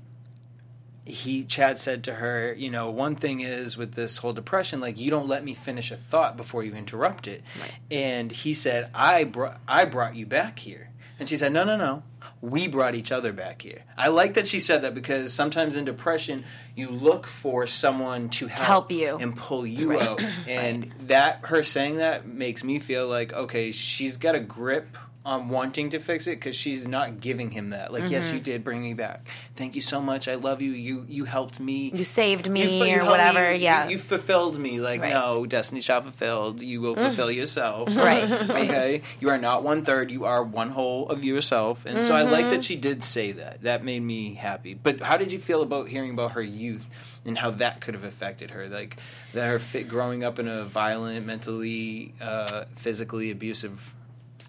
he 1.11 1.43
Chad 1.43 1.77
said 1.77 2.03
to 2.05 2.15
her, 2.15 2.53
you 2.57 2.69
know, 2.69 2.89
one 2.89 3.15
thing 3.15 3.41
is 3.41 3.77
with 3.77 3.93
this 3.93 4.17
whole 4.17 4.33
depression, 4.33 4.79
like 4.79 4.97
you 4.99 5.11
don't 5.11 5.27
let 5.27 5.43
me 5.43 5.53
finish 5.53 5.91
a 5.91 5.97
thought 5.97 6.37
before 6.37 6.63
you 6.63 6.73
interrupt 6.73 7.27
it. 7.27 7.43
Right. 7.59 7.71
And 7.89 8.31
he 8.31 8.53
said, 8.53 8.89
I 8.93 9.23
brought 9.25 9.59
I 9.67 9.85
brought 9.85 10.15
you 10.15 10.25
back 10.25 10.59
here. 10.59 10.89
And 11.19 11.29
she 11.29 11.37
said, 11.37 11.53
No, 11.53 11.63
no, 11.63 11.77
no. 11.77 12.03
We 12.41 12.67
brought 12.67 12.95
each 12.95 13.11
other 13.11 13.31
back 13.31 13.61
here. 13.61 13.83
I 13.95 14.07
like 14.07 14.33
that 14.33 14.47
she 14.47 14.59
said 14.59 14.81
that 14.81 14.95
because 14.95 15.31
sometimes 15.31 15.77
in 15.77 15.85
depression 15.85 16.43
you 16.75 16.89
look 16.89 17.27
for 17.27 17.67
someone 17.67 18.29
to 18.29 18.47
help, 18.47 18.65
help 18.65 18.91
you. 18.91 19.17
and 19.17 19.35
pull 19.35 19.65
you 19.67 19.99
out. 19.99 20.19
And 20.47 20.91
that 21.07 21.41
her 21.45 21.61
saying 21.61 21.97
that 21.97 22.27
makes 22.27 22.63
me 22.63 22.79
feel 22.79 23.07
like 23.07 23.33
okay, 23.33 23.71
she's 23.71 24.17
got 24.17 24.33
a 24.33 24.39
grip 24.39 24.97
on 25.23 25.49
wanting 25.49 25.91
to 25.91 25.99
fix 25.99 26.25
it 26.25 26.31
because 26.39 26.55
she's 26.55 26.87
not 26.87 27.19
giving 27.19 27.51
him 27.51 27.69
that. 27.69 27.93
Like, 27.93 28.09
yes, 28.09 28.33
you 28.33 28.39
did 28.39 28.63
bring 28.63 28.81
me 28.81 28.93
back. 28.95 29.27
Thank 29.55 29.75
you 29.75 29.81
so 29.81 30.01
much. 30.01 30.27
I 30.27 30.33
love 30.35 30.61
you. 30.63 30.71
You 30.71 31.05
you 31.07 31.25
helped 31.25 31.59
me. 31.59 31.91
You 31.93 32.05
saved 32.05 32.49
me 32.49 32.79
fu- 32.79 32.99
or 32.99 33.05
whatever, 33.05 33.51
You, 33.53 33.59
yeah. 33.59 33.87
you, 33.87 33.99
fulfilled 33.99 34.57
me. 34.57 34.79
Like, 34.81 35.01
Right. 35.01 35.13
no, 35.13 35.45
Destiny 35.45 35.81
shall 35.81 36.01
fulfilled. 36.01 36.61
You 36.61 36.81
will 36.81 36.95
fulfill 36.95 37.29
yourself. 37.29 37.89
Right, 37.95 38.27
right. 38.49 38.49
Okay. 38.69 39.01
You 39.19 39.29
are 39.29 39.37
not 39.37 39.61
one 39.63 39.83
third. 39.85 40.09
You 40.09 40.25
are 40.25 40.43
one 40.43 40.69
whole 40.71 41.07
of 41.09 41.23
yourself. 41.23 41.85
And 41.85 42.03
so 42.03 42.15
I 42.15 42.23
like 42.23 42.41
Mm-hmm. 42.45 42.49
that 42.55 42.63
she 42.63 42.75
did 42.75 43.03
say 43.03 43.31
that. 43.33 43.61
That 43.61 43.83
made 43.83 44.01
me 44.01 44.33
happy. 44.33 44.73
But 44.73 45.01
how 45.01 45.17
did 45.17 45.31
you 45.31 45.37
feel 45.39 45.61
about 45.61 45.87
hearing 45.89 46.11
about 46.13 46.31
her 46.31 46.41
youth 46.41 46.89
and 47.25 47.37
how 47.37 47.51
that 47.51 47.79
could 47.81 47.93
have 47.93 48.03
affected 48.03 48.49
her? 48.51 48.67
Like 48.67 48.97
that 49.33 49.47
her 49.47 49.59
fit 49.59 49.87
growing 49.87 50.23
up 50.23 50.39
in 50.39 50.47
a 50.47 50.63
violent, 50.65 51.27
mentally, 51.27 52.13
uh, 52.19 52.65
physically 52.77 53.29
abusive 53.29 53.93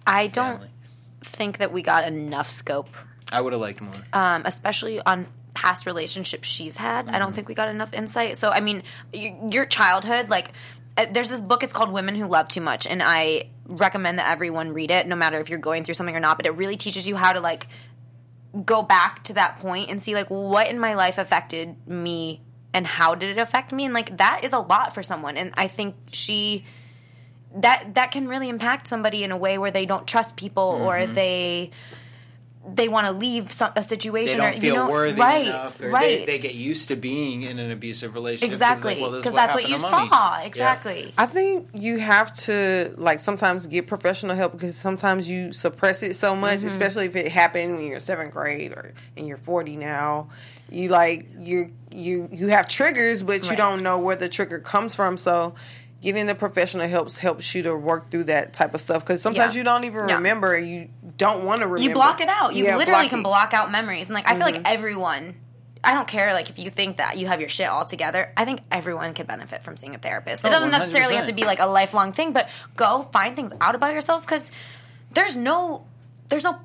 I 0.07 0.27
don't 0.29 0.55
family. 0.57 0.71
think 1.23 1.59
that 1.59 1.73
we 1.73 1.83
got 1.83 2.05
enough 2.07 2.51
scope, 2.51 2.89
I 3.31 3.41
would 3.41 3.53
have 3.53 3.61
liked 3.63 3.81
more. 3.81 3.93
um, 4.13 4.43
especially 4.45 5.01
on 5.01 5.27
past 5.55 5.87
relationships 5.87 6.49
she's 6.49 6.77
had. 6.77 7.09
I 7.09 7.19
don't 7.19 7.35
think 7.35 7.49
we 7.49 7.55
got 7.55 7.69
enough 7.69 7.93
insight. 7.93 8.39
So, 8.39 8.51
I 8.51 8.61
mean, 8.61 8.83
y- 9.13 9.37
your 9.51 9.67
childhood, 9.67 10.29
like, 10.31 10.53
uh, 10.97 11.07
there's 11.11 11.29
this 11.31 11.41
book. 11.41 11.63
It's 11.63 11.73
called 11.73 11.91
Women 11.93 12.15
Who 12.15 12.27
Love 12.27 12.49
Too 12.49 12.61
Much, 12.61 12.87
and 12.87 13.03
I 13.03 13.45
recommend 13.67 14.19
that 14.19 14.31
everyone 14.31 14.73
read 14.73 14.91
it, 14.91 15.07
no 15.07 15.17
matter 15.17 15.39
if 15.41 15.49
you're 15.49 15.59
going 15.59 15.85
through 15.85 15.95
something 15.95 16.17
or 16.17 16.21
not. 16.21 16.37
But 16.37 16.47
it 16.47 16.51
really 16.51 16.77
teaches 16.77 17.07
you 17.09 17.17
how 17.17 17.33
to 17.33 17.41
like 17.41 17.67
go 18.67 18.83
back 18.83 19.25
to 19.25 19.35
that 19.35 19.59
point 19.61 19.89
and 19.91 20.03
see 20.03 20.15
like 20.15 20.29
what 20.29 20.69
in 20.69 20.79
my 20.79 20.95
life 20.95 21.17
affected 21.19 21.75
me 21.89 22.43
and 22.75 22.87
how 22.87 23.15
did 23.15 23.31
it 23.31 23.41
affect 23.41 23.73
me 23.73 23.85
and 23.87 23.95
like 23.95 24.15
that 24.19 24.45
is 24.45 24.53
a 24.53 24.59
lot 24.59 24.93
for 24.95 25.03
someone 25.03 25.39
and 25.39 25.53
i 25.55 25.67
think 25.69 25.95
she 26.13 26.63
that 27.57 27.95
that 27.95 28.11
can 28.11 28.29
really 28.29 28.49
impact 28.49 28.87
somebody 28.87 29.25
in 29.25 29.33
a 29.33 29.37
way 29.37 29.59
where 29.59 29.71
they 29.71 29.87
don't 29.87 30.07
trust 30.07 30.37
people 30.37 30.79
or 30.83 30.95
mm-hmm. 30.95 31.13
they 31.15 31.71
they 32.75 32.89
want 32.89 33.07
to 33.07 33.13
leave 33.13 33.51
some, 33.51 33.73
a 33.75 33.81
they 33.81 33.87
situation 33.87 34.39
don't 34.39 34.51
or 34.51 34.53
feel 34.53 34.63
you 34.63 34.75
know 34.75 34.89
worthy 34.89 35.21
right 35.21 35.47
enough. 35.47 35.81
Or 35.81 35.91
right 35.91 36.25
They, 36.25 36.37
they 36.37 36.39
get 36.39 36.55
used 36.55 36.89
to 36.89 36.97
being 36.97 37.43
in 37.43 37.59
an 37.59 37.71
abusive 37.71 38.15
relationship 38.15 38.53
it's 38.55 38.63
exactly 38.63 38.95
like, 38.95 39.03
well, 39.03 39.11
this 39.11 39.23
because 39.23 39.35
what 39.35 39.41
that's 39.41 39.55
what 39.55 39.69
you 39.69 39.77
to 39.77 39.83
mommy. 39.83 40.09
saw 40.09 40.39
Yeah. 40.39 40.45
exactly 40.45 41.15
I 41.19 41.27
think 41.27 41.69
you 41.75 41.99
have 41.99 42.33
to 42.45 42.95
like 42.97 43.21
sometimes 43.21 43.67
get 43.67 43.87
professional 43.87 44.37
help 44.37 44.53
because 44.53 44.77
sometimes 44.77 45.29
you 45.29 45.53
suppress 45.53 46.03
it 46.03 46.15
so 46.15 46.37
much, 46.37 46.59
mm-hmm. 46.59 46.69
especially 46.69 47.07
if 47.07 47.17
it 47.17 47.33
happened 47.33 47.77
when 47.77 47.87
you're 47.87 48.01
seventh 48.01 48.33
grade 48.33 48.73
or 48.73 48.93
and 49.17 49.27
you're 49.27 49.39
forty 49.39 49.77
now. 49.77 50.29
You 50.71 50.89
like 50.89 51.29
you 51.39 51.73
you 51.91 52.29
you 52.33 52.47
have 52.49 52.69
triggers, 52.69 53.23
but 53.23 53.51
you 53.51 53.57
don't 53.57 53.83
know 53.83 53.99
where 53.99 54.17
the 54.17 54.29
trigger 54.29 54.59
comes 54.59 54.95
from. 54.95 55.19
So 55.19 55.55
getting 56.03 56.27
the 56.27 56.35
professional 56.35 56.87
helps 56.89 57.19
helps 57.19 57.55
you 57.55 57.63
to 57.63 57.75
work 57.75 58.11
through 58.11 58.25
that 58.25 58.53
type 58.53 58.75
of 58.75 58.81
stuff 58.81 59.03
because 59.05 59.23
sometimes 59.23 59.55
Yeah. 59.55 59.59
you 59.61 59.65
don't 59.65 59.85
even 59.85 60.09
Yeah. 60.09 60.17
remember. 60.17 60.59
You 60.59 60.89
don't 61.17 61.45
want 61.45 61.61
to 61.61 61.67
remember. 61.67 61.89
you 61.89 61.95
block 61.95 62.21
it 62.21 62.29
out. 62.29 62.55
You 62.55 62.65
Yeah, 62.67 62.77
literally 62.77 63.03
block 63.05 63.11
can 63.11 63.21
it. 63.21 63.23
block 63.23 63.55
out 63.55 63.71
memories. 63.71 64.09
And 64.09 64.15
like 64.15 64.29
I 64.29 64.33
feel 64.35 64.41
like 64.45 64.61
everyone 64.67 65.37
I 65.85 65.95
don't 65.95 66.07
care 66.07 66.33
like 66.33 66.49
if 66.49 66.61
you 66.61 66.71
think 66.71 66.99
that 66.99 67.17
you 67.19 67.27
have 67.27 67.41
your 67.41 67.49
shit 67.49 67.67
all 67.69 67.85
together. 67.85 68.33
I 68.37 68.45
think 68.45 68.61
everyone 68.71 69.15
could 69.15 69.27
benefit 69.27 69.65
from 69.65 69.77
seeing 69.77 69.95
a 69.97 69.99
therapist. 69.99 70.45
It 70.45 70.49
Oh, 70.49 70.51
doesn't 70.53 70.71
necessarily 70.71 71.15
100%. 71.15 71.17
have 71.19 71.27
to 71.27 71.33
be 71.33 71.45
like 71.45 71.59
a 71.61 71.67
lifelong 71.67 72.13
thing, 72.13 72.33
but 72.33 72.49
go 72.77 73.03
find 73.13 73.35
things 73.35 73.53
out 73.61 73.75
about 73.75 73.93
yourself 73.95 74.25
cuz 74.27 74.51
there's 75.13 75.35
no 75.37 75.85
there's 76.29 76.45
no 76.45 76.57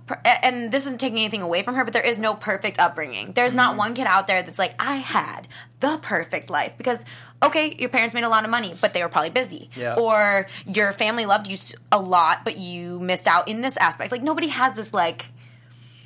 and 0.43 0.71
this 0.71 0.85
isn't 0.85 0.99
taking 1.01 1.17
anything 1.17 1.41
away 1.41 1.61
from 1.61 1.75
her, 1.75 1.83
but 1.83 1.91
there 1.93 2.01
is 2.05 2.19
no 2.19 2.33
perfect 2.35 2.79
upbringing. 2.79 3.33
There's 3.33 3.53
not 3.53 3.71
Mm-hmm. 3.71 3.77
one 3.79 3.93
kid 3.95 4.07
out 4.07 4.25
there 4.27 4.41
that's 4.41 4.59
like 4.59 4.75
I 4.79 4.95
had 4.97 5.47
the 5.81 5.97
perfect 5.97 6.49
life 6.49 6.77
because 6.77 7.03
okay, 7.43 7.75
your 7.77 7.89
parents 7.89 8.13
made 8.13 8.23
a 8.23 8.29
lot 8.29 8.43
of 8.43 8.49
money, 8.49 8.73
but 8.81 8.93
they 8.93 9.03
were 9.03 9.09
probably 9.09 9.29
busy. 9.29 9.69
Yeah. 9.75 9.95
Or 9.95 10.47
your 10.65 10.91
family 10.91 11.25
loved 11.25 11.47
you 11.47 11.57
a 11.91 11.99
lot, 11.99 12.43
but 12.43 12.57
you 12.57 12.99
missed 12.99 13.27
out 13.27 13.47
in 13.47 13.61
this 13.61 13.77
aspect. 13.77 14.11
Like 14.11 14.23
nobody 14.23 14.47
has 14.47 14.75
this 14.75 14.93
like 14.93 15.25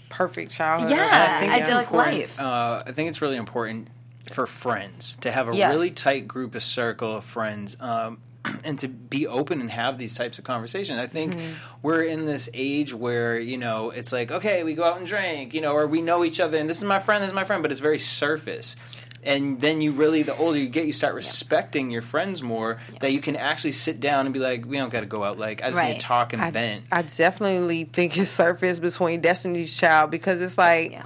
perfect 0.10 0.52
childhood. 0.52 0.92
Yeah, 0.92 1.36
I 1.38 1.40
think 1.40 1.54
it's 1.56 1.70
like 1.70 1.88
important. 1.88 2.18
life. 2.18 2.40
Uh, 2.40 2.84
I 2.86 2.92
think 2.92 3.10
it's 3.10 3.22
really 3.22 3.38
important 3.38 3.88
for 4.32 4.46
friends 4.46 5.18
to 5.22 5.32
have 5.32 5.50
a 5.50 5.56
Yeah. 5.56 5.70
really 5.72 5.90
tight 5.92 6.28
group, 6.28 6.54
a 6.56 6.60
circle 6.60 7.16
of 7.18 7.24
friends, 7.24 7.76
um, 7.80 8.20
and 8.64 8.78
to 8.80 8.88
be 8.88 9.28
open 9.28 9.62
and 9.62 9.70
have 9.72 9.98
these 9.98 10.16
types 10.16 10.38
of 10.38 10.44
conversations. 10.44 11.00
I 11.00 11.08
think 11.08 11.36
Mm-hmm. 11.36 11.54
we're 11.82 12.04
in 12.04 12.26
this 12.26 12.50
age 12.54 12.94
where 12.94 13.40
you 13.40 13.58
know 13.58 13.90
it's 13.92 14.12
like 14.12 14.32
okay, 14.32 14.64
we 14.64 14.74
go 14.74 14.84
out 14.84 14.98
and 14.98 15.08
drink, 15.08 15.54
you 15.54 15.62
know, 15.62 15.72
or 15.74 15.88
we 15.88 16.02
know 16.02 16.24
each 16.26 16.40
other, 16.40 16.58
and 16.58 16.70
this 16.70 16.78
is 16.80 16.84
my 16.84 17.00
friend, 17.00 17.24
this 17.24 17.30
is 17.30 17.36
my 17.36 17.44
friend, 17.46 17.62
but 17.62 17.72
it's 17.72 17.80
very 17.82 18.00
surface. 18.00 18.76
And 19.24 19.62
then 19.62 19.82
you 19.82 19.92
really, 19.92 20.24
the 20.24 20.36
older 20.36 20.58
you 20.58 20.68
get, 20.68 20.86
you 20.88 20.94
start 20.94 21.14
respecting 21.14 21.92
your 21.92 22.02
friends 22.02 22.42
more. 22.42 22.80
That 23.02 23.12
you 23.12 23.20
can 23.22 23.36
actually 23.36 23.74
sit 23.74 24.00
down 24.00 24.26
and 24.26 24.34
be 24.34 24.40
like, 24.40 24.66
we 24.66 24.78
don't 24.78 24.90
got 24.92 25.02
to 25.02 25.06
go 25.06 25.24
out. 25.24 25.38
Like 25.38 25.62
I 25.64 25.70
just 25.70 25.84
need 25.84 25.94
to 25.94 26.00
talk 26.00 26.34
and 26.34 26.42
I, 26.42 26.50
vent. 26.52 26.86
I 26.92 27.04
definitely 27.04 27.84
think 27.84 28.18
it's 28.18 28.32
surface 28.32 28.80
between 28.80 29.22
Destiny's 29.22 29.78
Child 29.78 30.10
because 30.12 30.42
it's 30.42 30.58
like 30.58 30.92
Yeah. 30.92 31.06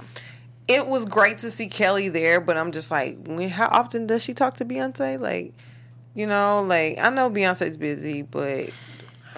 it 0.66 0.86
was 0.86 1.04
great 1.04 1.38
to 1.38 1.50
see 1.50 1.68
Kelly 1.68 2.08
there, 2.08 2.40
but 2.40 2.56
I'm 2.56 2.72
just 2.72 2.90
like, 2.90 3.18
when, 3.26 3.50
how 3.50 3.66
often 3.68 4.06
does 4.06 4.22
she 4.22 4.32
talk 4.32 4.54
to 4.54 4.64
Beyonce? 4.64 5.20
Like, 5.20 5.52
you 6.14 6.26
know, 6.26 6.62
like 6.62 6.96
I 6.98 7.10
know 7.10 7.28
Beyonce's 7.30 7.76
busy, 7.76 8.22
but 8.22 8.70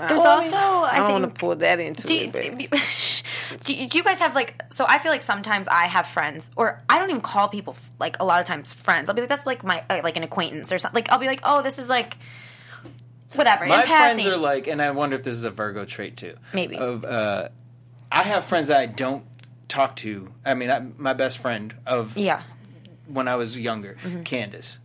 There's 0.06 0.20
also, 0.20 0.56
I, 0.56 0.90
I 0.92 0.96
don't 0.98 1.10
want 1.12 1.22
to 1.24 1.28
think. 1.28 1.38
pull 1.38 1.56
that 1.56 1.80
into 1.80 2.06
Do, 2.06 2.14
it. 2.14 2.32
But 2.32 2.42
do, 3.64 3.74
you- 3.74 3.88
do 3.88 3.98
you 3.98 4.04
guys 4.04 4.20
have 4.20 4.34
like? 4.34 4.62
So 4.72 4.84
I 4.88 4.98
feel 4.98 5.10
like 5.10 5.22
sometimes 5.22 5.66
I 5.68 5.84
have 5.86 6.06
friends, 6.06 6.50
or 6.56 6.82
I 6.88 6.98
don't 6.98 7.10
even 7.10 7.22
call 7.22 7.48
people 7.48 7.76
like 7.98 8.16
a 8.20 8.24
lot 8.24 8.40
of 8.40 8.46
times 8.46 8.72
friends. 8.72 9.08
I'll 9.08 9.14
be 9.14 9.22
like, 9.22 9.28
that's 9.28 9.46
like 9.46 9.64
my 9.64 9.82
uh, 9.90 10.00
like 10.04 10.16
an 10.16 10.22
acquaintance 10.22 10.70
or 10.72 10.78
something. 10.78 10.94
Like 10.96 11.10
I'll 11.10 11.18
be 11.18 11.26
like, 11.26 11.40
oh, 11.42 11.62
this 11.62 11.78
is 11.78 11.88
like 11.88 12.16
whatever. 13.34 13.66
My 13.66 13.84
friends 13.84 14.26
are 14.26 14.36
like, 14.36 14.66
and 14.66 14.80
I 14.80 14.90
wonder 14.92 15.16
if 15.16 15.22
this 15.22 15.34
is 15.34 15.44
a 15.44 15.50
Virgo 15.50 15.84
trait 15.84 16.16
too. 16.16 16.34
Maybe. 16.54 16.76
Of 16.76 17.04
uh, 17.04 17.48
I 18.10 18.22
have 18.22 18.44
friends 18.44 18.68
that 18.68 18.78
I 18.78 18.86
don't 18.86 19.24
talk 19.68 19.96
to. 19.96 20.32
I 20.44 20.54
mean, 20.54 20.70
I, 20.70 20.80
my 20.96 21.12
best 21.12 21.38
friend 21.38 21.74
of 21.86 22.16
yeah, 22.16 22.42
when 23.06 23.28
I 23.28 23.36
was 23.36 23.58
younger, 23.58 23.96
Mm-hmm. 24.02 24.22
Candace. 24.22 24.78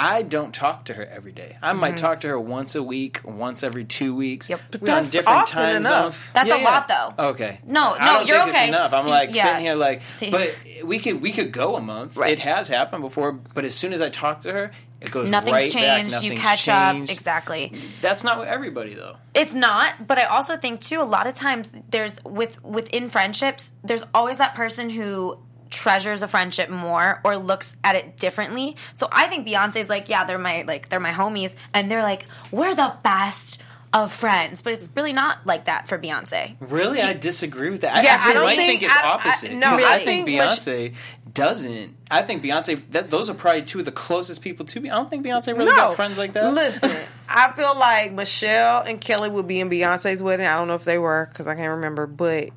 I 0.00 0.22
don't 0.22 0.54
talk 0.54 0.84
to 0.86 0.94
her 0.94 1.04
every 1.04 1.32
day. 1.32 1.56
I 1.60 1.72
might 1.72 1.96
talk 1.96 2.20
to 2.20 2.28
her 2.28 2.38
once 2.38 2.74
a 2.74 2.82
week, 2.82 3.20
once 3.24 3.62
every 3.62 3.84
two 3.84 4.14
weeks. 4.14 4.46
Mm-hmm. 4.46 4.52
Yep. 4.52 4.60
But 4.70 4.80
We're 4.82 4.88
on 4.90 4.94
that's 4.96 5.10
different 5.10 5.38
often 5.38 5.56
time 5.56 5.76
enough. 5.76 6.14
zones. 6.14 6.18
That's 6.34 6.50
a 6.50 6.62
lot, 6.62 6.88
though. 6.88 7.14
Okay. 7.30 7.60
No, 7.66 7.94
I 7.94 7.98
no, 7.98 8.12
don't 8.18 8.26
you're 8.28 8.36
think 8.38 8.48
okay. 8.50 8.60
It's 8.60 8.68
enough. 8.68 8.92
I'm 8.92 9.06
like 9.08 9.34
Yeah. 9.34 9.42
sitting 9.44 9.60
here 9.62 9.74
like, 9.74 10.02
See. 10.02 10.30
but 10.30 10.56
we 10.84 10.98
could 11.00 11.20
we 11.20 11.32
could 11.32 11.50
go 11.52 11.74
a 11.76 11.80
month. 11.80 12.16
Right. 12.16 12.30
It 12.32 12.38
has 12.40 12.68
happened 12.68 13.02
before, 13.02 13.32
but 13.32 13.64
as 13.64 13.74
soon 13.74 13.92
as 13.92 14.00
I 14.00 14.08
talk 14.08 14.42
to 14.42 14.52
her, 14.52 14.70
it 15.00 15.10
goes 15.10 15.28
nothing's 15.28 15.52
right 15.52 15.70
changed. 15.72 16.14
back. 16.14 16.22
you 16.22 16.36
catch 16.36 16.64
changed. 16.64 17.10
up 17.10 17.16
exactly. 17.16 17.72
That's 18.00 18.22
not 18.24 18.38
with 18.38 18.48
everybody 18.48 18.94
though. 18.94 19.16
It's 19.34 19.54
not, 19.54 20.06
but 20.08 20.18
I 20.18 20.24
also 20.24 20.56
think 20.56 20.80
too. 20.80 21.00
A 21.00 21.04
lot 21.04 21.26
of 21.26 21.34
times, 21.34 21.74
there's 21.90 22.22
with 22.24 22.62
within 22.64 23.08
friendships, 23.08 23.72
there's 23.84 24.04
always 24.14 24.38
that 24.38 24.54
person 24.54 24.90
who 24.90 25.38
treasures 25.70 26.22
a 26.22 26.28
friendship 26.28 26.70
more 26.70 27.20
or 27.24 27.36
looks 27.36 27.76
at 27.84 27.96
it 27.96 28.16
differently. 28.18 28.76
So 28.94 29.08
I 29.10 29.26
think 29.28 29.46
Beyonce's 29.46 29.88
like, 29.88 30.08
yeah, 30.08 30.24
they're 30.24 30.38
my 30.38 30.64
like 30.66 30.88
they're 30.88 31.00
my 31.00 31.12
homies, 31.12 31.54
and 31.74 31.90
they're 31.90 32.02
like, 32.02 32.26
we're 32.50 32.74
the 32.74 32.94
best 33.02 33.60
of 33.94 34.12
friends, 34.12 34.60
but 34.60 34.74
it's 34.74 34.86
really 34.94 35.14
not 35.14 35.46
like 35.46 35.64
that 35.64 35.88
for 35.88 35.98
Beyonce. 35.98 36.56
Really, 36.60 37.00
I 37.00 37.14
disagree 37.14 37.70
with 37.70 37.80
that. 37.80 37.96
I 37.96 38.02
Yeah, 38.02 38.10
I 38.10 38.14
actually 38.16 38.34
don't 38.34 38.44
might 38.44 38.56
think- 38.58 38.80
think, 38.80 38.82
it's 38.82 38.96
I- 39.02 39.06
I- 39.06 39.10
opposite. 39.12 39.52
no, 39.52 39.70
'cause 39.70 39.82
I 39.82 39.94
I 39.94 40.04
think 40.04 40.26
think 40.26 40.40
what 40.40 40.48
Beyonce 40.50 40.94
doesn't. 41.32 41.96
I 42.10 42.20
think 42.22 42.42
Beyonce. 42.42 42.82
That 42.90 43.10
those 43.10 43.30
are 43.30 43.34
probably 43.34 43.62
two 43.62 43.78
of 43.78 43.86
the 43.86 43.92
closest 43.92 44.42
people 44.42 44.66
to 44.66 44.80
me. 44.80 44.90
I 44.90 44.94
don't 44.94 45.08
think 45.08 45.24
Beyonce 45.24 45.56
really 45.56 45.72
got 45.74 45.96
friends 45.96 46.18
like 46.18 46.34
that. 46.34 46.52
Listen, 46.52 46.90
I 47.30 47.52
feel 47.52 47.78
like 47.78 48.12
Michelle 48.12 48.82
and 48.82 49.00
Kelly 49.00 49.30
would 49.30 49.48
be 49.48 49.58
in 49.60 49.70
Beyonce's 49.70 50.22
wedding. 50.22 50.46
I 50.46 50.56
don't 50.56 50.68
know 50.68 50.74
if 50.74 50.84
they 50.84 50.98
were 50.98 51.26
because 51.32 51.46
I 51.46 51.54
can't 51.54 51.70
remember, 51.76 52.06
but 52.06 52.50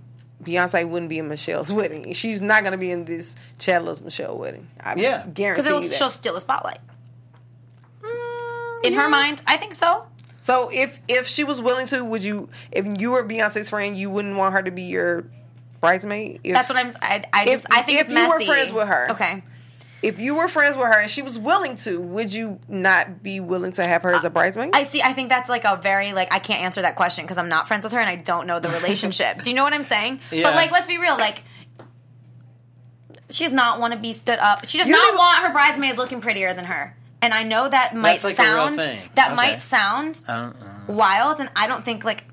Beyonce 0.44 0.88
wouldn't 0.88 1.10
be 1.10 1.20
in 1.20 1.28
Michelle's 1.28 1.72
wedding. 1.74 2.14
She's 2.14 2.42
not 2.42 2.62
going 2.64 2.72
to 2.74 2.78
be 2.78 2.92
in 2.92 3.06
this 3.06 3.36
Chad 3.60 3.84
Loves 3.84 4.02
Michelle 4.02 4.38
wedding. 4.38 4.68
I 4.80 4.96
Yeah. 4.96 5.26
guarantee 5.28 5.64
Because 5.64 5.84
you 5.84 5.90
that. 5.90 5.96
she'll 5.98 6.10
steal 6.10 6.34
the 6.34 6.42
spotlight. 6.42 6.80
Mm, 8.02 8.86
in 8.86 8.94
her 8.94 9.10
mind, 9.10 9.42
I 9.48 9.58
think 9.58 9.74
so. 9.74 10.06
So 10.42 10.70
if 10.74 11.00
if 11.08 11.28
she 11.28 11.44
was 11.44 11.62
willing 11.62 11.86
to, 11.88 12.04
would 12.04 12.24
you? 12.24 12.50
If 12.72 13.00
you 13.00 13.12
were 13.12 13.24
Beyonce's 13.24 13.70
friend, 13.70 13.96
you 13.96 14.10
wouldn't 14.10 14.36
want 14.38 14.54
her 14.54 14.64
to 14.64 14.72
be 14.72 14.82
your 14.84 15.26
bridesmaid? 15.82 16.42
If, 16.44 16.54
That's 16.56 16.68
what 16.70 16.80
I'm. 16.80 16.92
I, 17.02 17.24
I 17.32 17.46
just. 17.46 17.66
If- 17.66 17.72
I 17.72 17.82
think 17.84 18.00
if 18.00 18.08
it's 18.10 18.18
you 18.18 18.28
were 18.28 18.40
messy. 18.40 18.46
friends 18.48 18.72
with 18.74 18.88
her. 18.88 19.12
Okay. 19.12 19.44
If 20.02 20.20
you 20.20 20.36
were 20.36 20.48
friends 20.48 20.76
with 20.76 20.86
her 20.88 21.00
and 21.00 21.12
she 21.12 21.22
was 21.22 21.38
willing 21.38 21.76
to, 21.78 22.00
would 22.02 22.34
you 22.34 22.60
not 22.68 23.22
be 23.22 23.40
willing 23.40 23.72
to 23.74 23.84
have 23.86 24.02
her 24.04 24.14
as 24.14 24.24
a 24.24 24.30
bridesmaid? 24.30 24.72
I 24.76 24.86
see. 24.86 25.02
I 25.02 25.14
think 25.14 25.30
that's 25.30 25.48
like 25.50 25.64
a 25.64 25.76
very 25.78 26.14
like 26.14 26.34
I 26.34 26.40
can't 26.40 26.62
answer 26.62 26.82
that 26.82 26.96
question 26.96 27.24
because 27.26 27.38
I'm 27.38 27.50
not 27.50 27.68
friends 27.68 27.84
with 27.84 27.94
her 27.94 28.00
and 28.00 28.10
I 28.10 28.16
don't 28.16 28.48
know 28.48 28.60
the 28.60 28.70
relationship. 28.82 29.42
Do 29.42 29.50
you 29.50 29.56
know 29.56 29.64
what 29.64 29.74
I'm 29.74 29.84
saying? 29.86 30.20
Yeah. 30.32 30.44
But 30.44 30.56
like, 30.56 30.72
let's 30.72 30.88
be 30.88 30.98
real. 30.98 31.18
Like, 31.18 31.44
she 33.30 33.44
does 33.46 33.54
not 33.54 33.80
want 33.80 33.94
to 33.94 34.00
be 34.00 34.14
stood 34.14 34.40
up. 34.40 34.66
She 34.66 34.78
does 34.78 34.88
You 34.88 34.94
not 34.94 35.12
need- 35.14 35.18
want 35.18 35.44
her 35.46 35.52
bridesmaid 35.54 35.98
looking 35.98 36.20
prettier 36.22 36.54
than 36.54 36.66
her. 36.66 36.96
And 37.22 37.34
I 37.34 37.44
know 37.44 37.70
that 37.70 37.96
might 37.96 38.14
That's, 38.22 38.24
like, 38.24 38.40
a 38.40 38.42
real 38.42 38.52
sound 38.66 38.76
thing. 38.78 39.10
that 39.14 39.28
Okay. 39.28 39.36
might 39.36 39.62
sound 39.62 40.24
I 40.28 40.36
don't 40.38 40.60
know. 40.60 40.68
wild, 40.96 41.40
and 41.40 41.50
I 41.56 41.68
don't 41.68 41.86
think 41.86 42.04
like 42.04 42.24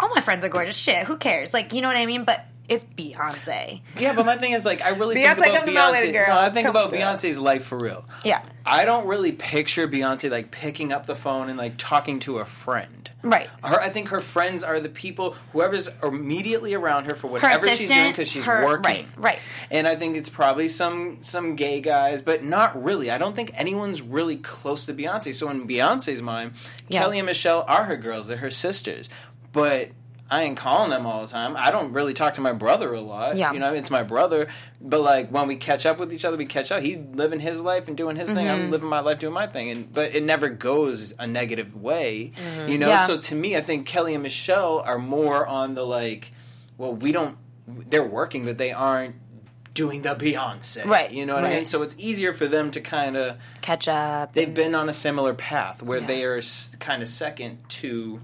all 0.00 0.08
my 0.14 0.22
friends 0.22 0.44
are 0.44 0.48
gorgeous. 0.48 0.76
Shit, 0.76 1.04
who 1.06 1.18
cares? 1.18 1.52
Like, 1.52 1.74
you 1.74 1.82
know 1.82 1.88
what 1.88 1.96
I 1.98 2.06
mean? 2.06 2.24
But 2.24 2.40
it's 2.70 2.84
Beyonce. 2.96 3.80
Yeah, 3.98 4.14
but 4.14 4.24
my 4.24 4.36
thing 4.36 4.52
is 4.52 4.64
like 4.64 4.80
I 4.82 4.90
really 4.90 5.16
Beyonce, 5.16 5.34
think 5.34 5.38
about 5.38 5.54
come 5.58 5.66
to 5.66 5.72
my 5.74 5.90
wedding, 5.90 6.10
Beyonce. 6.10 6.26
girl. 6.26 6.34
No, 6.34 6.40
I 6.40 6.50
think 6.50 6.66
Come 6.66 6.76
about 6.76 6.90
to- 6.90 6.96
Beyonce's 6.96 7.38
life 7.38 7.64
for 7.64 7.76
real. 7.78 8.06
Yeah. 8.24 8.42
I 8.64 8.84
don't 8.84 9.06
really 9.06 9.32
picture 9.32 9.88
Beyonce 9.88 10.30
like 10.30 10.50
picking 10.50 10.92
up 10.92 11.06
the 11.06 11.14
phone 11.16 11.48
and 11.48 11.58
like 11.58 11.74
talking 11.76 12.20
to 12.20 12.38
a 12.38 12.44
friend. 12.44 13.10
Right. 13.22 13.48
Her, 13.62 13.80
I 13.80 13.90
think 13.90 14.08
her 14.08 14.20
friends 14.20 14.62
are 14.62 14.80
the 14.80 14.88
people, 14.88 15.36
whoever's 15.52 15.88
immediately 16.02 16.72
around 16.74 17.10
her 17.10 17.16
for 17.16 17.26
whatever 17.26 17.68
she's 17.70 17.88
doing 17.90 18.10
because 18.10 18.28
she's 18.28 18.46
her- 18.46 18.64
working. 18.64 18.84
right, 18.84 19.06
right. 19.16 19.38
And 19.70 19.86
I 19.88 19.96
think 19.96 20.16
it's 20.16 20.28
probably 20.30 20.68
some 20.68 21.18
some 21.22 21.56
gay 21.56 21.80
guys, 21.80 22.22
but 22.22 22.44
not 22.44 22.82
really. 22.82 23.10
I 23.10 23.18
don't 23.18 23.34
think 23.36 23.50
anyone's 23.54 24.00
really 24.00 24.36
close 24.36 24.86
to 24.86 24.94
Beyonce. 24.94 25.34
So 25.34 25.50
in 25.50 25.66
Beyonce's 25.66 26.22
mind, 26.22 26.52
Yeah. 26.88 27.00
Kelly 27.00 27.18
and 27.18 27.26
Michelle 27.26 27.64
are 27.66 27.84
her 27.84 27.96
girls. 27.96 28.28
They're 28.28 28.36
her 28.38 28.50
sisters. 28.50 29.10
But 29.52 29.90
I 30.32 30.42
ain't 30.42 30.56
calling 30.56 30.90
them 30.90 31.06
all 31.06 31.22
the 31.22 31.26
time. 31.32 31.56
I 31.56 31.70
don't 31.72 31.92
really 31.92 32.14
talk 32.14 32.34
to 32.34 32.40
my 32.40 32.52
brother 32.52 32.94
a 32.94 33.00
lot. 33.00 33.36
Yeah. 33.36 33.52
You 33.52 33.58
know, 33.58 33.74
it's 33.74 33.90
my 33.90 34.04
brother. 34.04 34.46
But 34.80 35.00
like 35.00 35.30
when 35.30 35.48
we 35.48 35.56
catch 35.56 35.86
up 35.86 35.98
with 35.98 36.12
each 36.12 36.24
other, 36.24 36.36
we 36.36 36.46
catch 36.46 36.70
up. 36.70 36.82
He's 36.82 36.98
living 36.98 37.40
his 37.40 37.60
life 37.60 37.88
and 37.88 37.96
doing 37.96 38.14
his 38.14 38.30
thing. 38.30 38.46
Mm-hmm. 38.46 38.62
I'm 38.66 38.70
living 38.70 38.88
my 38.88 39.00
life 39.00 39.18
doing 39.18 39.34
my 39.34 39.48
thing. 39.48 39.70
And 39.70 39.92
but 39.92 40.14
it 40.14 40.22
never 40.22 40.48
goes 40.48 41.12
a 41.18 41.26
negative 41.26 41.74
way. 41.74 42.30
You 42.68 42.78
know. 42.78 42.86
Mm-hmm. 42.86 42.90
Yeah. 42.90 43.06
So 43.06 43.18
to 43.18 43.34
me, 43.34 43.56
I 43.56 43.60
think 43.60 43.86
Kelly 43.86 44.14
and 44.14 44.22
Michelle 44.22 44.78
are 44.78 44.98
more 44.98 45.46
on 45.46 45.74
the 45.74 45.84
like. 45.84 46.32
Well, 46.78 46.94
we 46.94 47.10
don't. 47.12 47.36
They're 47.66 48.06
working, 48.06 48.44
but 48.44 48.56
they 48.56 48.70
aren't 48.72 49.16
doing 49.74 50.02
the 50.02 50.14
Beyonce. 50.14 50.84
Right, 50.84 51.10
You 51.12 51.24
know 51.26 51.34
what 51.34 51.44
I 51.44 51.50
mean? 51.50 51.66
So 51.66 51.82
it's 51.82 51.94
easier 51.98 52.34
for 52.34 52.46
them 52.46 52.70
to 52.72 52.80
kind 52.80 53.16
of. 53.16 53.36
Catch 53.62 53.88
up. 53.88 54.32
They've 54.34 54.52
been 54.52 54.74
on 54.74 54.88
a 54.88 54.92
similar 54.92 55.34
path 55.34 55.82
where 55.82 56.00
Yeah. 56.00 56.06
they 56.06 56.24
are 56.24 56.38
s- 56.38 56.76
kind 56.80 57.02
of 57.02 57.08
second 57.08 57.58
to. 57.80 58.20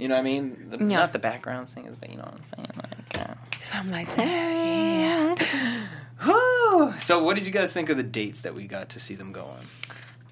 You 0.00 0.08
know 0.08 0.14
what 0.14 0.20
I 0.20 0.24
mean? 0.24 0.66
The, 0.70 0.78
Yeah. 0.78 0.98
Not 1.00 1.12
the 1.12 1.18
background 1.18 1.68
singers, 1.68 1.94
but 2.00 2.10
you 2.10 2.16
know 2.16 2.22
what 2.24 2.34
I'm 2.58 2.64
saying? 2.66 2.88
Like, 3.16 3.30
uh, 3.30 3.34
Something 3.60 3.92
like 3.92 4.16
that. 4.16 5.38
Whew. 6.22 6.94
So, 6.98 7.22
what 7.22 7.36
did 7.36 7.46
you 7.46 7.52
guys 7.52 7.72
think 7.72 7.88
of 7.88 7.96
the 7.96 8.02
dates 8.02 8.42
that 8.42 8.54
we 8.54 8.66
got 8.66 8.90
to 8.90 9.00
see 9.00 9.14
them 9.14 9.32
go 9.32 9.44
on? 9.44 9.66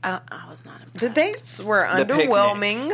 I, 0.03 0.21
I 0.31 0.49
was 0.51 0.65
not. 0.65 0.81
The 0.95 1.09
dates 1.11 1.61
were 1.63 1.81
The 1.97 2.05
underwhelming. 2.05 2.91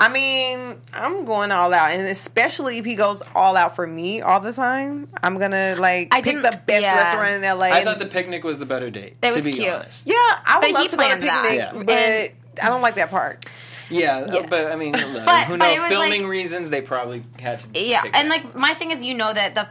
I 0.00 0.08
mean, 0.08 0.80
I'm 0.92 1.24
going 1.24 1.52
all 1.52 1.72
out, 1.72 1.92
and 1.92 2.08
especially 2.08 2.78
if 2.78 2.84
he 2.84 2.96
goes 2.96 3.22
all 3.36 3.56
out 3.56 3.76
for 3.76 3.86
me 3.86 4.20
all 4.20 4.40
the 4.40 4.52
time, 4.52 5.08
I'm 5.22 5.38
gonna 5.38 5.76
like 5.78 6.08
I 6.12 6.22
pick 6.22 6.42
the 6.42 6.60
best 6.66 6.82
yeah. 6.82 6.96
restaurant 6.96 7.34
in 7.36 7.42
LA. 7.42 7.66
I 7.66 7.84
thought 7.84 8.00
the 8.00 8.06
picnic 8.06 8.42
was 8.42 8.58
the 8.58 8.66
better 8.66 8.90
date. 8.90 9.16
It 9.22 9.30
to 9.30 9.36
was 9.36 9.44
be 9.44 9.52
cute. 9.52 9.68
honest. 9.72 10.04
yeah, 10.06 10.14
I 10.16 10.58
would 10.60 10.62
But 10.62 10.72
love 10.72 10.90
to 10.90 10.96
go 10.96 11.02
to 11.02 11.08
planned 11.08 11.22
that. 11.22 11.42
picnic, 11.44 11.58
Yeah. 11.60 11.82
but 11.84 11.90
And- 11.94 12.32
I 12.60 12.68
don't 12.68 12.82
like 12.82 12.96
that 12.96 13.10
part. 13.10 13.46
Yeah, 13.92 14.18
uh, 14.18 14.34
Yeah. 14.34 14.46
but 14.48 14.72
I 14.72 14.76
mean, 14.76 14.92
look, 14.92 15.24
But- 15.24 15.46
who 15.46 15.56
knows? 15.56 15.88
Filming 15.88 16.22
like- 16.22 16.30
reasons, 16.30 16.70
they 16.70 16.80
probably 16.80 17.24
had 17.40 17.60
to. 17.60 17.68
Yeah, 17.80 18.02
and 18.04 18.14
that. 18.14 18.44
like 18.44 18.54
my 18.54 18.74
thing 18.74 18.90
is, 18.90 19.02
you 19.04 19.14
know 19.14 19.32
that 19.32 19.54
the 19.54 19.68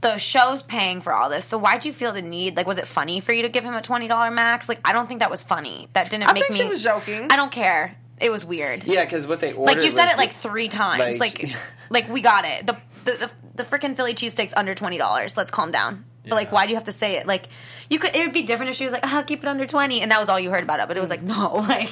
the 0.00 0.18
show's 0.18 0.62
paying 0.62 1.00
for 1.00 1.12
all 1.12 1.30
this, 1.30 1.44
so 1.44 1.56
why'd 1.58 1.84
you 1.84 1.92
feel 1.92 2.12
the 2.12 2.22
need? 2.22 2.56
Like, 2.56 2.66
was 2.66 2.78
it 2.78 2.88
funny 2.88 3.20
for 3.20 3.32
you 3.32 3.42
to 3.42 3.48
give 3.48 3.62
him 3.64 3.74
a 3.74 3.82
twenty 3.82 4.08
dollar 4.08 4.30
max? 4.30 4.68
Like, 4.68 4.80
I 4.84 4.92
don't 4.92 5.06
think 5.06 5.20
that 5.20 5.30
was 5.30 5.44
funny. 5.44 5.88
That 5.94 6.10
didn't 6.10 6.28
I 6.28 6.32
make 6.32 6.44
think 6.44 6.58
me. 6.58 6.64
she 6.64 6.68
was 6.68 6.82
joking. 6.82 7.28
I 7.30 7.36
don't 7.36 7.52
care. 7.52 7.96
It 8.20 8.30
was 8.30 8.44
weird. 8.44 8.84
yeah, 8.84 9.04
because 9.04 9.26
what 9.26 9.40
they 9.40 9.52
ordered. 9.52 9.74
like 9.74 9.84
you 9.84 9.90
said 9.90 10.04
was- 10.04 10.12
it 10.12 10.18
like 10.18 10.32
three 10.32 10.68
times. 10.68 11.18
like- 11.20 11.40
Like, 11.42 11.56
like, 11.90 12.08
we 12.08 12.20
got 12.20 12.44
it. 12.44 12.66
The 12.66 12.76
the 13.04 13.12
the, 13.12 13.30
the 13.56 13.64
freaking 13.64 13.96
Philly 13.96 14.14
cheesesteaks 14.14 14.52
under 14.56 14.74
twenty 14.74 14.98
dollars. 14.98 15.36
Let's 15.36 15.50
calm 15.50 15.70
down. 15.72 16.04
But 16.24 16.36
like, 16.36 16.52
why 16.52 16.66
do 16.66 16.70
you 16.70 16.76
have 16.76 16.84
to 16.84 16.92
say 16.92 17.16
it? 17.16 17.26
Like, 17.26 17.48
you 17.90 17.98
could. 17.98 18.14
It 18.14 18.20
would 18.20 18.32
be 18.32 18.42
different 18.42 18.70
if 18.70 18.76
she 18.76 18.84
was 18.84 18.92
like, 18.92 19.04
"Oh, 19.04 19.24
keep 19.26 19.42
it 19.42 19.48
under 19.48 19.66
20 19.66 20.02
and 20.02 20.12
that 20.12 20.20
was 20.20 20.28
all 20.28 20.38
you 20.38 20.50
heard 20.50 20.62
about 20.62 20.78
it. 20.78 20.86
But 20.86 20.96
it 20.96 21.00
was 21.00 21.10
mm. 21.10 21.16
like, 21.16 21.22
no, 21.36 21.54
like 21.56 21.90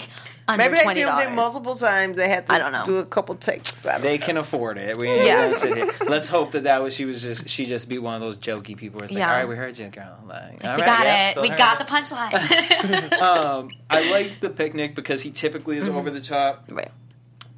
under 0.53 0.65
Maybe 0.65 0.77
they 0.79 0.83
twenty 0.83 1.03
filmed 1.03 1.21
it 1.21 1.31
multiple 1.33 1.75
times. 1.77 2.17
They 2.17 2.29
had 2.29 2.47
to 2.47 2.53
I 2.53 2.59
don't 2.59 2.73
know. 2.73 2.83
do 2.85 2.97
a 2.99 3.05
couple 3.05 3.35
takes. 3.37 3.87
I 3.87 3.93
don't 3.93 4.03
They 4.03 4.19
know. 4.19 4.27
can 4.27 4.37
afford 4.37 4.79
it. 4.79 4.97
We 4.99 5.09
ain't 5.09 5.25
Yeah. 5.27 5.47
gonna 5.47 5.59
sit 5.59 5.75
here. 5.77 5.91
Let's 6.09 6.29
hope 6.29 6.53
that 6.53 6.65
that 6.65 6.83
was 6.83 6.95
she 6.95 7.05
was 7.05 7.23
just 7.23 7.49
she 7.49 7.65
just 7.67 7.89
be 7.89 7.99
one 7.99 8.15
of 8.15 8.21
those 8.21 8.37
jokey 8.39 8.77
people. 8.77 9.03
It's 9.03 9.13
like, 9.13 9.19
Yeah. 9.21 9.31
all 9.31 9.37
right, 9.39 9.49
we 9.49 9.57
heard 9.57 9.79
you, 9.79 9.89
girl. 9.89 10.19
Like, 10.27 10.63
all 10.65 10.77
We 10.77 10.83
right, 10.83 10.85
got 10.87 11.05
yeah, 11.07 11.29
it. 11.29 11.31
still 11.33 11.43
We 11.43 11.49
heard 11.51 11.59
got 11.59 11.81
it. 11.81 11.87
the 11.87 11.93
punchline. 11.93 13.21
Um, 13.21 13.71
I 13.89 14.11
like 14.11 14.41
the 14.41 14.51
picnic 14.51 14.95
because 14.95 15.23
he 15.23 15.31
typically 15.31 15.77
is 15.79 15.89
over 15.89 16.11
the 16.11 16.21
top, 16.21 16.65
right. 16.71 16.91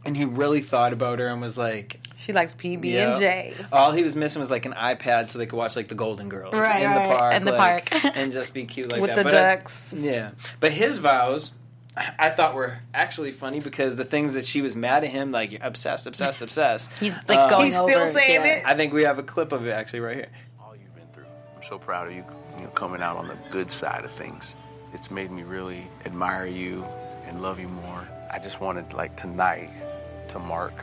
and 0.05 0.17
he 0.17 0.25
really 0.25 0.61
thought 0.61 0.93
about 0.93 1.19
her 1.19 1.29
and 1.29 1.41
was 1.41 1.57
like, 1.59 2.01
She 2.17 2.33
likes 2.33 2.55
PB 2.55 2.85
Yeah. 2.85 3.13
and 3.13 3.21
J. 3.21 3.55
All 3.73 3.93
he 3.93 4.03
was 4.03 4.17
missing 4.17 4.41
was 4.41 4.51
like 4.51 4.67
an 4.67 4.73
iPad 4.73 5.29
so 5.31 5.39
they 5.39 5.47
could 5.47 5.57
watch 5.57 5.77
like 5.77 5.89
the 5.89 5.95
Golden 5.95 6.29
Girls 6.29 6.53
Right, 6.55 6.83
in 6.83 6.91
right, 6.91 7.09
the 7.09 7.15
park, 7.15 7.35
in 7.35 7.45
the 7.45 7.53
like, 7.53 7.91
park. 7.91 8.17
and 8.17 8.33
just 8.33 8.55
be 8.55 8.65
cute 8.65 8.89
like 8.91 9.01
With 9.01 9.11
that. 9.11 9.17
the 9.19 9.25
But 9.25 9.35
I- 9.35 9.55
ducks. 9.57 9.95
yeah, 9.97 10.31
but 10.61 10.73
his 10.73 10.99
vows. 10.99 11.53
I 11.97 12.31
thought 12.31 12.55
were 12.55 12.79
actually 12.95 13.33
funny 13.33 13.61
because 13.61 13.97
the 13.97 14.05
things 14.05 14.33
that 14.33 14.47
she 14.47 14.63
was 14.63 14.75
mad 14.75 15.05
at 15.05 15.11
him, 15.11 15.31
like 15.31 15.53
you're 15.53 15.61
obsessed, 15.63 16.07
obsessed, 16.07 16.41
obsessed. 16.49 16.91
He's 16.99 17.13
like 17.29 17.39
Uh, 17.39 17.51
going 17.51 17.67
He's 17.67 17.77
over. 17.77 17.91
still 17.93 18.15
saying 18.15 18.41
yeah. 18.47 18.57
it? 18.59 18.63
I 18.67 18.75
think 18.75 18.93
we 18.95 19.03
have 19.03 19.19
a 19.19 19.23
clip 19.23 19.53
of 19.53 19.67
it 19.67 19.71
actually 19.73 20.01
right 20.01 20.17
here. 20.17 20.29
all 20.61 20.75
you've 20.75 20.95
been 20.95 21.05
through. 21.13 21.25
I'm 21.57 21.63
so 21.63 21.79
proud 21.79 22.07
of 22.09 22.15
you, 22.15 22.25
you 22.57 22.65
know, 22.65 22.71
coming 22.71 23.03
out 23.03 23.17
on 23.19 23.29
the 23.29 23.37
good 23.51 23.71
side 23.71 24.05
of 24.07 24.11
things. 24.13 24.57
It's 24.95 25.11
made 25.11 25.31
me 25.31 25.43
really 25.43 25.87
admire 26.07 26.47
you 26.47 26.85
and 27.27 27.43
love 27.43 27.61
you 27.61 27.69
more. 27.69 28.09
I 28.31 28.39
just 28.39 28.61
wanted 28.63 28.93
like 28.95 29.17
tonight 29.17 29.71
to 30.29 30.39
mark 30.39 30.75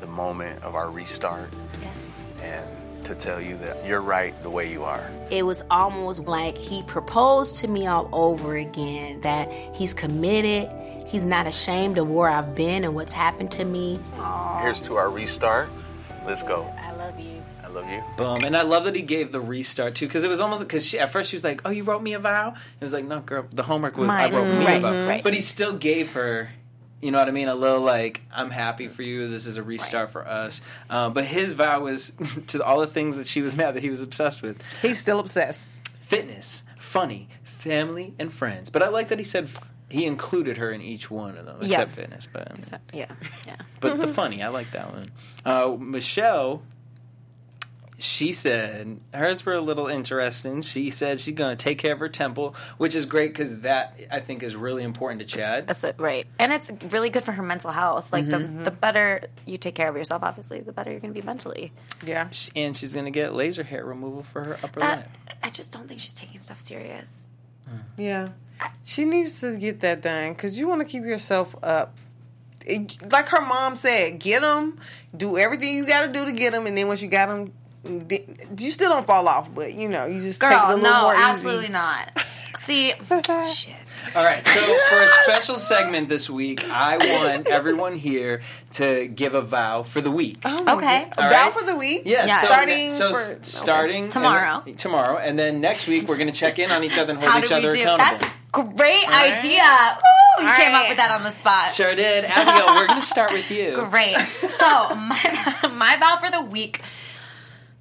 the 0.00 0.06
moment 0.06 0.62
of 0.62 0.74
our 0.74 0.90
restart 0.90 1.50
Yes. 1.82 2.24
and 2.42 2.66
to 3.04 3.14
tell 3.14 3.40
you 3.40 3.56
that 3.58 3.84
you're 3.86 4.00
right 4.00 4.40
the 4.42 4.50
way 4.50 4.70
you 4.70 4.84
are. 4.84 5.04
It 5.30 5.44
was 5.44 5.62
almost 5.70 6.20
like 6.20 6.56
he 6.56 6.82
proposed 6.84 7.56
to 7.56 7.68
me 7.68 7.86
all 7.86 8.08
over 8.12 8.56
again, 8.56 9.20
that 9.22 9.50
he's 9.74 9.94
committed. 9.94 10.70
He's 11.06 11.26
not 11.26 11.46
ashamed 11.46 11.98
of 11.98 12.10
where 12.10 12.28
I've 12.28 12.54
been 12.54 12.84
and 12.84 12.94
what's 12.94 13.12
happened 13.12 13.52
to 13.52 13.64
me. 13.64 13.98
Aww. 14.16 14.62
Here's 14.62 14.80
to 14.82 14.96
our 14.96 15.08
restart. 15.10 15.70
Let's 16.26 16.42
go. 16.42 16.64
I 16.80 16.92
love 16.92 17.18
you. 17.20 17.42
I 17.62 17.68
love 17.68 17.88
you. 17.90 18.02
Boom, 18.16 18.42
and 18.44 18.56
I 18.56 18.62
love 18.62 18.84
that 18.84 18.94
he 18.96 19.02
gave 19.02 19.30
the 19.32 19.40
restart 19.40 19.94
too 19.96 20.06
because 20.06 20.24
it 20.24 20.28
was 20.28 20.40
almost 20.40 20.62
because 20.62 20.92
at 20.94 21.10
first 21.12 21.30
she 21.30 21.36
was 21.36 21.44
like, 21.44 21.60
"Oh, 21.64 21.70
you 21.70 21.82
wrote 21.84 22.02
me 22.02 22.14
a 22.14 22.18
vow." 22.18 22.54
It 22.80 22.84
was 22.84 22.92
like, 22.92 23.04
"No, 23.04 23.20
girl, 23.20 23.46
the 23.52 23.62
homework 23.64 23.96
was 23.96 24.08
I 24.10 24.28
Mine. 24.28 24.32
wrote 24.34 24.58
me 24.58 24.64
a 24.64 24.66
Right, 24.66 24.82
vow," 24.82 25.08
right. 25.08 25.22
but 25.24 25.34
he 25.34 25.40
still 25.40 25.72
gave 25.74 26.12
her. 26.14 26.50
You 27.00 27.10
know 27.10 27.18
what 27.18 27.28
I 27.28 27.32
mean? 27.32 27.48
A 27.48 27.54
little 27.54 27.80
like, 27.80 28.22
I'm 28.32 28.50
happy 28.50 28.88
for 28.88 29.02
you. 29.02 29.28
This 29.28 29.46
is 29.46 29.56
a 29.58 29.62
restart 29.62 30.10
for 30.10 30.26
us. 30.26 30.60
Um, 30.88 31.12
but 31.12 31.24
his 31.24 31.52
vow 31.52 31.80
was 31.80 32.12
to 32.48 32.64
all 32.64 32.80
the 32.80 32.86
things 32.86 33.16
that 33.16 33.26
she 33.26 33.42
was 33.42 33.54
mad 33.54 33.74
that 33.74 33.82
he 33.82 33.90
was 33.90 34.02
obsessed 34.02 34.40
with: 34.42 34.62
He's 34.80 34.98
still 34.98 35.18
obsessed. 35.20 35.80
fitness, 36.02 36.62
funny, 36.78 37.28
family, 37.42 38.14
and 38.18 38.32
friends. 38.32 38.70
But 38.70 38.82
I 38.82 38.88
like 38.88 39.08
that 39.08 39.18
he 39.18 39.24
said 39.24 39.44
f- 39.44 39.68
he 39.90 40.06
included 40.06 40.56
her 40.56 40.70
in 40.72 40.80
each 40.80 41.10
one 41.10 41.36
of 41.36 41.44
them, 41.46 41.58
Yeah. 41.60 41.82
except 41.82 41.90
fitness. 41.92 42.26
But 42.32 42.52
Yeah, 42.92 43.06
yeah. 43.46 43.56
but 43.80 44.00
the 44.00 44.08
funny, 44.20 44.42
I 44.42 44.48
like 44.48 44.70
that 44.70 44.92
one. 44.92 45.10
Uh, 45.44 45.76
Michelle, 45.78 46.62
she 47.98 48.32
said 48.32 48.98
hers 49.12 49.46
were 49.46 49.52
a 49.54 49.60
little 49.60 49.86
interesting. 49.86 50.62
She 50.62 50.90
said 50.90 51.20
she's 51.20 51.34
going 51.34 51.56
to 51.56 51.62
take 51.62 51.78
care 51.78 51.92
of 51.92 52.00
her 52.00 52.08
temple, 52.08 52.56
which 52.76 52.94
is 52.94 53.06
great 53.06 53.28
because 53.32 53.60
that 53.60 53.98
I 54.10 54.20
think 54.20 54.42
is 54.42 54.56
really 54.56 54.82
important 54.82 55.20
to 55.20 55.26
Chad. 55.26 55.66
That's 55.66 55.84
it, 55.84 55.94
right. 55.98 56.26
And 56.38 56.52
it's 56.52 56.70
really 56.92 57.08
good 57.10 57.22
for 57.24 57.32
her 57.32 57.42
mental 57.42 57.70
health. 57.70 58.12
Like 58.12 58.24
Mm-hmm. 58.24 58.58
the 58.64 58.70
the 58.70 58.76
better 58.76 59.26
you 59.46 59.56
take 59.58 59.74
care 59.74 59.88
of 59.88 59.96
yourself, 59.96 60.22
obviously, 60.24 60.60
the 60.60 60.72
better 60.72 60.90
you're 60.90 61.00
going 61.00 61.14
to 61.14 61.20
be 61.20 61.24
mentally. 61.24 61.72
Yeah. 62.04 62.28
and 62.56 62.76
she's 62.76 62.92
going 62.92 63.04
to 63.06 63.10
get 63.12 63.32
laser 63.34 63.62
hair 63.62 63.84
removal 63.84 64.22
for 64.22 64.42
her 64.42 64.58
upper 64.62 64.80
That 64.80 64.98
lip. 64.98 65.08
I 65.42 65.50
just 65.50 65.70
don't 65.72 65.86
think 65.88 66.00
she's 66.00 66.12
taking 66.14 66.40
stuff 66.40 66.58
serious. 66.60 67.28
Yeah. 67.96 68.28
She 68.84 69.04
needs 69.04 69.40
to 69.40 69.56
get 69.56 69.80
that 69.80 70.02
done 70.02 70.32
because 70.32 70.58
you 70.58 70.68
want 70.68 70.80
to 70.80 70.84
keep 70.86 71.04
yourself 71.04 71.54
up. 71.62 71.96
It- 72.66 73.10
like 73.12 73.28
her 73.28 73.40
mom 73.40 73.76
said, 73.76 74.18
get 74.20 74.40
them, 74.42 74.78
do 75.16 75.36
everything 75.38 75.76
you 75.76 75.86
got 75.86 76.06
to 76.06 76.12
do 76.12 76.24
to 76.24 76.32
get 76.32 76.52
them, 76.52 76.66
and 76.66 76.76
then 76.76 76.88
once 76.88 77.02
you 77.02 77.08
got 77.08 77.26
them, 77.28 77.52
you 78.58 78.70
still 78.70 78.90
don't 78.90 79.06
fall 79.06 79.28
off, 79.28 79.54
but 79.54 79.74
you 79.74 79.88
know, 79.88 80.06
you 80.06 80.20
just 80.20 80.40
take 80.40 80.50
it 80.50 80.54
a 80.54 80.58
Girl, 80.58 80.68
little 80.76 80.82
no, 80.82 81.02
more 81.02 81.14
absolutely 81.16 81.68
not. 81.68 82.10
See, 82.60 82.92
shit. 83.52 83.74
All 84.14 84.24
right, 84.24 84.46
so 84.46 84.60
for 84.60 84.96
a 84.96 85.06
special 85.24 85.56
segment 85.56 86.08
this 86.08 86.28
week, 86.28 86.62
I 86.70 86.96
want 86.98 87.46
everyone 87.46 87.96
here 87.96 88.42
to 88.72 89.06
give 89.08 89.34
a 89.34 89.40
vow 89.40 89.82
for 89.82 90.00
the 90.00 90.10
week. 90.10 90.38
Oh 90.44 90.76
Okay. 90.76 91.06
God. 91.16 91.18
All 91.18 91.30
Vow 91.30 91.50
for 91.50 91.64
the 91.64 91.76
week. 91.76 92.02
Yeah, 92.04 92.26
Yeah. 92.26 92.38
so 92.40 92.46
Starting 92.46 92.90
so 92.90 93.10
for- 93.14 93.18
s- 93.20 93.38
starting 93.48 94.10
Tomorrow. 94.10 94.62
and- 94.66 94.78
tomorrow, 94.78 95.18
and 95.18 95.38
then 95.38 95.60
next 95.60 95.86
week 95.86 96.08
we're 96.08 96.16
going 96.16 96.30
to 96.30 96.38
check 96.38 96.58
in 96.58 96.70
on 96.70 96.84
each 96.84 96.98
other 96.98 97.12
and 97.12 97.18
hold 97.20 97.32
How 97.32 97.38
each 97.40 97.52
other 97.52 97.74
do? 97.74 97.80
accountable. 97.80 98.18
That's 98.18 98.22
a 98.22 98.32
great 98.52 99.06
right. 99.08 99.38
idea. 99.38 99.62
Ooh, 99.62 100.42
you 100.42 100.48
All 100.48 100.56
came 100.56 100.74
up 100.74 100.88
with 100.88 100.96
that 100.98 101.10
on 101.12 101.22
the 101.22 101.30
spot. 101.30 101.70
Sure 101.72 101.94
did. 101.94 102.24
Abigail, 102.24 102.74
we're 102.74 102.86
going 102.88 103.00
to 103.00 103.06
start 103.06 103.32
with 103.32 103.50
you. 103.50 103.86
Great. 103.90 104.16
So 104.18 104.94
my 104.96 105.56
my 105.72 105.96
vow 105.98 106.16
for 106.20 106.30
the 106.30 106.42
week. 106.42 106.80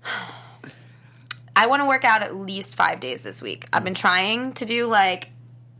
I 1.55 1.67
want 1.67 1.81
to 1.81 1.85
work 1.87 2.03
out 2.03 2.23
at 2.23 2.35
least 2.35 2.75
five 2.75 2.99
days 2.99 3.21
this 3.23 3.41
week. 3.41 3.67
I've 3.71 3.83
been 3.83 3.93
trying 3.93 4.53
to 4.53 4.65
do 4.65 4.87
like, 4.87 5.29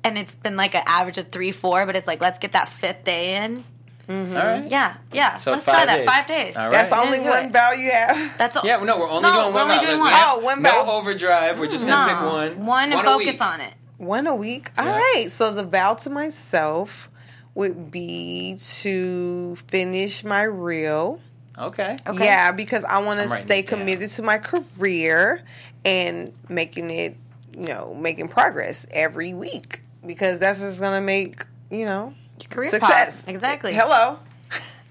and 0.03 0.17
it's 0.17 0.35
been 0.35 0.55
like 0.55 0.75
an 0.75 0.83
average 0.85 1.17
of 1.17 1.29
three, 1.29 1.51
four, 1.51 1.85
but 1.85 1.95
it's 1.95 2.05
like 2.07 2.21
let's 2.21 2.39
get 2.39 2.51
that 2.51 2.69
fifth 2.69 3.03
day 3.03 3.43
in. 3.43 3.63
Mm-hmm. 4.07 4.35
All 4.35 4.43
right. 4.43 4.69
Yeah, 4.69 4.97
yeah. 5.13 5.35
So 5.35 5.51
let's 5.51 5.65
five 5.65 5.75
try 5.75 5.85
that. 5.85 5.95
days. 5.97 6.05
Five 6.05 6.27
days. 6.27 6.57
All 6.57 6.69
That's 6.69 6.91
only 6.91 7.19
Let's 7.19 7.29
one 7.29 7.45
it. 7.45 7.53
vow 7.53 7.71
you 7.71 7.89
have. 7.91 8.37
That's 8.37 8.57
all. 8.57 8.63
Yeah, 8.65 8.83
no, 8.83 8.99
we're 8.99 9.09
only 9.09 9.23
No, 9.23 9.31
doing 9.43 9.45
we're 9.47 9.53
one 9.53 9.61
only 9.63 9.75
vow. 9.77 9.81
doing 9.85 9.99
one. 9.99 10.11
have 10.11 10.27
Oh, 10.35 10.39
one 10.41 10.61
no 10.61 10.69
vow. 10.85 10.91
overdrive. 10.91 11.57
We're 11.59 11.67
just 11.69 11.87
gonna 11.87 12.13
pick 12.13 12.21
one. 12.21 12.65
One 12.65 12.91
and 12.91 12.99
a 12.99 13.03
focus 13.03 13.39
on 13.41 13.61
it. 13.61 13.73
One 13.97 14.27
a 14.27 14.35
week. 14.35 14.71
All 14.77 14.85
Yeah. 14.85 14.97
right. 14.97 15.27
So 15.31 15.51
the 15.51 15.63
vow 15.63 15.93
to 15.95 16.09
myself 16.09 17.09
would 17.55 17.91
be 17.91 18.57
to 18.81 19.55
finish 19.67 20.23
my 20.25 20.41
reel. 20.43 21.19
Okay. 21.57 21.97
Okay. 22.07 22.25
Yeah, 22.25 22.51
because 22.51 22.83
I 22.83 23.03
want 23.03 23.21
to 23.21 23.29
stay 23.29 23.61
committed 23.61 24.09
to 24.11 24.21
my 24.21 24.37
career 24.37 25.43
and 25.85 26.33
making 26.49 26.89
it, 26.89 27.15
you 27.53 27.67
know, 27.67 27.93
making 27.93 28.29
progress 28.29 28.85
every 28.91 29.33
week 29.33 29.81
because 30.05 30.39
that's 30.39 30.59
just 30.59 30.79
going 30.79 30.99
to 30.99 31.05
make, 31.05 31.45
you 31.69 31.85
know, 31.85 32.13
Your 32.41 32.49
Career 32.49 32.71
success. 32.71 33.25
path. 33.25 33.29
Exactly. 33.29 33.73
Hello. 33.73 34.19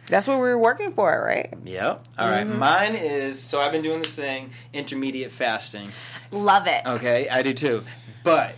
That's 0.06 0.26
what 0.26 0.34
we 0.36 0.42
were 0.42 0.58
working 0.58 0.92
for, 0.92 1.24
right? 1.24 1.52
Yep. 1.64 2.04
All 2.18 2.28
right. 2.28 2.46
Mm-hmm. 2.46 2.58
Mine 2.58 2.94
is 2.94 3.40
so 3.40 3.60
I've 3.60 3.72
been 3.72 3.82
doing 3.82 4.02
this 4.02 4.14
thing, 4.14 4.50
intermediate 4.72 5.30
fasting. 5.30 5.92
Love 6.30 6.66
it. 6.66 6.84
Okay, 6.84 7.28
I 7.28 7.42
do 7.42 7.54
too. 7.54 7.84
But 8.24 8.56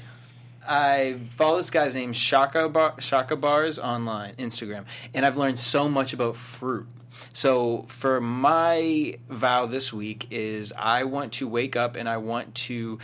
I 0.66 1.20
follow 1.30 1.58
this 1.58 1.70
guy's 1.70 1.94
name 1.94 2.12
Shaka 2.12 2.68
Bar- 2.68 3.00
Shaka 3.00 3.36
Bars 3.36 3.78
online, 3.78 4.34
Instagram, 4.34 4.84
and 5.12 5.24
I've 5.24 5.36
learned 5.36 5.58
so 5.58 5.88
much 5.88 6.12
about 6.12 6.36
fruit. 6.36 6.86
So 7.32 7.84
for 7.88 8.20
my 8.20 9.18
vow 9.28 9.66
this 9.66 9.92
week 9.92 10.26
is 10.30 10.72
I 10.76 11.04
want 11.04 11.32
to 11.34 11.48
wake 11.48 11.76
up 11.76 11.96
and 11.96 12.08
I 12.08 12.18
want 12.18 12.54
to 12.54 12.98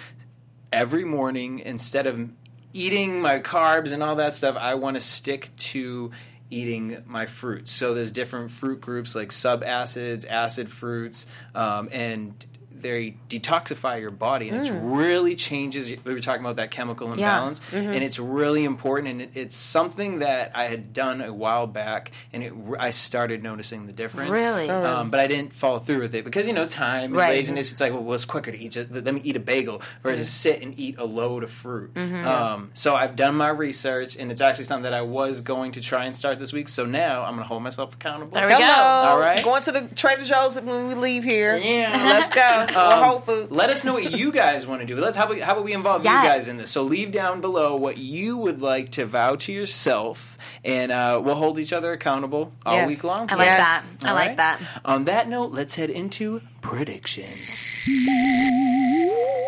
every 0.72 1.04
morning 1.04 1.58
instead 1.58 2.06
of 2.06 2.30
eating 2.72 3.20
my 3.20 3.40
carbs 3.40 3.92
and 3.92 4.02
all 4.02 4.16
that 4.16 4.34
stuff, 4.34 4.56
I 4.56 4.74
want 4.74 4.94
to 4.96 5.00
stick 5.00 5.50
to 5.56 6.10
eating 6.50 7.02
my 7.06 7.26
fruits. 7.26 7.70
So 7.70 7.94
there's 7.94 8.10
different 8.10 8.50
fruit 8.50 8.80
groups 8.80 9.14
like 9.14 9.30
subacids, 9.30 10.28
acid 10.28 10.70
fruits, 10.70 11.26
um, 11.54 11.88
and 11.92 12.44
they 12.82 13.14
detoxify 13.28 14.00
your 14.00 14.10
body 14.10 14.48
and 14.48 14.66
it 14.66 14.70
really 14.72 15.34
changes 15.36 15.90
we 16.04 16.12
were 16.12 16.20
talking 16.20 16.44
about 16.44 16.56
that 16.56 16.70
chemical 16.70 17.12
imbalance 17.12 17.60
and 17.72 18.02
it's 18.02 18.18
really 18.18 18.64
important 18.64 19.08
and 19.08 19.22
it, 19.22 19.30
it's 19.34 19.56
something 19.56 20.20
that 20.20 20.50
i 20.54 20.64
had 20.64 20.92
done 20.92 21.20
a 21.20 21.32
while 21.32 21.66
back 21.66 22.10
and 22.32 22.42
it 22.42 22.52
i 22.78 22.90
started 22.90 23.42
noticing 23.42 23.86
the 23.86 23.92
difference 23.92 24.30
Really? 24.30 24.68
Oh. 24.70 24.84
um, 24.98 25.10
but 25.10 25.20
i 25.20 25.26
didn't 25.26 25.54
follow 25.54 25.78
through 25.78 26.00
with 26.00 26.14
it 26.14 26.24
because 26.24 26.46
you 26.46 26.52
know 26.52 26.66
time 26.66 27.04
and 27.04 27.16
Right. 27.16 27.30
laziness 27.30 27.72
it's 27.72 27.80
like 27.80 27.92
well 27.92 28.02
what's 28.02 28.24
quicker 28.24 28.50
to 28.52 28.58
eat 28.58 28.72
just, 28.72 28.90
let 28.90 29.12
me 29.14 29.20
eat 29.24 29.36
a 29.36 29.40
bagel 29.40 29.82
versus 30.02 30.30
sit 30.30 30.62
and 30.62 30.78
eat 30.78 30.96
a 30.98 31.04
load 31.04 31.42
of 31.44 31.50
fruit 31.50 31.96
um, 31.96 32.70
so 32.74 32.94
i've 32.94 33.16
done 33.16 33.34
my 33.34 33.48
research 33.48 34.16
and 34.16 34.30
it's 34.30 34.40
actually 34.40 34.64
something 34.64 34.84
that 34.84 34.94
i 34.94 35.02
was 35.02 35.40
going 35.40 35.72
to 35.72 35.80
try 35.80 36.04
and 36.04 36.14
start 36.16 36.38
this 36.38 36.52
week 36.52 36.68
so 36.68 36.84
now 36.84 37.22
i'm 37.22 37.32
going 37.34 37.44
to 37.44 37.48
hold 37.48 37.62
myself 37.62 37.94
accountable 37.94 38.32
There 38.34 38.46
we 38.46 38.52
Hello. 38.52 38.66
go. 38.66 39.10
All 39.10 39.20
right. 39.20 39.42
Going 39.42 39.62
to 39.62 39.72
the 39.72 39.82
Trader 39.94 40.24
Joe's 40.24 40.54
when 40.60 40.88
we 40.88 40.94
leave 40.94 41.24
here. 41.24 41.56
Yeah. 41.56 41.90
Let's 41.92 42.34
go. 42.34 42.66
or 42.76 42.78
Um, 42.80 43.04
Whole 43.04 43.20
Foods. 43.20 43.50
Let 43.50 43.70
us 43.70 43.84
know 43.84 43.92
what 43.94 44.12
you 44.12 44.32
guys 44.32 44.66
want 44.66 44.80
to 44.80 44.86
do. 44.86 44.98
Let's 45.00 45.16
how 45.16 45.24
about, 45.26 45.38
how 45.40 45.52
about 45.52 45.64
we 45.64 45.72
involve 45.72 46.04
Yes. 46.04 46.22
you 46.24 46.28
guys 46.30 46.48
in 46.48 46.56
this? 46.58 46.70
So 46.70 46.82
leave 46.82 47.12
down 47.12 47.40
below 47.40 47.76
what 47.76 47.98
you 47.98 48.36
would 48.36 48.60
like 48.62 48.90
to 48.92 49.06
vow 49.06 49.36
to 49.36 49.52
yourself, 49.52 50.36
and 50.64 50.92
uh, 50.92 51.20
we'll 51.24 51.34
hold 51.34 51.58
each 51.58 51.72
other 51.72 51.92
accountable 51.92 52.52
all 52.66 52.74
Yes. 52.74 52.88
week 52.88 53.04
long. 53.04 53.28
I 53.30 53.34
like 53.36 53.46
Yes. 53.46 53.96
that. 53.96 54.06
I 54.06 54.08
All 54.10 54.14
like 54.14 54.28
right. 54.28 54.36
that. 54.36 54.60
On 54.84 55.04
that 55.06 55.28
note, 55.28 55.52
let's 55.52 55.74
head 55.76 55.90
into 55.90 56.42
predictions. 56.60 57.86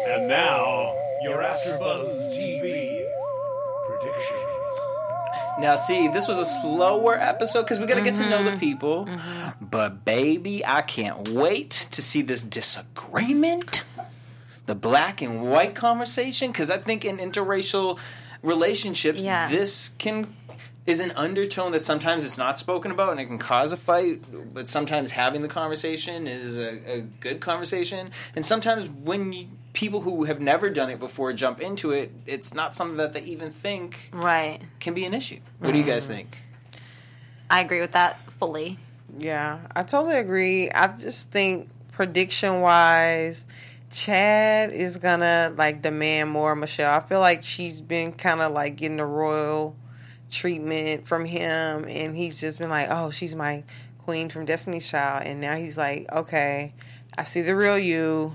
And 0.08 0.28
now, 0.28 0.94
your 1.22 1.42
AfterBuzz 1.42 2.31
TV 2.31 2.31
Now, 5.58 5.76
see, 5.76 6.08
this 6.08 6.26
was 6.26 6.38
a 6.38 6.44
slower 6.44 7.14
episode 7.14 7.62
because 7.62 7.78
we 7.78 7.86
got 7.86 7.96
to 7.96 8.02
get 8.02 8.16
to 8.16 8.28
know 8.28 8.42
the 8.42 8.50
mm-hmm. 8.50 8.58
people. 8.58 9.06
Mm-hmm. 9.06 9.64
But, 9.64 10.04
baby, 10.04 10.64
I 10.64 10.82
can't 10.82 11.28
wait 11.28 11.70
to 11.92 12.02
see 12.02 12.22
this 12.22 12.42
disagreement, 12.42 13.82
the 14.66 14.74
black 14.74 15.20
and 15.20 15.42
white 15.50 15.74
conversation, 15.74 16.52
because 16.52 16.70
I 16.70 16.78
think 16.78 17.04
in 17.04 17.18
interracial 17.18 17.98
relationships, 18.42 19.22
Yeah. 19.22 19.48
this 19.48 19.90
can 19.98 20.34
is 20.84 20.98
an 20.98 21.12
undertone 21.12 21.70
that 21.70 21.84
sometimes 21.84 22.24
it's 22.24 22.36
not 22.36 22.58
spoken 22.58 22.90
about 22.90 23.12
and 23.12 23.20
it 23.20 23.26
can 23.26 23.38
cause 23.38 23.70
a 23.70 23.76
fight 23.76 24.24
but 24.52 24.68
sometimes 24.68 25.12
having 25.12 25.40
the 25.40 25.46
conversation 25.46 26.26
is 26.26 26.58
a, 26.58 26.92
a 26.92 27.00
good 27.20 27.40
conversation 27.40 28.10
and 28.34 28.44
sometimes 28.44 28.88
when 28.88 29.32
you, 29.32 29.46
people 29.72 30.00
who 30.02 30.24
have 30.24 30.40
never 30.40 30.68
done 30.68 30.90
it 30.90 30.98
before 31.00 31.32
jump 31.32 31.60
into 31.60 31.90
it 31.92 32.12
it's 32.26 32.52
not 32.52 32.76
something 32.76 32.98
that 32.98 33.12
they 33.14 33.22
even 33.22 33.50
think 33.50 34.10
Right. 34.12 34.60
can 34.80 34.92
be 34.94 35.04
an 35.04 35.14
issue. 35.14 35.40
What 35.60 35.72
do 35.72 35.78
you 35.78 35.84
guys 35.84 36.04
Mm-hmm. 36.04 36.12
think? 36.14 36.38
I 37.50 37.60
agree 37.60 37.80
with 37.80 37.92
that 37.92 38.18
fully. 38.32 38.78
Yeah, 39.18 39.60
I 39.76 39.82
totally 39.82 40.16
agree. 40.18 40.70
I 40.70 40.88
just 40.88 41.30
think 41.30 41.68
prediction 41.92 42.60
wise, 42.62 43.44
Chad 43.90 44.72
is 44.72 44.96
gonna 44.96 45.52
like 45.56 45.82
demand 45.82 46.30
more 46.30 46.56
Michelle. 46.56 46.94
I 46.94 47.00
feel 47.00 47.20
like 47.20 47.42
she's 47.42 47.82
been 47.82 48.12
kind 48.12 48.40
of 48.40 48.52
like 48.52 48.76
getting 48.76 48.96
the 48.96 49.04
royal 49.04 49.76
treatment 50.30 51.06
from 51.06 51.26
him, 51.26 51.84
and 51.86 52.16
he's 52.16 52.40
just 52.40 52.58
been 52.58 52.70
like, 52.70 52.88
"Oh, 52.90 53.10
she's 53.10 53.34
my 53.34 53.64
queen 53.98 54.30
from 54.30 54.46
Destiny's 54.46 54.88
Child," 54.88 55.24
and 55.26 55.42
now 55.42 55.56
he's 55.56 55.76
like, 55.76 56.06
"Okay, 56.10 56.72
I 57.18 57.24
see 57.24 57.42
the 57.42 57.54
real 57.54 57.78
you. 57.78 58.34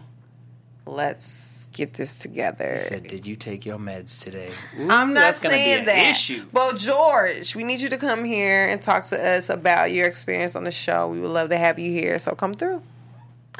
Let's 0.87 1.67
get 1.73 1.93
this 1.93 2.15
together." 2.15 2.73
He 2.73 2.79
Said, 2.79 3.03
did 3.03 3.27
you 3.27 3.35
take 3.35 3.65
your 3.65 3.77
meds 3.77 4.23
today? 4.23 4.51
Ooh, 4.79 4.87
I'm 4.89 5.13
not 5.13 5.21
that's 5.21 5.39
gonna 5.39 5.55
be 5.55 5.61
saying 5.61 5.79
an 5.79 5.85
that. 5.85 6.09
Issue. 6.11 6.45
Well, 6.51 6.73
George, 6.73 7.55
we 7.55 7.63
need 7.63 7.81
you 7.81 7.89
to 7.89 7.97
come 7.97 8.23
here 8.23 8.67
and 8.67 8.81
talk 8.81 9.05
to 9.07 9.23
us 9.23 9.49
about 9.49 9.91
your 9.91 10.07
experience 10.07 10.55
on 10.55 10.63
the 10.63 10.71
show. 10.71 11.07
We 11.07 11.19
would 11.19 11.31
love 11.31 11.49
to 11.49 11.57
have 11.57 11.77
you 11.77 11.91
here, 11.91 12.17
so 12.19 12.33
come 12.35 12.53
through. 12.53 12.81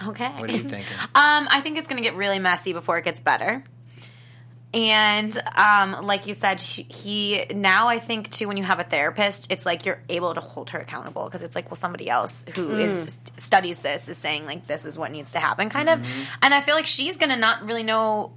Okay. 0.08 0.30
What 0.30 0.50
are 0.50 0.54
you 0.54 0.60
thinking? 0.60 0.86
Um, 1.16 1.48
I 1.50 1.62
think 1.62 1.78
it's 1.78 1.88
going 1.88 2.02
to 2.02 2.08
get 2.08 2.16
really 2.16 2.38
messy 2.38 2.72
before 2.72 3.00
it 3.00 3.04
gets 3.04 3.20
better. 3.20 3.64
And 4.74 5.42
um, 5.56 6.06
like 6.06 6.28
you 6.28 6.34
said, 6.34 6.60
she, 6.60 6.84
he 6.84 7.46
now 7.52 7.88
I 7.88 8.00
think 8.00 8.30
too 8.32 8.48
when 8.48 8.58
you 8.58 8.64
have 8.64 8.80
a 8.80 8.84
therapist, 8.84 9.48
it's 9.50 9.66
like 9.66 9.86
you're 9.86 10.04
able 10.10 10.34
to 10.34 10.42
hold 10.42 10.72
her 10.72 10.80
accountable 10.80 11.26
because 11.26 11.42
it's 11.42 11.56
like 11.56 11.72
well 11.72 11.78
somebody 11.78 12.10
else 12.10 12.46
who 12.54 12.72
is 12.72 13.20
studies 13.38 13.80
this 13.80 14.10
is 14.10 14.18
saying 14.18 14.46
like 14.46 14.68
this 14.68 14.86
is 14.86 14.98
what 14.98 15.12
needs 15.12 15.32
to 15.32 15.40
happen 15.40 15.70
kind 15.70 15.88
of, 15.88 16.06
and 16.42 16.54
I 16.54 16.62
feel 16.62 16.76
like 16.76 16.86
she's 16.86 17.18
gonna 17.18 17.38
not 17.38 17.68
really 17.68 17.84
know. 17.84 18.34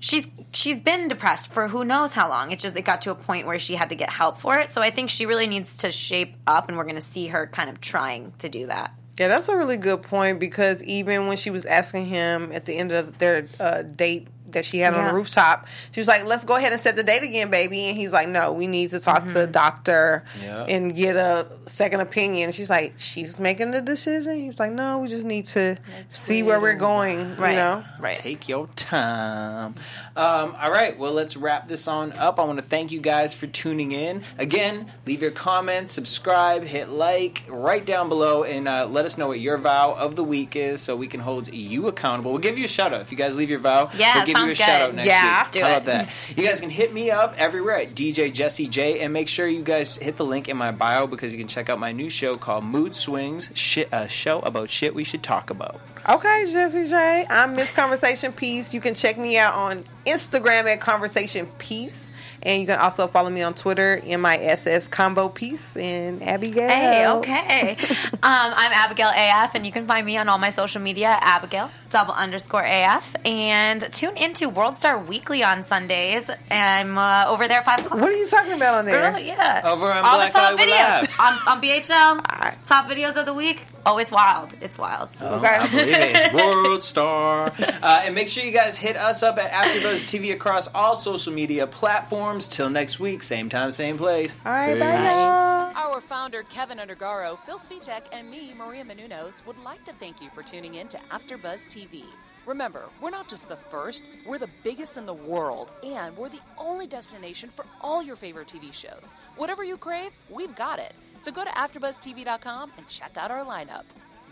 She's 0.00 0.26
she's 0.52 0.78
been 0.78 1.06
depressed 1.06 1.52
for 1.52 1.68
who 1.68 1.84
knows 1.84 2.12
how 2.12 2.28
long. 2.28 2.50
It's 2.50 2.62
just 2.62 2.76
it 2.76 2.82
got 2.82 3.02
to 3.02 3.12
a 3.12 3.14
point 3.14 3.46
where 3.46 3.58
she 3.60 3.76
had 3.76 3.90
to 3.90 3.94
get 3.94 4.10
help 4.10 4.40
for 4.40 4.58
it. 4.58 4.70
So 4.70 4.82
I 4.82 4.90
think 4.90 5.10
she 5.10 5.26
really 5.26 5.46
needs 5.46 5.78
to 5.78 5.92
shape 5.92 6.34
up, 6.48 6.68
and 6.68 6.76
we're 6.76 6.84
gonna 6.84 7.00
see 7.00 7.28
her 7.28 7.46
kind 7.46 7.70
of 7.70 7.80
trying 7.80 8.32
to 8.38 8.48
do 8.48 8.66
that. 8.66 8.94
Yeah, 9.18 9.28
that's 9.28 9.48
a 9.48 9.56
really 9.56 9.76
good 9.76 10.02
point 10.02 10.40
because 10.40 10.82
even 10.82 11.26
when 11.26 11.36
she 11.36 11.50
was 11.50 11.66
asking 11.66 12.06
him 12.06 12.52
at 12.52 12.64
the 12.64 12.74
end 12.74 12.90
of 12.90 13.18
their 13.18 13.46
uh, 13.60 13.82
date 13.82 14.28
that 14.52 14.64
she 14.64 14.78
had 14.78 14.94
on 14.94 15.06
the 15.08 15.12
rooftop, 15.14 15.66
she 15.92 16.00
was 16.00 16.08
like, 16.08 16.24
"Let's 16.26 16.44
go 16.44 16.56
ahead 16.56 16.72
and 16.72 16.80
set 16.80 16.96
the 16.96 17.02
date 17.02 17.22
again, 17.22 17.50
baby." 17.50 17.88
And 17.88 17.96
he's 17.96 18.12
like, 18.12 18.28
"No, 18.28 18.52
we 18.52 18.66
need 18.66 18.90
to 18.90 19.00
talk 19.00 19.26
to 19.28 19.42
a 19.42 19.46
doctor 19.46 20.24
Yeah. 20.42 20.64
and 20.64 20.94
get 20.94 21.16
a 21.16 21.46
second 21.66 22.00
opinion." 22.00 22.52
She's 22.52 22.70
like, 22.70 22.94
"She's 22.98 23.38
making 23.40 23.70
the 23.72 23.80
decision." 23.80 24.36
He 24.40 24.46
was 24.48 24.58
like, 24.58 24.72
"No, 24.72 24.98
we 24.98 25.08
just 25.08 25.24
need 25.24 25.46
to 25.46 25.76
see 26.08 26.42
where 26.42 26.60
we're 26.60 26.74
going." 26.76 27.36
Right. 27.36 27.50
You 27.50 27.56
know. 27.56 27.84
Right. 27.98 28.16
Take 28.16 28.48
your 28.48 28.66
time. 28.76 29.74
Um, 30.16 30.56
all 30.60 30.70
right, 30.70 30.98
well, 30.98 31.12
let's 31.12 31.36
wrap 31.36 31.68
this 31.68 31.86
on 31.88 32.12
up. 32.14 32.38
I 32.38 32.44
want 32.44 32.58
to 32.58 32.64
thank 32.64 32.92
you 32.92 33.00
guys 33.00 33.34
for 33.34 33.46
tuning 33.46 33.92
in. 33.92 34.22
Again, 34.38 34.86
leave 35.06 35.22
your 35.22 35.30
comments, 35.30 35.92
subscribe, 35.92 36.64
hit 36.64 36.88
like 36.88 37.44
right 37.48 37.84
down 37.84 38.08
below, 38.08 38.44
and 38.44 38.68
uh, 38.68 38.86
let 38.86 39.04
us 39.04 39.16
know 39.18 39.28
what 39.28 39.40
your 39.40 39.58
vow 39.58 39.92
of 39.94 40.16
the 40.16 40.24
week 40.24 40.56
is 40.56 40.80
so 40.80 40.96
we 40.96 41.06
can 41.06 41.20
hold 41.20 41.52
you 41.52 41.86
accountable. 41.86 42.30
We'll 42.32 42.40
give 42.40 42.58
you 42.58 42.64
a 42.64 42.68
shout 42.68 42.92
out. 42.92 43.00
If 43.00 43.10
you 43.12 43.18
guys 43.18 43.36
leave 43.36 43.50
your 43.50 43.58
vow, 43.58 43.90
Yeah, 43.94 44.16
we'll 44.16 44.26
give 44.26 44.34
you 44.46 44.52
a 44.52 44.54
sounds 44.56 44.68
shout 44.70 44.80
out 44.82 44.94
next 44.94 45.06
Yeah. 45.08 45.42
week. 45.44 45.52
Do 45.52 45.60
How 45.60 45.66
it. 45.66 45.70
about 45.70 45.84
that? 45.86 46.08
You 46.36 46.46
guys 46.46 46.60
can 46.60 46.70
hit 46.70 46.92
me 46.92 47.10
up 47.10 47.34
everywhere 47.38 47.76
at 47.80 47.94
DJ 47.94 48.32
Jesse 48.32 48.66
J, 48.68 49.00
and 49.00 49.12
make 49.12 49.28
sure 49.28 49.46
you 49.46 49.62
guys 49.62 49.96
hit 49.96 50.16
the 50.16 50.24
link 50.24 50.48
in 50.48 50.56
my 50.56 50.70
bio 50.70 51.06
because 51.06 51.32
you 51.32 51.38
can 51.38 51.48
check 51.48 51.68
out 51.68 51.78
my 51.78 51.92
new 51.92 52.08
show 52.10 52.36
called 52.36 52.64
Mood 52.64 52.94
Swings, 52.94 53.50
shit, 53.54 53.88
a 53.92 53.96
uh, 53.96 54.06
show 54.06 54.40
about 54.40 54.70
shit 54.70 54.94
we 54.94 55.04
should 55.04 55.22
talk 55.22 55.50
about. 55.50 55.80
Okay, 56.08 56.46
Jesse 56.50 56.86
J. 56.86 57.26
I'm 57.28 57.54
Miss 57.54 57.74
Conversation 57.74 58.32
Piece. 58.32 58.72
You 58.72 58.80
can 58.80 58.94
check 58.94 59.18
me 59.18 59.36
out 59.36 59.54
on 59.54 59.84
Instagram 60.06 60.64
at 60.64 60.80
Conversation 60.80 61.46
Piece. 61.58 62.10
And 62.42 62.62
you 62.62 62.66
can 62.66 62.78
also 62.78 63.06
follow 63.06 63.28
me 63.28 63.42
on 63.42 63.52
Twitter, 63.52 64.00
M-I-S-S 64.02 64.88
Combo 64.88 65.28
Peace 65.28 65.76
and 65.76 66.22
Abigail. 66.22 66.68
Hey, 66.68 67.06
okay. 67.06 67.76
um, 68.14 68.18
I'm 68.22 68.72
Abigail 68.72 69.10
AF, 69.14 69.54
and 69.54 69.66
you 69.66 69.72
can 69.72 69.86
find 69.86 70.06
me 70.06 70.16
on 70.16 70.30
all 70.30 70.38
my 70.38 70.48
social 70.48 70.80
media, 70.80 71.18
Abigail 71.20 71.70
double 71.90 72.14
underscore 72.14 72.64
AF. 72.64 73.14
And 73.24 73.92
tune 73.92 74.16
into 74.16 74.48
World 74.48 74.76
Star 74.76 74.98
Weekly 74.98 75.44
on 75.44 75.64
Sundays. 75.64 76.30
I'm 76.50 76.96
uh, 76.96 77.26
over 77.28 77.46
there 77.48 77.58
at 77.58 77.64
five 77.64 77.80
o'clock. 77.80 78.00
What 78.00 78.10
are 78.10 78.16
you 78.16 78.28
talking 78.28 78.52
about 78.52 78.74
on 78.74 78.86
there? 78.86 79.12
Girl, 79.12 79.20
yeah. 79.20 79.62
Over 79.64 79.92
on 79.92 80.04
all 80.04 80.16
Black 80.16 80.32
the 80.32 80.38
top 80.38 80.58
videos 80.58 81.00
Live. 81.00 81.16
on, 81.20 81.32
on 81.48 81.62
BHL. 81.62 82.32
Alright. 82.32 82.66
Top 82.66 82.88
videos 82.88 83.16
of 83.16 83.26
the 83.26 83.34
week. 83.34 83.62
Oh, 83.84 83.98
it's 83.98 84.12
wild. 84.12 84.54
It's 84.60 84.78
wild. 84.78 85.08
Oh, 85.20 85.42
I 85.42 85.68
believe 85.68 85.89
it. 85.90 86.16
It's 86.16 86.34
World 86.34 86.82
Star. 86.82 87.52
Uh, 87.82 88.02
and 88.04 88.14
make 88.14 88.28
sure 88.28 88.44
you 88.44 88.52
guys 88.52 88.76
hit 88.76 88.96
us 88.96 89.22
up 89.22 89.38
at 89.38 89.50
AfterBuzz 89.50 90.04
TV 90.04 90.32
across 90.32 90.68
all 90.74 90.96
social 90.96 91.32
media 91.32 91.66
platforms. 91.66 92.48
Till 92.48 92.70
next 92.70 93.00
week, 93.00 93.22
same 93.22 93.48
time, 93.48 93.72
same 93.72 93.96
place. 93.98 94.34
All 94.44 94.52
right, 94.52 94.78
bye, 94.78 95.10
y'all. 95.10 95.72
Our 95.74 96.00
founder, 96.00 96.42
Kevin 96.44 96.78
Undergaro, 96.78 97.38
Phil 97.38 97.58
Svitek, 97.58 98.02
and 98.12 98.30
me, 98.30 98.52
Maria 98.54 98.84
Menounos, 98.84 99.44
would 99.46 99.58
like 99.58 99.84
to 99.84 99.92
thank 99.94 100.20
you 100.20 100.30
for 100.34 100.42
tuning 100.42 100.74
in 100.74 100.88
to 100.88 100.98
AfterBuzz 101.10 101.68
TV. 101.68 102.04
Remember, 102.46 102.88
we're 103.00 103.10
not 103.10 103.28
just 103.28 103.48
the 103.48 103.56
first, 103.56 104.08
we're 104.26 104.38
the 104.38 104.48
biggest 104.64 104.96
in 104.96 105.06
the 105.06 105.14
world, 105.14 105.70
and 105.84 106.16
we're 106.16 106.28
the 106.28 106.40
only 106.58 106.86
destination 106.86 107.50
for 107.50 107.64
all 107.80 108.02
your 108.02 108.16
favorite 108.16 108.48
TV 108.48 108.72
shows. 108.72 109.12
Whatever 109.36 109.62
you 109.62 109.76
crave, 109.76 110.10
we've 110.30 110.54
got 110.56 110.78
it. 110.78 110.92
So 111.18 111.30
go 111.30 111.44
to 111.44 111.50
AfterBuzzTV.com 111.50 112.72
and 112.76 112.88
check 112.88 113.12
out 113.16 113.30
our 113.30 113.44
lineup. 113.44 113.84